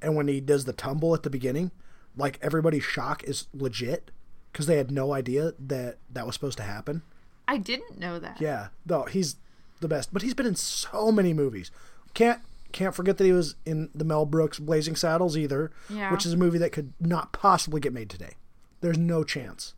And 0.00 0.16
when 0.16 0.28
he 0.28 0.40
does 0.40 0.64
the 0.64 0.72
tumble 0.72 1.14
at 1.14 1.22
the 1.22 1.30
beginning, 1.30 1.70
like 2.16 2.38
everybody's 2.42 2.84
shock 2.84 3.24
is 3.24 3.46
legit 3.54 4.10
because 4.52 4.66
they 4.66 4.76
had 4.76 4.90
no 4.90 5.12
idea 5.12 5.54
that 5.58 5.98
that 6.10 6.26
was 6.26 6.34
supposed 6.34 6.58
to 6.58 6.64
happen. 6.64 7.02
I 7.48 7.56
didn't 7.58 7.98
know 7.98 8.18
that. 8.18 8.40
Yeah, 8.40 8.68
no, 8.86 9.04
he's 9.04 9.36
the 9.80 9.88
best. 9.88 10.12
But 10.12 10.22
he's 10.22 10.34
been 10.34 10.46
in 10.46 10.56
so 10.56 11.10
many 11.10 11.32
movies. 11.32 11.70
Can't 12.14 12.40
can't 12.72 12.94
forget 12.94 13.18
that 13.18 13.24
he 13.24 13.32
was 13.32 13.54
in 13.64 13.90
the 13.94 14.04
Mel 14.04 14.26
Brooks 14.26 14.58
Blazing 14.58 14.96
Saddles 14.96 15.36
either, 15.36 15.70
Yeah. 15.88 16.10
which 16.12 16.26
is 16.26 16.32
a 16.32 16.36
movie 16.36 16.58
that 16.58 16.72
could 16.72 16.92
not 17.00 17.32
possibly 17.32 17.80
get 17.80 17.92
made 17.92 18.10
today. 18.10 18.36
There's 18.80 18.98
no 18.98 19.22
chance 19.24 19.74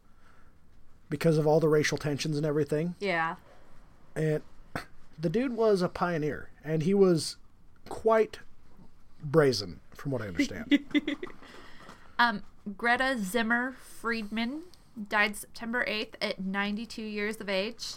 because 1.10 1.36
of 1.38 1.46
all 1.46 1.60
the 1.60 1.68
racial 1.68 1.98
tensions 1.98 2.36
and 2.36 2.46
everything. 2.46 2.94
Yeah. 3.00 3.36
And 4.16 4.42
the 5.18 5.28
dude 5.28 5.52
was 5.54 5.82
a 5.82 5.88
pioneer, 5.88 6.50
and 6.64 6.82
he 6.82 6.94
was 6.94 7.36
quite 7.88 8.38
brazen, 9.22 9.80
from 9.94 10.10
what 10.12 10.22
I 10.22 10.28
understand. 10.28 10.78
Um, 12.18 12.44
Greta 12.76 13.16
Zimmer 13.18 13.72
Friedman 13.72 14.62
died 15.08 15.34
September 15.36 15.84
8th 15.84 16.14
at 16.22 16.38
92 16.40 17.02
years 17.02 17.40
of 17.40 17.48
age. 17.48 17.94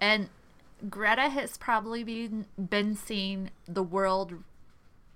And 0.00 0.30
Greta 0.88 1.28
has 1.28 1.56
probably 1.56 2.04
been, 2.04 2.46
been 2.58 2.94
seen 2.94 3.50
the 3.66 3.82
world 3.82 4.34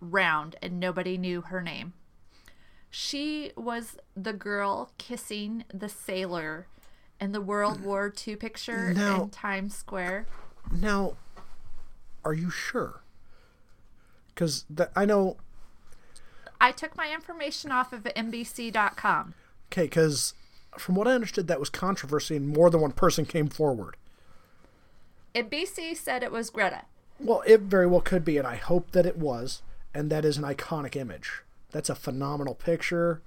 round, 0.01 0.57
and 0.63 0.79
nobody 0.79 1.17
knew 1.17 1.43
her 1.43 1.63
name. 1.63 1.95
She 2.91 3.53
was 3.57 3.97
the 4.17 4.33
girl 4.33 4.93
kissing 4.99 5.65
the 5.73 5.89
sailor 5.89 6.67
in 7.21 7.33
the 7.33 7.41
World 7.41 7.81
mm. 7.81 7.85
War 7.85 8.13
II 8.27 8.37
picture 8.37 8.93
Now- 8.93 9.25
in 9.25 9.31
Times 9.31 9.75
Square. 9.75 10.27
now, 10.73 11.17
are 12.25 12.35
you 12.35 12.51
sure? 12.51 13.01
Because 14.29 14.65
I 14.97 15.05
know 15.05 15.37
I 16.61 16.73
took 16.73 16.97
my 16.97 17.13
information 17.13 17.71
off 17.71 17.93
of 17.93 18.05
NBC.com. 18.05 19.35
Okay, 19.71 19.83
because 19.83 20.35
from 20.79 20.95
what 20.95 21.07
I 21.07 21.13
understood, 21.13 21.47
that 21.49 21.61
was 21.61 21.69
controversy, 21.69 22.37
and 22.37 22.49
more 22.49 22.71
than 22.71 22.81
one 22.81 22.93
person 22.93 23.27
came 23.27 23.49
forward. 23.49 23.97
NBC 25.35 25.97
said 25.97 26.23
it 26.23 26.33
was 26.33 26.51
Greta. 26.51 26.83
Well, 27.19 27.43
it 27.47 27.61
very 27.61 27.87
well 27.87 28.01
could 28.01 28.25
be, 28.25 28.39
and 28.39 28.47
I 28.47 28.57
hope 28.57 28.91
that 28.93 29.07
it 29.07 29.17
was, 29.17 29.63
and 29.93 30.11
that 30.11 30.25
is 30.25 30.37
an 30.37 30.45
iconic 30.45 30.97
image. 30.97 31.43
That's 31.71 31.91
a 31.91 31.95
phenomenal 31.95 32.55
picture. 32.55 33.23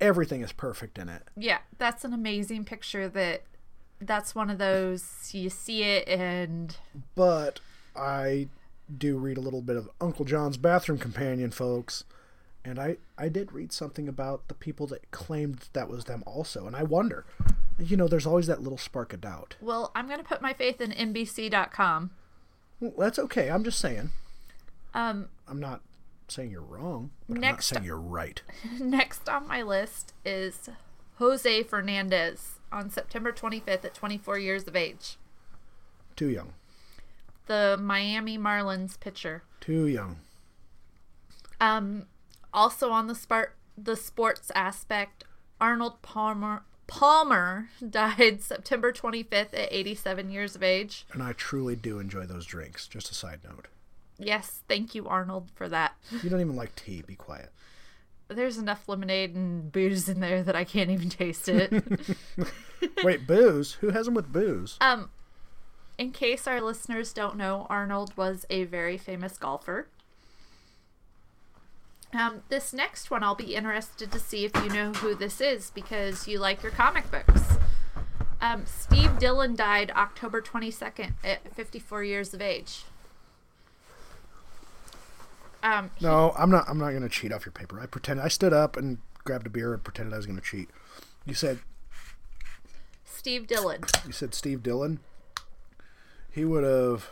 Everything 0.00 0.42
is 0.42 0.52
perfect 0.52 0.98
in 0.98 1.08
it. 1.08 1.22
Yeah, 1.36 1.58
that's 1.78 2.04
an 2.04 2.12
amazing 2.12 2.64
picture 2.64 3.08
that 3.08 3.42
that's 4.00 4.34
one 4.34 4.50
of 4.50 4.58
those 4.58 5.30
you 5.32 5.48
see 5.48 5.82
it 5.82 6.06
and 6.08 6.76
But 7.14 7.60
I 7.96 8.48
do 8.98 9.16
read 9.16 9.38
a 9.38 9.40
little 9.40 9.62
bit 9.62 9.76
of 9.76 9.88
Uncle 10.00 10.24
John's 10.24 10.56
Bathroom 10.56 10.98
Companion, 10.98 11.50
folks. 11.50 12.04
And 12.64 12.78
I, 12.78 12.96
I 13.18 13.28
did 13.28 13.52
read 13.52 13.72
something 13.72 14.08
about 14.08 14.48
the 14.48 14.54
people 14.54 14.86
that 14.88 15.10
claimed 15.10 15.68
that 15.74 15.88
was 15.88 16.04
them 16.04 16.22
also. 16.26 16.66
And 16.66 16.74
I 16.74 16.82
wonder, 16.82 17.24
you 17.78 17.96
know, 17.96 18.08
there's 18.08 18.26
always 18.26 18.46
that 18.46 18.62
little 18.62 18.78
spark 18.78 19.12
of 19.12 19.20
doubt. 19.20 19.56
Well, 19.60 19.90
I'm 19.94 20.06
going 20.06 20.18
to 20.18 20.24
put 20.24 20.42
my 20.42 20.52
faith 20.52 20.80
in 20.80 20.90
NBC.com. 20.92 22.10
Well, 22.80 22.92
that's 22.98 23.18
okay. 23.18 23.50
I'm 23.50 23.64
just 23.64 23.78
saying. 23.78 24.10
Um, 24.92 25.28
I'm 25.48 25.60
not 25.60 25.80
saying 26.28 26.50
you're 26.50 26.62
wrong, 26.62 27.10
but 27.28 27.38
Next- 27.38 27.44
I'm 27.44 27.52
not 27.52 27.62
saying 27.62 27.84
you're 27.84 27.96
right. 27.96 28.42
next 28.80 29.28
on 29.28 29.48
my 29.48 29.62
list 29.62 30.12
is 30.24 30.68
Jose 31.16 31.62
Fernandez 31.64 32.58
on 32.72 32.90
September 32.90 33.32
25th 33.32 33.84
at 33.84 33.94
24 33.94 34.38
years 34.38 34.66
of 34.66 34.76
age. 34.76 35.16
Too 36.16 36.28
young. 36.28 36.54
The 37.46 37.76
Miami 37.80 38.38
Marlins 38.38 38.98
pitcher. 38.98 39.42
Too 39.60 39.86
young. 39.86 40.16
Um, 41.60 42.06
also 42.52 42.90
on 42.90 43.06
the 43.06 43.14
spart 43.14 43.48
the 43.76 43.96
sports 43.96 44.52
aspect, 44.54 45.24
Arnold 45.60 46.00
Palmer 46.02 46.62
Palmer 46.86 47.68
died 47.90 48.42
September 48.42 48.92
25th 48.92 49.54
at 49.54 49.68
87 49.72 50.30
years 50.30 50.54
of 50.54 50.62
age. 50.62 51.06
And 51.12 51.22
I 51.22 51.32
truly 51.32 51.76
do 51.76 51.98
enjoy 51.98 52.26
those 52.26 52.46
drinks. 52.46 52.86
Just 52.88 53.10
a 53.10 53.14
side 53.14 53.40
note. 53.44 53.68
Yes, 54.18 54.62
thank 54.68 54.94
you 54.94 55.06
Arnold 55.08 55.50
for 55.54 55.68
that. 55.68 55.94
You 56.22 56.30
don't 56.30 56.40
even 56.40 56.56
like 56.56 56.74
tea. 56.76 57.02
Be 57.02 57.16
quiet. 57.16 57.50
There's 58.28 58.56
enough 58.58 58.88
lemonade 58.88 59.34
and 59.34 59.70
booze 59.70 60.08
in 60.08 60.20
there 60.20 60.42
that 60.42 60.56
I 60.56 60.64
can't 60.64 60.90
even 60.90 61.10
taste 61.10 61.48
it. 61.48 61.84
Wait, 63.04 63.26
booze? 63.26 63.72
Who 63.74 63.90
has 63.90 64.06
them 64.06 64.14
with 64.14 64.32
booze? 64.32 64.76
um 64.80 65.10
in 65.96 66.10
case 66.10 66.48
our 66.48 66.60
listeners 66.60 67.12
don't 67.12 67.36
know, 67.36 67.66
Arnold 67.70 68.16
was 68.16 68.44
a 68.50 68.64
very 68.64 68.98
famous 68.98 69.38
golfer. 69.38 69.86
Um, 72.14 72.42
this 72.48 72.72
next 72.72 73.10
one, 73.10 73.22
I'll 73.24 73.34
be 73.34 73.54
interested 73.56 74.12
to 74.12 74.18
see 74.20 74.44
if 74.44 74.54
you 74.56 74.68
know 74.68 74.92
who 74.92 75.14
this 75.14 75.40
is 75.40 75.70
because 75.70 76.28
you 76.28 76.38
like 76.38 76.62
your 76.62 76.70
comic 76.72 77.10
books. 77.10 77.42
Um, 78.40 78.64
Steve 78.66 79.18
Dillon 79.18 79.56
died 79.56 79.90
October 79.96 80.40
22nd 80.40 81.12
at 81.24 81.52
54 81.54 82.04
years 82.04 82.32
of 82.34 82.40
age. 82.40 82.84
Um, 85.62 85.90
No, 86.00 86.34
I'm 86.38 86.50
not. 86.50 86.66
I'm 86.68 86.78
not 86.78 86.90
going 86.90 87.02
to 87.02 87.08
cheat 87.08 87.32
off 87.32 87.46
your 87.46 87.52
paper. 87.52 87.80
I 87.80 87.86
pretend. 87.86 88.20
I 88.20 88.28
stood 88.28 88.52
up 88.52 88.76
and 88.76 88.98
grabbed 89.24 89.46
a 89.46 89.50
beer 89.50 89.72
and 89.72 89.82
pretended 89.82 90.12
I 90.12 90.18
was 90.18 90.26
going 90.26 90.38
to 90.38 90.44
cheat. 90.44 90.68
You 91.24 91.32
said. 91.34 91.60
Steve 93.06 93.46
Dillon. 93.46 93.80
You 94.06 94.12
said 94.12 94.34
Steve 94.34 94.62
Dillon. 94.62 95.00
He 96.30 96.44
would 96.44 96.64
have. 96.64 97.10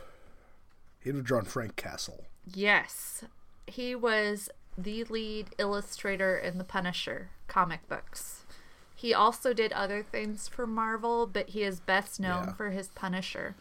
He'd 1.02 1.14
have 1.14 1.24
drawn 1.24 1.46
Frank 1.46 1.76
Castle. 1.76 2.24
Yes. 2.52 3.24
He 3.66 3.94
was 3.94 4.50
the 4.76 5.04
lead 5.04 5.50
illustrator 5.58 6.36
in 6.36 6.58
the 6.58 6.64
Punisher 6.64 7.30
comic 7.48 7.86
books. 7.88 8.44
He 8.94 9.12
also 9.12 9.52
did 9.52 9.72
other 9.72 10.02
things 10.02 10.48
for 10.48 10.66
Marvel, 10.66 11.26
but 11.26 11.50
he 11.50 11.62
is 11.62 11.80
best 11.80 12.20
known 12.20 12.44
Yeah. 12.48 12.52
for 12.54 12.70
his 12.70 12.88
Punisher. 12.88 13.54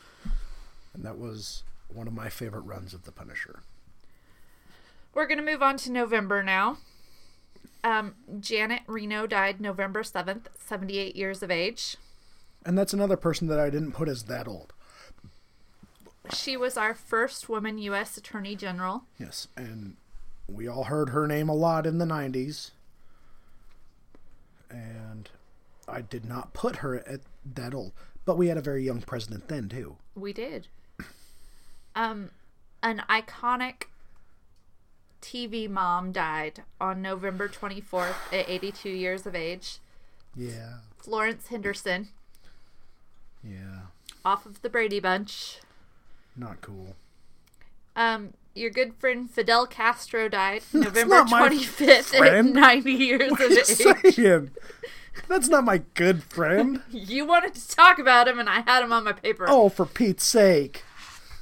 And 0.93 1.03
that 1.03 1.17
was 1.17 1.63
one 1.89 2.07
of 2.07 2.13
my 2.13 2.29
favorite 2.29 2.61
runs 2.61 2.93
of 2.93 3.03
The 3.05 3.11
Punisher. 3.11 3.61
We're 5.13 5.25
going 5.27 5.39
to 5.39 5.43
move 5.51 5.61
on 5.63 5.77
to 5.77 5.91
November 5.91 6.41
now. 6.43 6.77
Um, 7.83 8.15
Janet 8.39 8.83
Reno 8.87 9.25
died 9.27 9.59
November 9.59 10.03
7th, 10.03 10.45
78 10.57 11.15
years 11.15 11.41
of 11.43 11.49
age. 11.51 11.97
And 12.65 12.77
that's 12.77 12.93
another 12.93 13.17
person 13.17 13.47
that 13.47 13.59
I 13.59 13.69
didn't 13.71 13.93
put 13.93 14.07
as 14.07 14.23
that 14.23 14.47
old. 14.47 14.73
She 16.31 16.55
was 16.55 16.77
our 16.77 16.93
first 16.93 17.49
woman 17.49 17.77
U.S. 17.79 18.15
Attorney 18.15 18.55
General. 18.55 19.03
Yes, 19.17 19.47
and 19.57 19.97
we 20.53 20.67
all 20.67 20.85
heard 20.85 21.09
her 21.09 21.27
name 21.27 21.49
a 21.49 21.53
lot 21.55 21.85
in 21.85 21.97
the 21.97 22.05
90s. 22.05 22.71
And 24.69 25.29
I 25.87 26.01
did 26.01 26.25
not 26.25 26.53
put 26.53 26.77
her 26.77 26.95
at 27.07 27.21
that 27.55 27.73
old. 27.73 27.91
But 28.23 28.37
we 28.37 28.47
had 28.47 28.57
a 28.57 28.61
very 28.61 28.83
young 28.83 29.01
president 29.01 29.47
then, 29.47 29.67
too. 29.69 29.97
We 30.15 30.33
did. 30.33 30.67
Um, 31.93 32.29
an 32.81 33.03
iconic 33.09 33.83
TV 35.21 35.69
mom 35.69 36.13
died 36.13 36.63
on 36.79 37.01
November 37.01 37.49
24th 37.49 38.15
at 38.31 38.47
82 38.49 38.87
years 38.89 39.25
of 39.25 39.35
age. 39.35 39.79
Yeah. 40.33 40.75
Florence 40.97 41.47
Henderson, 41.47 42.07
Yeah. 43.43 43.87
off 44.23 44.45
of 44.45 44.61
the 44.61 44.69
Brady 44.69 45.01
Bunch. 45.01 45.59
Not 46.37 46.61
cool. 46.61 46.95
Um, 47.97 48.35
your 48.53 48.69
good 48.69 48.93
friend 48.95 49.29
Fidel 49.29 49.65
Castro 49.67 50.27
died 50.27 50.63
November 50.73 51.23
25th 51.23 52.13
at 52.19 52.45
90 52.53 52.91
years 52.91 53.31
of 53.31 53.39
What 53.39 53.79
you 53.79 53.95
age. 54.03 54.15
saying? 54.15 54.51
That's 55.27 55.47
not 55.49 55.63
my 55.63 55.81
good 55.93 56.23
friend. 56.23 56.81
You 56.91 57.25
wanted 57.25 57.53
to 57.55 57.67
talk 57.69 57.99
about 57.99 58.27
him, 58.27 58.39
and 58.39 58.49
I 58.49 58.61
had 58.61 58.83
him 58.83 58.93
on 58.93 59.03
my 59.03 59.13
paper. 59.13 59.45
Oh, 59.47 59.69
for 59.69 59.85
Pete's 59.85 60.25
sake. 60.25 60.83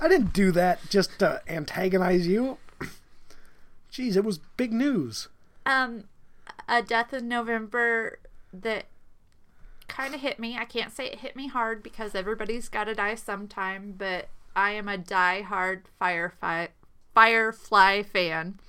I 0.01 0.07
didn't 0.07 0.33
do 0.33 0.51
that 0.51 0.89
just 0.89 1.19
to 1.19 1.41
antagonize 1.47 2.25
you. 2.27 2.57
Jeez, 3.91 4.15
it 4.15 4.23
was 4.23 4.39
big 4.57 4.71
news. 4.71 5.27
Um, 5.65 6.05
a 6.67 6.81
death 6.81 7.13
in 7.13 7.27
November 7.27 8.19
that 8.53 8.85
kind 9.87 10.13
of 10.15 10.21
hit 10.21 10.39
me. 10.39 10.57
I 10.57 10.65
can't 10.65 10.95
say 10.95 11.07
it 11.07 11.19
hit 11.19 11.35
me 11.35 11.47
hard 11.47 11.83
because 11.83 12.15
everybody's 12.15 12.69
got 12.69 12.85
to 12.85 12.95
die 12.95 13.15
sometime, 13.15 13.93
but 13.97 14.29
I 14.55 14.71
am 14.71 14.87
a 14.87 14.97
die-hard 14.97 15.85
Firefly 15.99 16.67
Firefly 17.19 18.03
fan. 18.03 18.59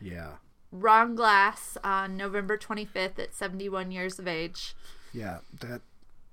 Yeah. 0.00 0.34
Ron 0.70 1.16
Glass 1.16 1.76
on 1.82 2.16
November 2.16 2.56
25th 2.56 3.18
at 3.18 3.34
71 3.34 3.90
years 3.90 4.20
of 4.20 4.28
age. 4.28 4.76
Yeah, 5.12 5.38
that 5.58 5.80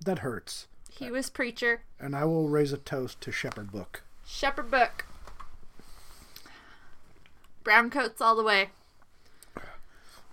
that 0.05 0.19
hurts. 0.19 0.67
He 0.91 1.09
was 1.09 1.31
preacher. 1.31 1.81
And 1.99 2.15
I 2.15 2.23
will 2.25 2.49
raise 2.49 2.71
a 2.71 2.77
toast 2.77 3.19
to 3.21 3.31
Shepherd 3.31 3.71
Book. 3.71 4.03
Shepherd 4.27 4.69
Book. 4.69 5.07
Brown 7.63 7.89
coats 7.89 8.21
all 8.21 8.35
the 8.35 8.43
way. 8.43 8.69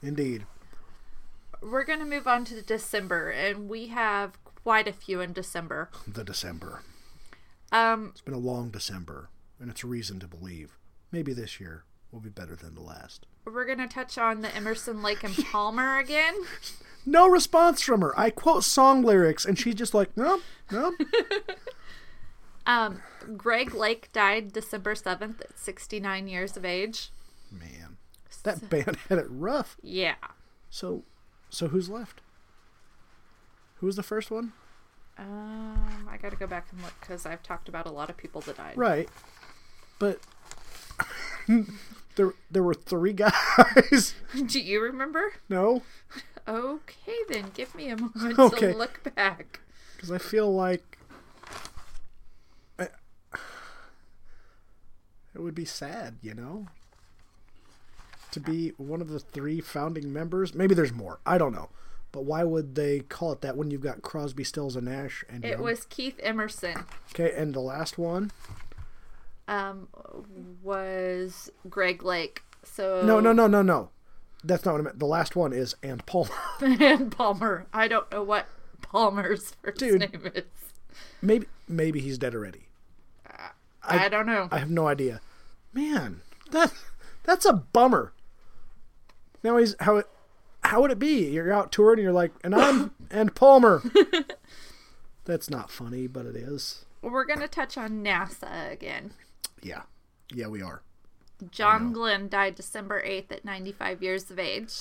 Indeed. 0.03 0.45
We're 1.63 1.85
going 1.85 2.01
to 2.01 2.05
move 2.05 2.27
on 2.27 2.45
to 2.45 2.61
December, 2.61 3.31
and 3.31 3.71
we 3.71 3.87
have 3.87 4.33
quite 4.63 4.87
a 4.87 4.93
few 4.93 5.23
in 5.23 5.33
December. 5.33 5.89
The 6.07 6.25
December. 6.25 6.83
Um, 7.73 8.11
It's 8.13 8.21
been 8.21 8.35
a 8.35 8.39
long 8.39 8.69
December, 8.69 9.31
and 9.59 9.71
it's 9.71 9.83
reason 9.83 10.21
to 10.21 10.29
believe 10.29 10.77
maybe 11.13 11.33
this 11.33 11.61
year 11.61 11.85
will 12.13 12.21
be 12.21 12.29
better 12.31 12.57
than 12.57 12.75
the 12.75 12.81
last. 12.83 13.27
we're 13.45 13.65
going 13.65 13.79
to 13.79 13.87
touch 13.89 14.17
on 14.19 14.41
the 14.43 14.55
Emerson, 14.55 15.03
Lake, 15.03 15.23
and 15.25 15.37
Palmer 15.47 15.99
again. 15.99 16.35
No 17.09 17.29
response 17.29 17.83
from 17.83 18.01
her. 18.01 18.13
I 18.19 18.31
quote 18.31 18.65
song 18.65 19.01
lyrics, 19.03 19.45
and 19.45 19.57
she's 19.57 19.77
just 19.77 19.95
like, 19.95 20.17
no, 20.17 20.41
no. 20.73 20.93
Um, 22.67 23.01
Greg 23.37 23.75
Lake 23.75 24.11
died 24.13 24.53
December 24.53 24.95
7th 24.95 25.41
at 25.41 25.57
69 25.57 26.27
years 26.27 26.57
of 26.57 26.65
age. 26.65 27.11
Man, 27.51 27.97
that 28.43 28.69
band 28.69 28.97
had 29.09 29.19
it 29.19 29.27
rough. 29.29 29.77
Yeah. 29.83 30.17
So, 30.69 31.05
so 31.49 31.69
who's 31.69 31.89
left? 31.89 32.23
Who 33.77 33.87
was 33.87 33.95
the 33.95 34.03
first 34.03 34.31
one? 34.33 34.53
Um, 35.17 36.09
I 36.11 36.17
got 36.17 36.33
to 36.33 36.37
go 36.37 36.49
back 36.49 36.67
and 36.73 36.83
look 36.83 36.95
because 37.01 37.25
I've 37.25 37.43
talked 37.43 37.69
about 37.69 37.87
a 37.87 37.93
lot 37.93 38.11
of 38.11 38.17
people 38.17 38.41
that 38.43 38.57
died. 38.57 38.77
Right, 38.77 39.09
but 40.01 40.19
there 42.17 42.33
there 42.51 42.63
were 42.63 42.75
three 42.75 43.13
guys. 43.13 44.15
Do 44.47 44.61
you 44.61 44.81
remember? 44.83 45.33
no, 45.49 45.83
Okay, 46.49 47.17
then 47.29 47.47
give 47.55 47.75
me 47.75 47.89
a 47.91 47.97
moment 47.97 48.39
Okay. 48.39 48.73
to 48.73 48.79
look 48.79 49.15
back. 49.15 49.61
because 49.97 50.11
I 50.13 50.19
feel 50.19 50.53
like 50.55 50.99
I, 52.79 52.89
it 55.35 55.41
would 55.43 55.55
be 55.55 55.65
sad, 55.65 56.17
you 56.23 56.35
know, 56.35 56.67
to 58.31 58.41
be 58.41 58.71
one 58.77 59.01
of 59.01 59.09
the 59.09 59.19
three 59.19 59.61
founding 59.61 60.13
members. 60.13 60.55
Maybe 60.55 60.75
there's 60.75 60.93
more. 60.93 61.19
I 61.27 61.39
don't 61.39 61.53
know. 61.53 61.69
But 62.13 62.25
why 62.25 62.45
would 62.45 62.77
they 62.77 63.01
call 63.01 63.33
it 63.33 63.41
that 63.43 63.57
when 63.57 63.71
you've 63.71 63.83
got 63.83 64.01
Crosby, 64.01 64.45
Stills, 64.45 64.77
and 64.77 64.87
Nash? 64.87 65.25
And 65.29 65.45
It 65.45 65.51
Young? 65.53 65.63
was 65.63 65.85
Keith 65.87 66.19
Emerson. 66.23 66.85
okay. 67.13 67.33
And 67.37 67.53
the 67.53 67.61
last 67.61 67.99
one? 67.99 68.31
Um, 69.49 69.89
was 70.63 71.51
Greg 71.69 72.03
Lake. 72.03 72.43
So 72.65 73.03
No, 73.05 73.21
no, 73.21 73.33
no, 73.33 73.47
no, 73.47 73.63
no. 73.63 73.91
That's 74.45 74.65
not 74.65 74.73
what 74.73 74.81
I 74.81 74.85
meant. 74.85 74.99
The 74.99 75.07
last 75.07 75.37
one 75.37 75.53
is 75.53 75.75
and 75.83 76.05
Palmer. 76.07 76.31
and 76.61 77.11
Palmer. 77.11 77.67
I 77.73 77.89
don't 77.89 78.11
know 78.11 78.23
what 78.23 78.47
Palmer's 78.83 79.55
first 79.63 79.79
Dude. 79.79 80.01
name 80.01 80.31
is. 80.35 80.45
maybe 81.21 81.47
maybe 81.69 82.01
he's 82.01 82.19
dead 82.19 82.35
already. 82.35 82.67
I, 83.89 84.09
don't 84.09 84.27
know. 84.27 84.49
I 84.51 84.59
have 84.59 84.71
no 84.71 84.89
idea. 84.89 85.21
Man, 85.73 86.23
that 86.51 86.73
that's 87.23 87.45
a 87.45 87.53
bummer. 87.53 88.13
Now 89.43 89.59
he's 89.59 89.77
how 89.81 89.97
it 89.97 90.09
how 90.65 90.81
would 90.81 90.91
it 90.91 90.99
be? 90.99 91.31
You're 91.31 91.53
out 91.53 91.71
touring 91.71 91.99
and 91.99 92.05
you're 92.05 92.13
like, 92.13 92.33
and 92.43 92.55
I'm 92.55 92.93
and 93.11 93.35
Palmer. 93.35 93.83
that's 95.25 95.51
not 95.51 95.71
funny, 95.71 96.07
but 96.07 96.27
it 96.27 96.37
is. 96.37 96.85
We're 97.03 97.25
gonna 97.25 97.49
touch 97.49 97.79
on 97.79 98.03
NASA 98.03 98.73
again. 98.73 99.13
Yeah. 99.63 99.83
Yeah, 100.33 100.49
we 100.49 100.63
are. 100.63 100.83
John 101.51 101.93
Glenn 101.93 102.29
died 102.29 102.55
December 102.55 103.03
8th 103.03 103.31
at 103.31 103.45
95 103.45 104.03
years 104.03 104.31
of 104.31 104.39
age. 104.39 104.73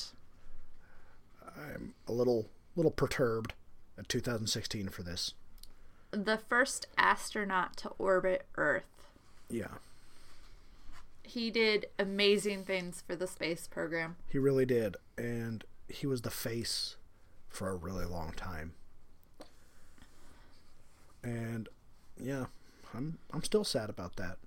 I'm 1.58 1.94
a 2.08 2.12
little 2.12 2.48
little 2.76 2.92
perturbed 2.92 3.54
at 3.98 4.10
2016 4.10 4.90
for 4.90 5.04
this. 5.04 5.34
The 6.12 6.38
first 6.38 6.88
astronaut 6.98 7.76
to 7.78 7.90
orbit 7.98 8.46
Earth. 8.58 8.84
Yeah, 9.50 9.76
He 11.24 11.52
did 11.52 11.88
amazing 12.00 12.64
things 12.64 13.04
for 13.06 13.16
the 13.16 13.28
space 13.28 13.68
program. 13.68 14.16
he 14.28 14.38
really 14.38 14.66
did, 14.66 14.98
and 15.18 15.64
he 15.88 16.08
was 16.08 16.22
the 16.24 16.32
face 16.32 16.96
for 17.50 17.70
a 17.70 17.76
really 17.76 18.06
long 18.06 18.32
time. 18.34 18.74
And 21.24 21.70
yeah, 22.22 22.46
I'm 22.94 23.18
I'm 23.32 23.44
still 23.44 23.64
sad 23.64 23.90
about 23.90 24.16
that. 24.18 24.38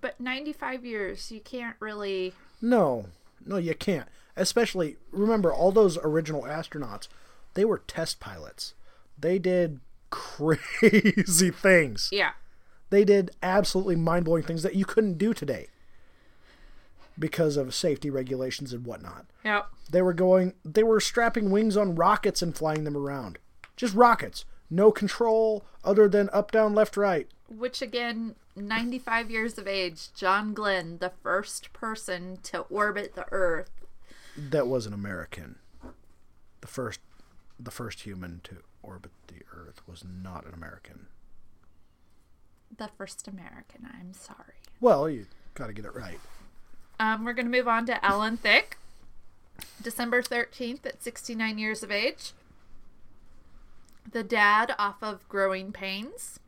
But 0.00 0.20
95 0.20 0.84
years, 0.84 1.30
you 1.30 1.40
can't 1.40 1.76
really. 1.80 2.34
No, 2.60 3.06
no, 3.44 3.56
you 3.56 3.74
can't. 3.74 4.08
Especially 4.36 4.96
remember 5.12 5.52
all 5.52 5.72
those 5.72 5.96
original 5.98 6.42
astronauts, 6.42 7.08
they 7.54 7.64
were 7.64 7.78
test 7.78 8.20
pilots. 8.20 8.74
They 9.18 9.38
did 9.38 9.80
crazy 10.10 11.50
things. 11.50 12.10
Yeah. 12.12 12.32
They 12.90 13.04
did 13.04 13.30
absolutely 13.42 13.96
mind 13.96 14.24
blowing 14.24 14.42
things 14.44 14.62
that 14.62 14.74
you 14.76 14.84
couldn't 14.84 15.18
do 15.18 15.34
today 15.34 15.68
because 17.18 17.56
of 17.56 17.74
safety 17.74 18.10
regulations 18.10 18.72
and 18.72 18.84
whatnot. 18.84 19.26
Yep. 19.44 19.66
They 19.90 20.02
were 20.02 20.12
going, 20.12 20.52
they 20.64 20.82
were 20.82 21.00
strapping 21.00 21.50
wings 21.50 21.76
on 21.76 21.94
rockets 21.94 22.42
and 22.42 22.54
flying 22.54 22.84
them 22.84 22.96
around. 22.96 23.38
Just 23.76 23.94
rockets. 23.94 24.44
No 24.68 24.90
control 24.90 25.64
other 25.84 26.08
than 26.08 26.28
up, 26.32 26.50
down, 26.50 26.74
left, 26.74 26.96
right. 26.96 27.28
Which 27.48 27.80
again, 27.80 28.34
95 28.56 29.30
years 29.30 29.58
of 29.58 29.68
age, 29.68 30.12
John 30.14 30.54
Glenn, 30.54 30.98
the 30.98 31.12
first 31.22 31.72
person 31.72 32.38
to 32.44 32.60
orbit 32.62 33.14
the 33.14 33.26
Earth. 33.30 33.70
That 34.36 34.66
was 34.66 34.86
an 34.86 34.92
American. 34.92 35.56
The 36.60 36.66
first, 36.66 37.00
the 37.58 37.70
first 37.70 38.00
human 38.00 38.40
to 38.44 38.56
orbit 38.82 39.12
the 39.28 39.42
Earth 39.54 39.82
was 39.86 40.04
not 40.04 40.44
an 40.46 40.54
American. 40.54 41.06
The 42.76 42.88
first 42.98 43.28
American, 43.28 43.86
I'm 43.86 44.12
sorry. 44.12 44.54
Well, 44.80 45.08
you 45.08 45.26
got 45.54 45.68
to 45.68 45.72
get 45.72 45.84
it 45.84 45.94
right. 45.94 46.18
Um, 46.98 47.24
we're 47.24 47.34
going 47.34 47.46
to 47.46 47.56
move 47.56 47.68
on 47.68 47.86
to 47.86 48.04
Alan 48.04 48.36
Thicke, 48.36 48.78
December 49.80 50.22
13th 50.22 50.84
at 50.84 51.02
69 51.02 51.58
years 51.58 51.82
of 51.82 51.90
age. 51.90 52.32
The 54.12 54.22
dad 54.22 54.74
off 54.78 55.02
of 55.02 55.28
Growing 55.28 55.72
Pains. 55.72 56.38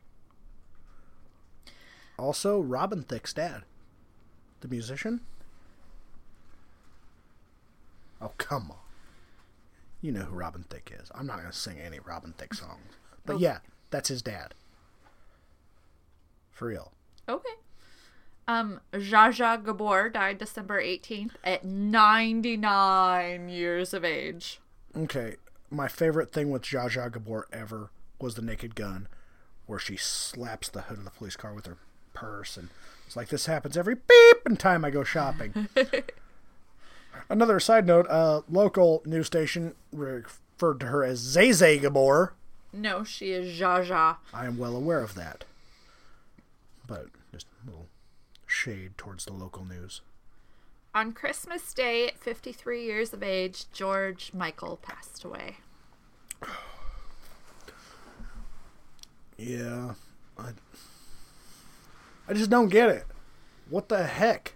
Also, 2.17 2.59
Robin 2.59 3.03
Thicke's 3.03 3.33
dad, 3.33 3.63
the 4.61 4.67
musician. 4.67 5.21
Oh, 8.21 8.31
come 8.37 8.71
on. 8.71 8.77
You 10.01 10.11
know 10.11 10.21
who 10.23 10.35
Robin 10.35 10.63
Thicke 10.69 10.91
is. 11.01 11.09
I'm 11.15 11.25
not 11.27 11.37
going 11.39 11.51
to 11.51 11.57
sing 11.57 11.77
any 11.79 11.99
Robin 11.99 12.33
Thicke 12.37 12.53
songs. 12.53 12.93
But 13.25 13.35
Oh. 13.35 13.39
yeah, 13.39 13.59
that's 13.89 14.09
his 14.09 14.21
dad. 14.21 14.53
For 16.51 16.67
real. 16.67 16.91
Okay. 17.27 17.49
Um, 18.47 18.81
Zsa 18.93 19.29
Zsa 19.31 19.63
Gabor 19.63 20.09
died 20.09 20.37
December 20.39 20.81
18th 20.81 21.33
at 21.43 21.63
99 21.63 23.47
years 23.49 23.93
of 23.93 24.03
age. 24.03 24.59
Okay, 24.97 25.35
my 25.71 25.87
favorite 25.87 26.31
thing 26.31 26.49
with 26.49 26.63
Zsa 26.63 26.89
Zsa 26.89 27.11
Gabor 27.11 27.47
ever 27.51 27.89
was 28.19 28.35
the 28.35 28.41
Naked 28.41 28.75
Gun, 28.75 29.07
where 29.65 29.79
she 29.79 29.97
slaps 29.97 30.69
the 30.69 30.81
hood 30.81 30.97
of 30.99 31.03
the 31.05 31.11
police 31.11 31.35
car 31.35 31.53
with 31.53 31.65
her 31.65 31.77
purse, 32.13 32.57
and 32.57 32.69
it's 33.05 33.15
like 33.15 33.29
this 33.29 33.45
happens 33.45 33.77
every 33.77 33.95
beep 33.95 34.37
in 34.45 34.57
time 34.57 34.83
I 34.83 34.89
go 34.89 35.03
shopping. 35.03 35.67
Another 37.29 37.59
side 37.59 37.85
note: 37.85 38.07
uh, 38.09 38.41
local 38.49 39.01
news 39.05 39.27
station 39.27 39.75
referred 39.91 40.79
to 40.79 40.87
her 40.87 41.03
as 41.03 41.19
Zay 41.19 41.51
Zay 41.51 41.77
Gabor. 41.77 42.33
No, 42.73 43.03
she 43.03 43.31
is 43.31 43.59
Zsa 43.59 43.85
Zsa. 43.87 44.17
I 44.33 44.45
am 44.45 44.57
well 44.57 44.75
aware 44.75 45.01
of 45.01 45.15
that, 45.15 45.45
but 46.85 47.07
just 47.31 47.47
a 47.63 47.65
little 47.69 47.87
shade 48.45 48.97
towards 48.97 49.25
the 49.25 49.33
local 49.33 49.65
news. 49.65 50.01
On 50.99 51.13
Christmas 51.13 51.73
Day, 51.73 52.09
at 52.09 52.17
53 52.17 52.83
years 52.83 53.13
of 53.13 53.23
age, 53.23 53.71
George 53.71 54.31
Michael 54.33 54.75
passed 54.81 55.23
away. 55.23 55.55
Yeah, 59.37 59.93
I, 60.37 60.49
I 62.27 62.33
just 62.33 62.49
don't 62.49 62.67
get 62.67 62.89
it. 62.89 63.05
What 63.69 63.87
the 63.87 64.07
heck? 64.07 64.55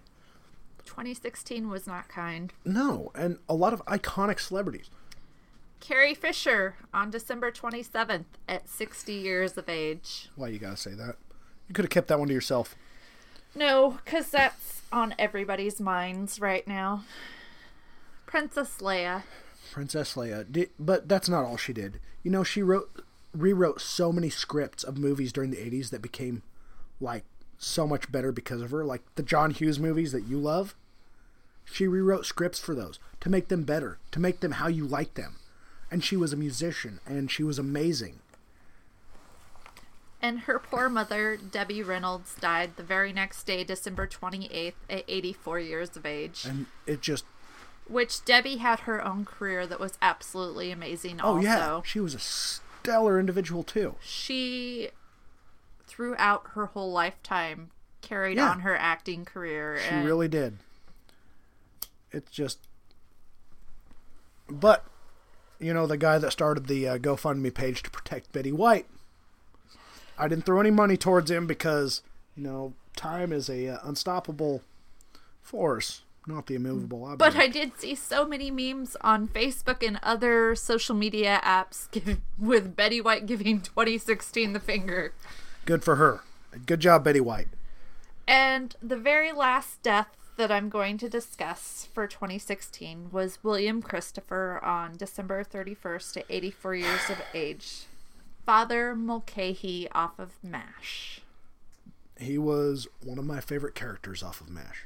2016 0.83 1.69
was 1.69 1.87
not 1.87 2.09
kind. 2.09 2.51
No, 2.65 3.13
and 3.15 3.37
a 3.47 3.53
lot 3.53 3.71
of 3.71 3.81
iconic 3.85 4.41
celebrities. 4.41 4.89
Carrie 5.79 6.13
Fisher 6.13 6.75
on 6.93 7.09
December 7.09 7.53
27th 7.53 8.25
at 8.49 8.67
60 8.67 9.13
years 9.13 9.57
of 9.57 9.69
age. 9.69 10.27
Why 10.35 10.49
you 10.49 10.59
gotta 10.59 10.75
say 10.75 10.91
that? 10.91 11.15
You 11.69 11.73
could 11.73 11.85
have 11.85 11.89
kept 11.89 12.09
that 12.09 12.19
one 12.19 12.27
to 12.27 12.33
yourself. 12.33 12.75
No, 13.55 13.99
because 14.03 14.29
that's 14.29 14.81
on 14.91 15.13
everybody's 15.19 15.79
minds 15.79 16.39
right 16.39 16.67
now. 16.67 17.03
Princess 18.25 18.77
Leia. 18.79 19.23
Princess 19.71 20.15
Leia. 20.15 20.51
Did, 20.51 20.69
but 20.79 21.07
that's 21.07 21.29
not 21.29 21.45
all 21.45 21.57
she 21.57 21.73
did. 21.73 21.99
You 22.23 22.31
know, 22.31 22.43
she 22.43 22.63
wrote, 22.63 23.03
rewrote 23.33 23.81
so 23.81 24.11
many 24.11 24.29
scripts 24.29 24.83
of 24.83 24.97
movies 24.97 25.31
during 25.31 25.51
the 25.51 25.57
'80s 25.57 25.89
that 25.91 26.01
became 26.01 26.41
like 26.99 27.25
so 27.57 27.87
much 27.87 28.11
better 28.11 28.31
because 28.31 28.61
of 28.61 28.71
her. 28.71 28.83
Like 28.83 29.01
the 29.15 29.23
John 29.23 29.51
Hughes 29.51 29.79
movies 29.79 30.11
that 30.11 30.25
you 30.25 30.39
love. 30.39 30.75
She 31.65 31.87
rewrote 31.87 32.25
scripts 32.25 32.59
for 32.59 32.75
those 32.75 32.99
to 33.21 33.29
make 33.29 33.47
them 33.47 33.63
better, 33.63 33.97
to 34.11 34.19
make 34.19 34.41
them 34.41 34.53
how 34.53 34.67
you 34.67 34.85
like 34.85 35.13
them. 35.13 35.37
And 35.89 36.03
she 36.03 36.17
was 36.17 36.33
a 36.33 36.37
musician, 36.37 36.99
and 37.05 37.31
she 37.31 37.43
was 37.43 37.57
amazing. 37.57 38.19
And 40.23 40.39
her 40.41 40.57
poor 40.57 40.87
mother, 40.87 41.35
Debbie 41.37 41.83
Reynolds, 41.83 42.35
died 42.39 42.77
the 42.77 42.83
very 42.83 43.11
next 43.11 43.43
day, 43.43 43.65
December 43.65 44.07
28th, 44.07 44.73
at 44.89 45.03
84 45.05 45.59
years 45.59 45.97
of 45.97 46.05
age. 46.05 46.45
And 46.47 46.67
it 46.87 47.01
just, 47.01 47.25
Which 47.89 48.23
Debbie 48.23 48.55
had 48.55 48.79
her 48.81 49.03
own 49.05 49.25
career 49.25 49.67
that 49.67 49.81
was 49.81 49.97
absolutely 50.01 50.71
amazing 50.71 51.19
oh 51.21 51.35
also. 51.35 51.41
yeah, 51.41 51.81
she 51.83 51.99
was 51.99 52.15
a 52.15 52.19
stellar 52.19 53.19
individual 53.19 53.63
too. 53.63 53.95
She, 54.01 54.91
throughout 55.85 56.51
her 56.53 56.67
whole 56.67 56.93
lifetime, 56.93 57.71
carried 58.01 58.37
Yeah. 58.37 58.51
on 58.51 58.61
her 58.61 58.77
acting 58.77 59.25
career. 59.25 59.77
She 59.85 59.89
and 59.93 60.05
really 60.05 60.29
did. 60.29 60.57
It's 62.13 62.31
just, 62.31 62.59
but 64.49 64.85
you 65.59 65.73
know, 65.73 65.85
the 65.85 65.97
guy 65.97 66.17
that 66.17 66.31
started 66.31 66.67
the 66.67 66.87
uh, 66.87 66.97
GoFundMe 66.97 67.53
page 67.53 67.83
to 67.83 67.89
protect 67.89 68.31
Betty 68.31 68.51
White, 68.53 68.85
I 70.17 70.27
didn't 70.27 70.45
throw 70.45 70.59
any 70.59 70.71
money 70.71 70.97
towards 70.97 71.29
him 71.31 71.47
because 71.47 72.01
you 72.35 72.43
know 72.43 72.73
time 72.95 73.31
is 73.33 73.49
a 73.49 73.67
uh, 73.67 73.77
unstoppable 73.83 74.61
force, 75.41 76.03
not 76.27 76.47
the 76.47 76.55
immovable 76.55 77.03
object. 77.03 77.19
But 77.19 77.35
I 77.35 77.47
did 77.47 77.79
see 77.79 77.95
so 77.95 78.25
many 78.25 78.51
memes 78.51 78.95
on 79.01 79.27
Facebook 79.27 79.85
and 79.85 79.99
other 80.03 80.55
social 80.55 80.95
media 80.95 81.41
apps 81.43 81.91
give, 81.91 82.19
with 82.37 82.75
Betty 82.75 83.01
White 83.01 83.25
giving 83.25 83.61
2016 83.61 84.53
the 84.53 84.59
finger. 84.59 85.13
Good 85.65 85.83
for 85.83 85.95
her. 85.95 86.21
Good 86.65 86.79
job, 86.79 87.03
Betty 87.03 87.19
White. 87.19 87.47
And 88.27 88.75
the 88.81 88.97
very 88.97 89.31
last 89.31 89.81
death 89.81 90.15
that 90.37 90.51
I'm 90.51 90.69
going 90.69 90.97
to 90.99 91.09
discuss 91.09 91.87
for 91.93 92.07
2016 92.07 93.09
was 93.11 93.39
William 93.43 93.81
Christopher 93.81 94.59
on 94.63 94.97
December 94.97 95.43
31st 95.43 96.17
at 96.17 96.25
84 96.29 96.75
years 96.75 97.09
of 97.09 97.21
age. 97.33 97.85
Father 98.45 98.95
Mulcahy 98.95 99.87
off 99.91 100.19
of 100.19 100.31
MASH. 100.43 101.21
He 102.19 102.37
was 102.37 102.87
one 103.03 103.17
of 103.17 103.25
my 103.25 103.39
favorite 103.39 103.75
characters 103.75 104.21
off 104.21 104.41
of 104.41 104.49
MASH. 104.49 104.85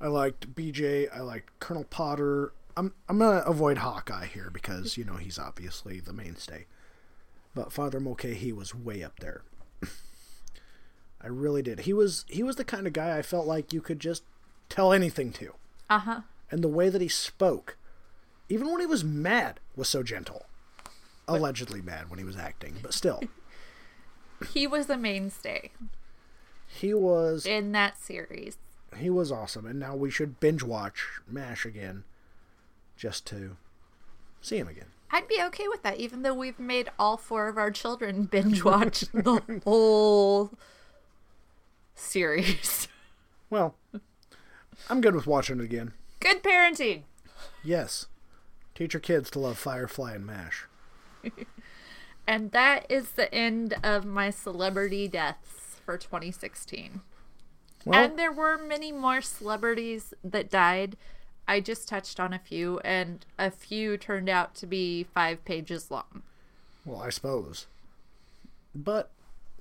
I 0.00 0.06
liked 0.06 0.54
BJ. 0.54 1.08
I 1.14 1.20
liked 1.20 1.58
Colonel 1.60 1.84
Potter. 1.84 2.52
I'm 2.76 2.94
I'm 3.08 3.18
gonna 3.18 3.38
avoid 3.40 3.78
Hawkeye 3.78 4.26
here 4.26 4.50
because 4.52 4.96
you 4.96 5.04
know 5.04 5.16
he's 5.16 5.38
obviously 5.38 5.98
the 6.00 6.12
mainstay. 6.12 6.66
But 7.54 7.72
Father 7.72 7.98
Mulcahy 7.98 8.52
was 8.52 8.74
way 8.74 9.02
up 9.02 9.18
there. 9.18 9.42
I 11.20 11.26
really 11.26 11.62
did. 11.62 11.80
He 11.80 11.92
was 11.92 12.24
he 12.28 12.44
was 12.44 12.56
the 12.56 12.64
kind 12.64 12.86
of 12.86 12.92
guy 12.92 13.18
I 13.18 13.22
felt 13.22 13.46
like 13.46 13.72
you 13.72 13.80
could 13.80 13.98
just 13.98 14.22
tell 14.68 14.92
anything 14.92 15.32
to, 15.32 15.54
Uh 15.90 15.98
huh. 15.98 16.20
and 16.50 16.62
the 16.62 16.68
way 16.68 16.88
that 16.90 17.00
he 17.00 17.08
spoke, 17.08 17.76
even 18.48 18.70
when 18.70 18.80
he 18.80 18.86
was 18.86 19.02
mad, 19.02 19.58
was 19.74 19.88
so 19.88 20.02
gentle. 20.04 20.46
Allegedly 21.28 21.82
mad 21.82 22.10
when 22.10 22.18
he 22.18 22.24
was 22.24 22.36
acting, 22.36 22.76
but 22.82 22.94
still, 22.94 23.22
He 24.52 24.66
was 24.66 24.88
a 24.88 24.96
mainstay 24.96 25.70
he 26.68 26.92
was 26.94 27.46
in 27.46 27.72
that 27.72 27.98
series. 27.98 28.58
he 28.96 29.10
was 29.10 29.32
awesome, 29.32 29.66
and 29.66 29.80
now 29.80 29.96
we 29.96 30.10
should 30.10 30.38
binge 30.38 30.62
watch 30.62 31.20
MASH 31.26 31.64
again, 31.64 32.04
just 32.96 33.26
to 33.28 33.56
see 34.40 34.58
him 34.58 34.68
again. 34.68 34.88
I'd 35.10 35.26
be 35.26 35.42
okay 35.46 35.66
with 35.68 35.82
that, 35.82 35.96
even 35.96 36.22
though 36.22 36.34
we've 36.34 36.58
made 36.58 36.90
all 36.98 37.16
four 37.16 37.48
of 37.48 37.56
our 37.56 37.70
children 37.70 38.24
binge 38.30 38.62
watch 38.62 39.00
the 39.12 39.60
whole 39.64 40.52
series. 41.94 42.86
Well, 43.48 43.74
I'm 44.90 45.00
good 45.00 45.14
with 45.14 45.26
watching 45.26 45.58
it 45.58 45.64
again. 45.64 45.92
Good 46.20 46.42
parenting. 46.42 47.04
Yes. 47.64 48.06
Teach 48.74 48.92
your 48.92 49.00
kids 49.00 49.30
to 49.30 49.38
love 49.38 49.56
Firefly 49.58 50.14
and 50.14 50.26
MASH. 50.26 50.67
And 52.26 52.50
that 52.52 52.84
is 52.90 53.12
the 53.12 53.34
end 53.34 53.74
of 53.82 54.04
my 54.04 54.28
celebrity 54.28 55.08
deaths 55.08 55.80
for 55.86 55.96
2016. 55.96 57.00
Well, 57.86 58.04
and 58.04 58.18
there 58.18 58.30
were 58.30 58.58
many 58.58 58.92
more 58.92 59.22
celebrities 59.22 60.12
that 60.22 60.50
died. 60.50 60.98
I 61.48 61.60
just 61.60 61.88
touched 61.88 62.20
on 62.20 62.34
a 62.34 62.38
few, 62.38 62.80
and 62.80 63.24
a 63.38 63.50
few 63.50 63.96
turned 63.96 64.28
out 64.28 64.54
to 64.56 64.66
be 64.66 65.04
five 65.04 65.42
pages 65.46 65.90
long. 65.90 66.22
well, 66.84 67.00
I 67.00 67.08
suppose. 67.08 67.66
But 68.74 69.10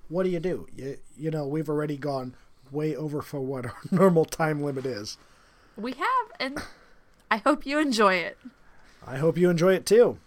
what 0.09 0.23
do 0.23 0.29
you 0.29 0.41
do? 0.41 0.67
You, 0.75 0.97
you 1.17 1.31
know, 1.31 1.47
we've 1.47 1.69
already 1.69 1.95
gone 1.95 2.35
way 2.69 2.97
over 2.97 3.21
for 3.21 3.39
what 3.39 3.65
our 3.65 3.77
normal 3.91 4.25
time 4.25 4.61
limit 4.61 4.85
is. 4.85 5.17
We 5.77 5.93
have, 5.93 6.31
and 6.37 6.61
I 7.31 7.37
hope 7.37 7.65
you 7.65 7.79
enjoy 7.79 8.15
it. 8.15 8.37
I 9.05 9.15
hope 9.19 9.37
you 9.37 9.49
enjoy 9.49 9.73
it 9.75 9.85
too. 9.85 10.19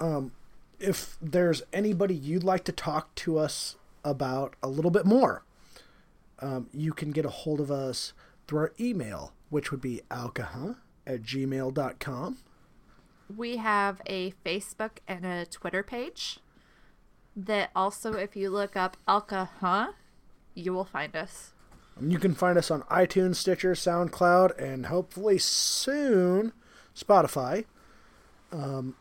Um, 0.00 0.32
if 0.78 1.16
there's 1.20 1.62
anybody 1.72 2.14
you'd 2.14 2.44
like 2.44 2.64
to 2.64 2.72
talk 2.72 3.14
to 3.16 3.38
us 3.38 3.76
about 4.04 4.54
a 4.62 4.68
little 4.68 4.90
bit 4.90 5.06
more, 5.06 5.42
um, 6.40 6.68
you 6.72 6.92
can 6.92 7.12
get 7.12 7.24
a 7.24 7.30
hold 7.30 7.60
of 7.60 7.70
us 7.70 8.12
through 8.46 8.58
our 8.60 8.72
email, 8.78 9.32
which 9.50 9.70
would 9.70 9.80
be 9.80 10.02
alcaha 10.10 10.76
at 11.06 11.22
gmail.com. 11.22 12.38
We 13.34 13.56
have 13.56 14.00
a 14.06 14.32
Facebook 14.44 14.98
and 15.08 15.24
a 15.24 15.46
Twitter 15.46 15.82
page 15.82 16.38
that 17.34 17.70
also, 17.74 18.14
if 18.14 18.34
you 18.36 18.50
look 18.50 18.76
up 18.76 18.96
Alka 19.06 19.50
Huh, 19.60 19.92
you 20.54 20.72
will 20.72 20.84
find 20.84 21.14
us. 21.14 21.52
You 22.00 22.18
can 22.18 22.34
find 22.34 22.56
us 22.56 22.70
on 22.70 22.82
iTunes, 22.82 23.36
Stitcher, 23.36 23.72
SoundCloud, 23.72 24.58
and 24.58 24.86
hopefully 24.86 25.38
soon 25.38 26.52
Spotify. 26.94 27.64
Um, 28.52 28.96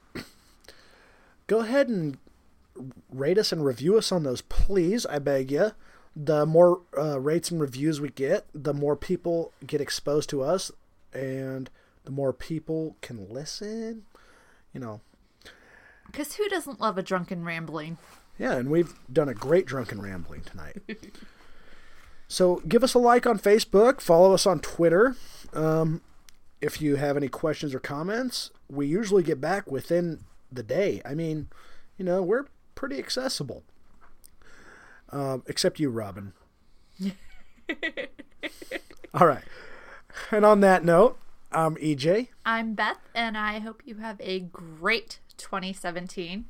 go 1.48 1.60
ahead 1.60 1.88
and 1.88 2.18
rate 3.12 3.38
us 3.38 3.52
and 3.52 3.64
review 3.66 3.98
us 3.98 4.12
on 4.12 4.24
those, 4.24 4.42
please. 4.42 5.06
I 5.06 5.20
beg 5.20 5.52
you. 5.52 5.72
The 6.16 6.46
more 6.46 6.82
uh, 6.98 7.20
rates 7.20 7.52
and 7.52 7.60
reviews 7.60 8.00
we 8.00 8.10
get, 8.10 8.46
the 8.54 8.74
more 8.74 8.96
people 8.96 9.52
get 9.66 9.82
exposed 9.82 10.30
to 10.30 10.42
us, 10.44 10.72
and 11.14 11.70
the 12.06 12.12
more 12.12 12.32
people 12.32 12.96
can 13.02 13.28
listen. 13.30 14.04
You 14.74 14.80
know, 14.80 15.02
Because 16.08 16.36
who 16.36 16.48
doesn't 16.50 16.80
love 16.82 16.98
a 16.98 17.04
drunken 17.04 17.44
rambling? 17.46 17.98
Yeah, 18.38 18.56
and 18.56 18.70
we've 18.70 18.94
done 19.12 19.30
a 19.30 19.34
great 19.34 19.66
drunken 19.66 20.02
rambling 20.02 20.42
tonight. 20.42 20.82
so 22.28 22.62
give 22.68 22.84
us 22.84 22.94
a 22.94 23.00
like 23.00 23.26
on 23.26 23.40
Facebook, 23.40 24.02
follow 24.02 24.34
us 24.34 24.46
on 24.46 24.60
Twitter. 24.60 25.16
Um, 25.54 26.02
if 26.62 26.82
you 26.82 26.96
have 26.98 27.16
any 27.16 27.30
questions 27.30 27.74
or 27.74 27.80
comments, 27.80 28.52
we 28.70 28.88
usually 28.88 29.24
get 29.24 29.40
back 29.40 29.72
within 29.72 30.22
the 30.56 30.64
day. 30.64 31.02
I 31.06 31.14
mean, 31.14 31.48
you 31.98 32.06
know, 32.06 32.22
we're 32.22 32.46
pretty 32.74 32.98
accessible. 33.00 33.64
Um, 35.10 35.44
except 35.48 35.80
you, 35.80 35.90
Robin. 35.90 36.34
All 39.14 39.28
right. 39.28 39.44
And 40.32 40.46
on 40.46 40.62
that 40.62 40.84
note, 40.84 41.18
I'm 41.52 41.76
EJ. 41.76 42.30
I'm 42.46 42.74
Beth, 42.74 43.00
and 43.14 43.38
I 43.38 43.60
hope 43.60 43.82
you 43.86 43.96
have 43.96 44.20
a 44.20 44.40
great 44.40 45.20
2017. 45.38 46.46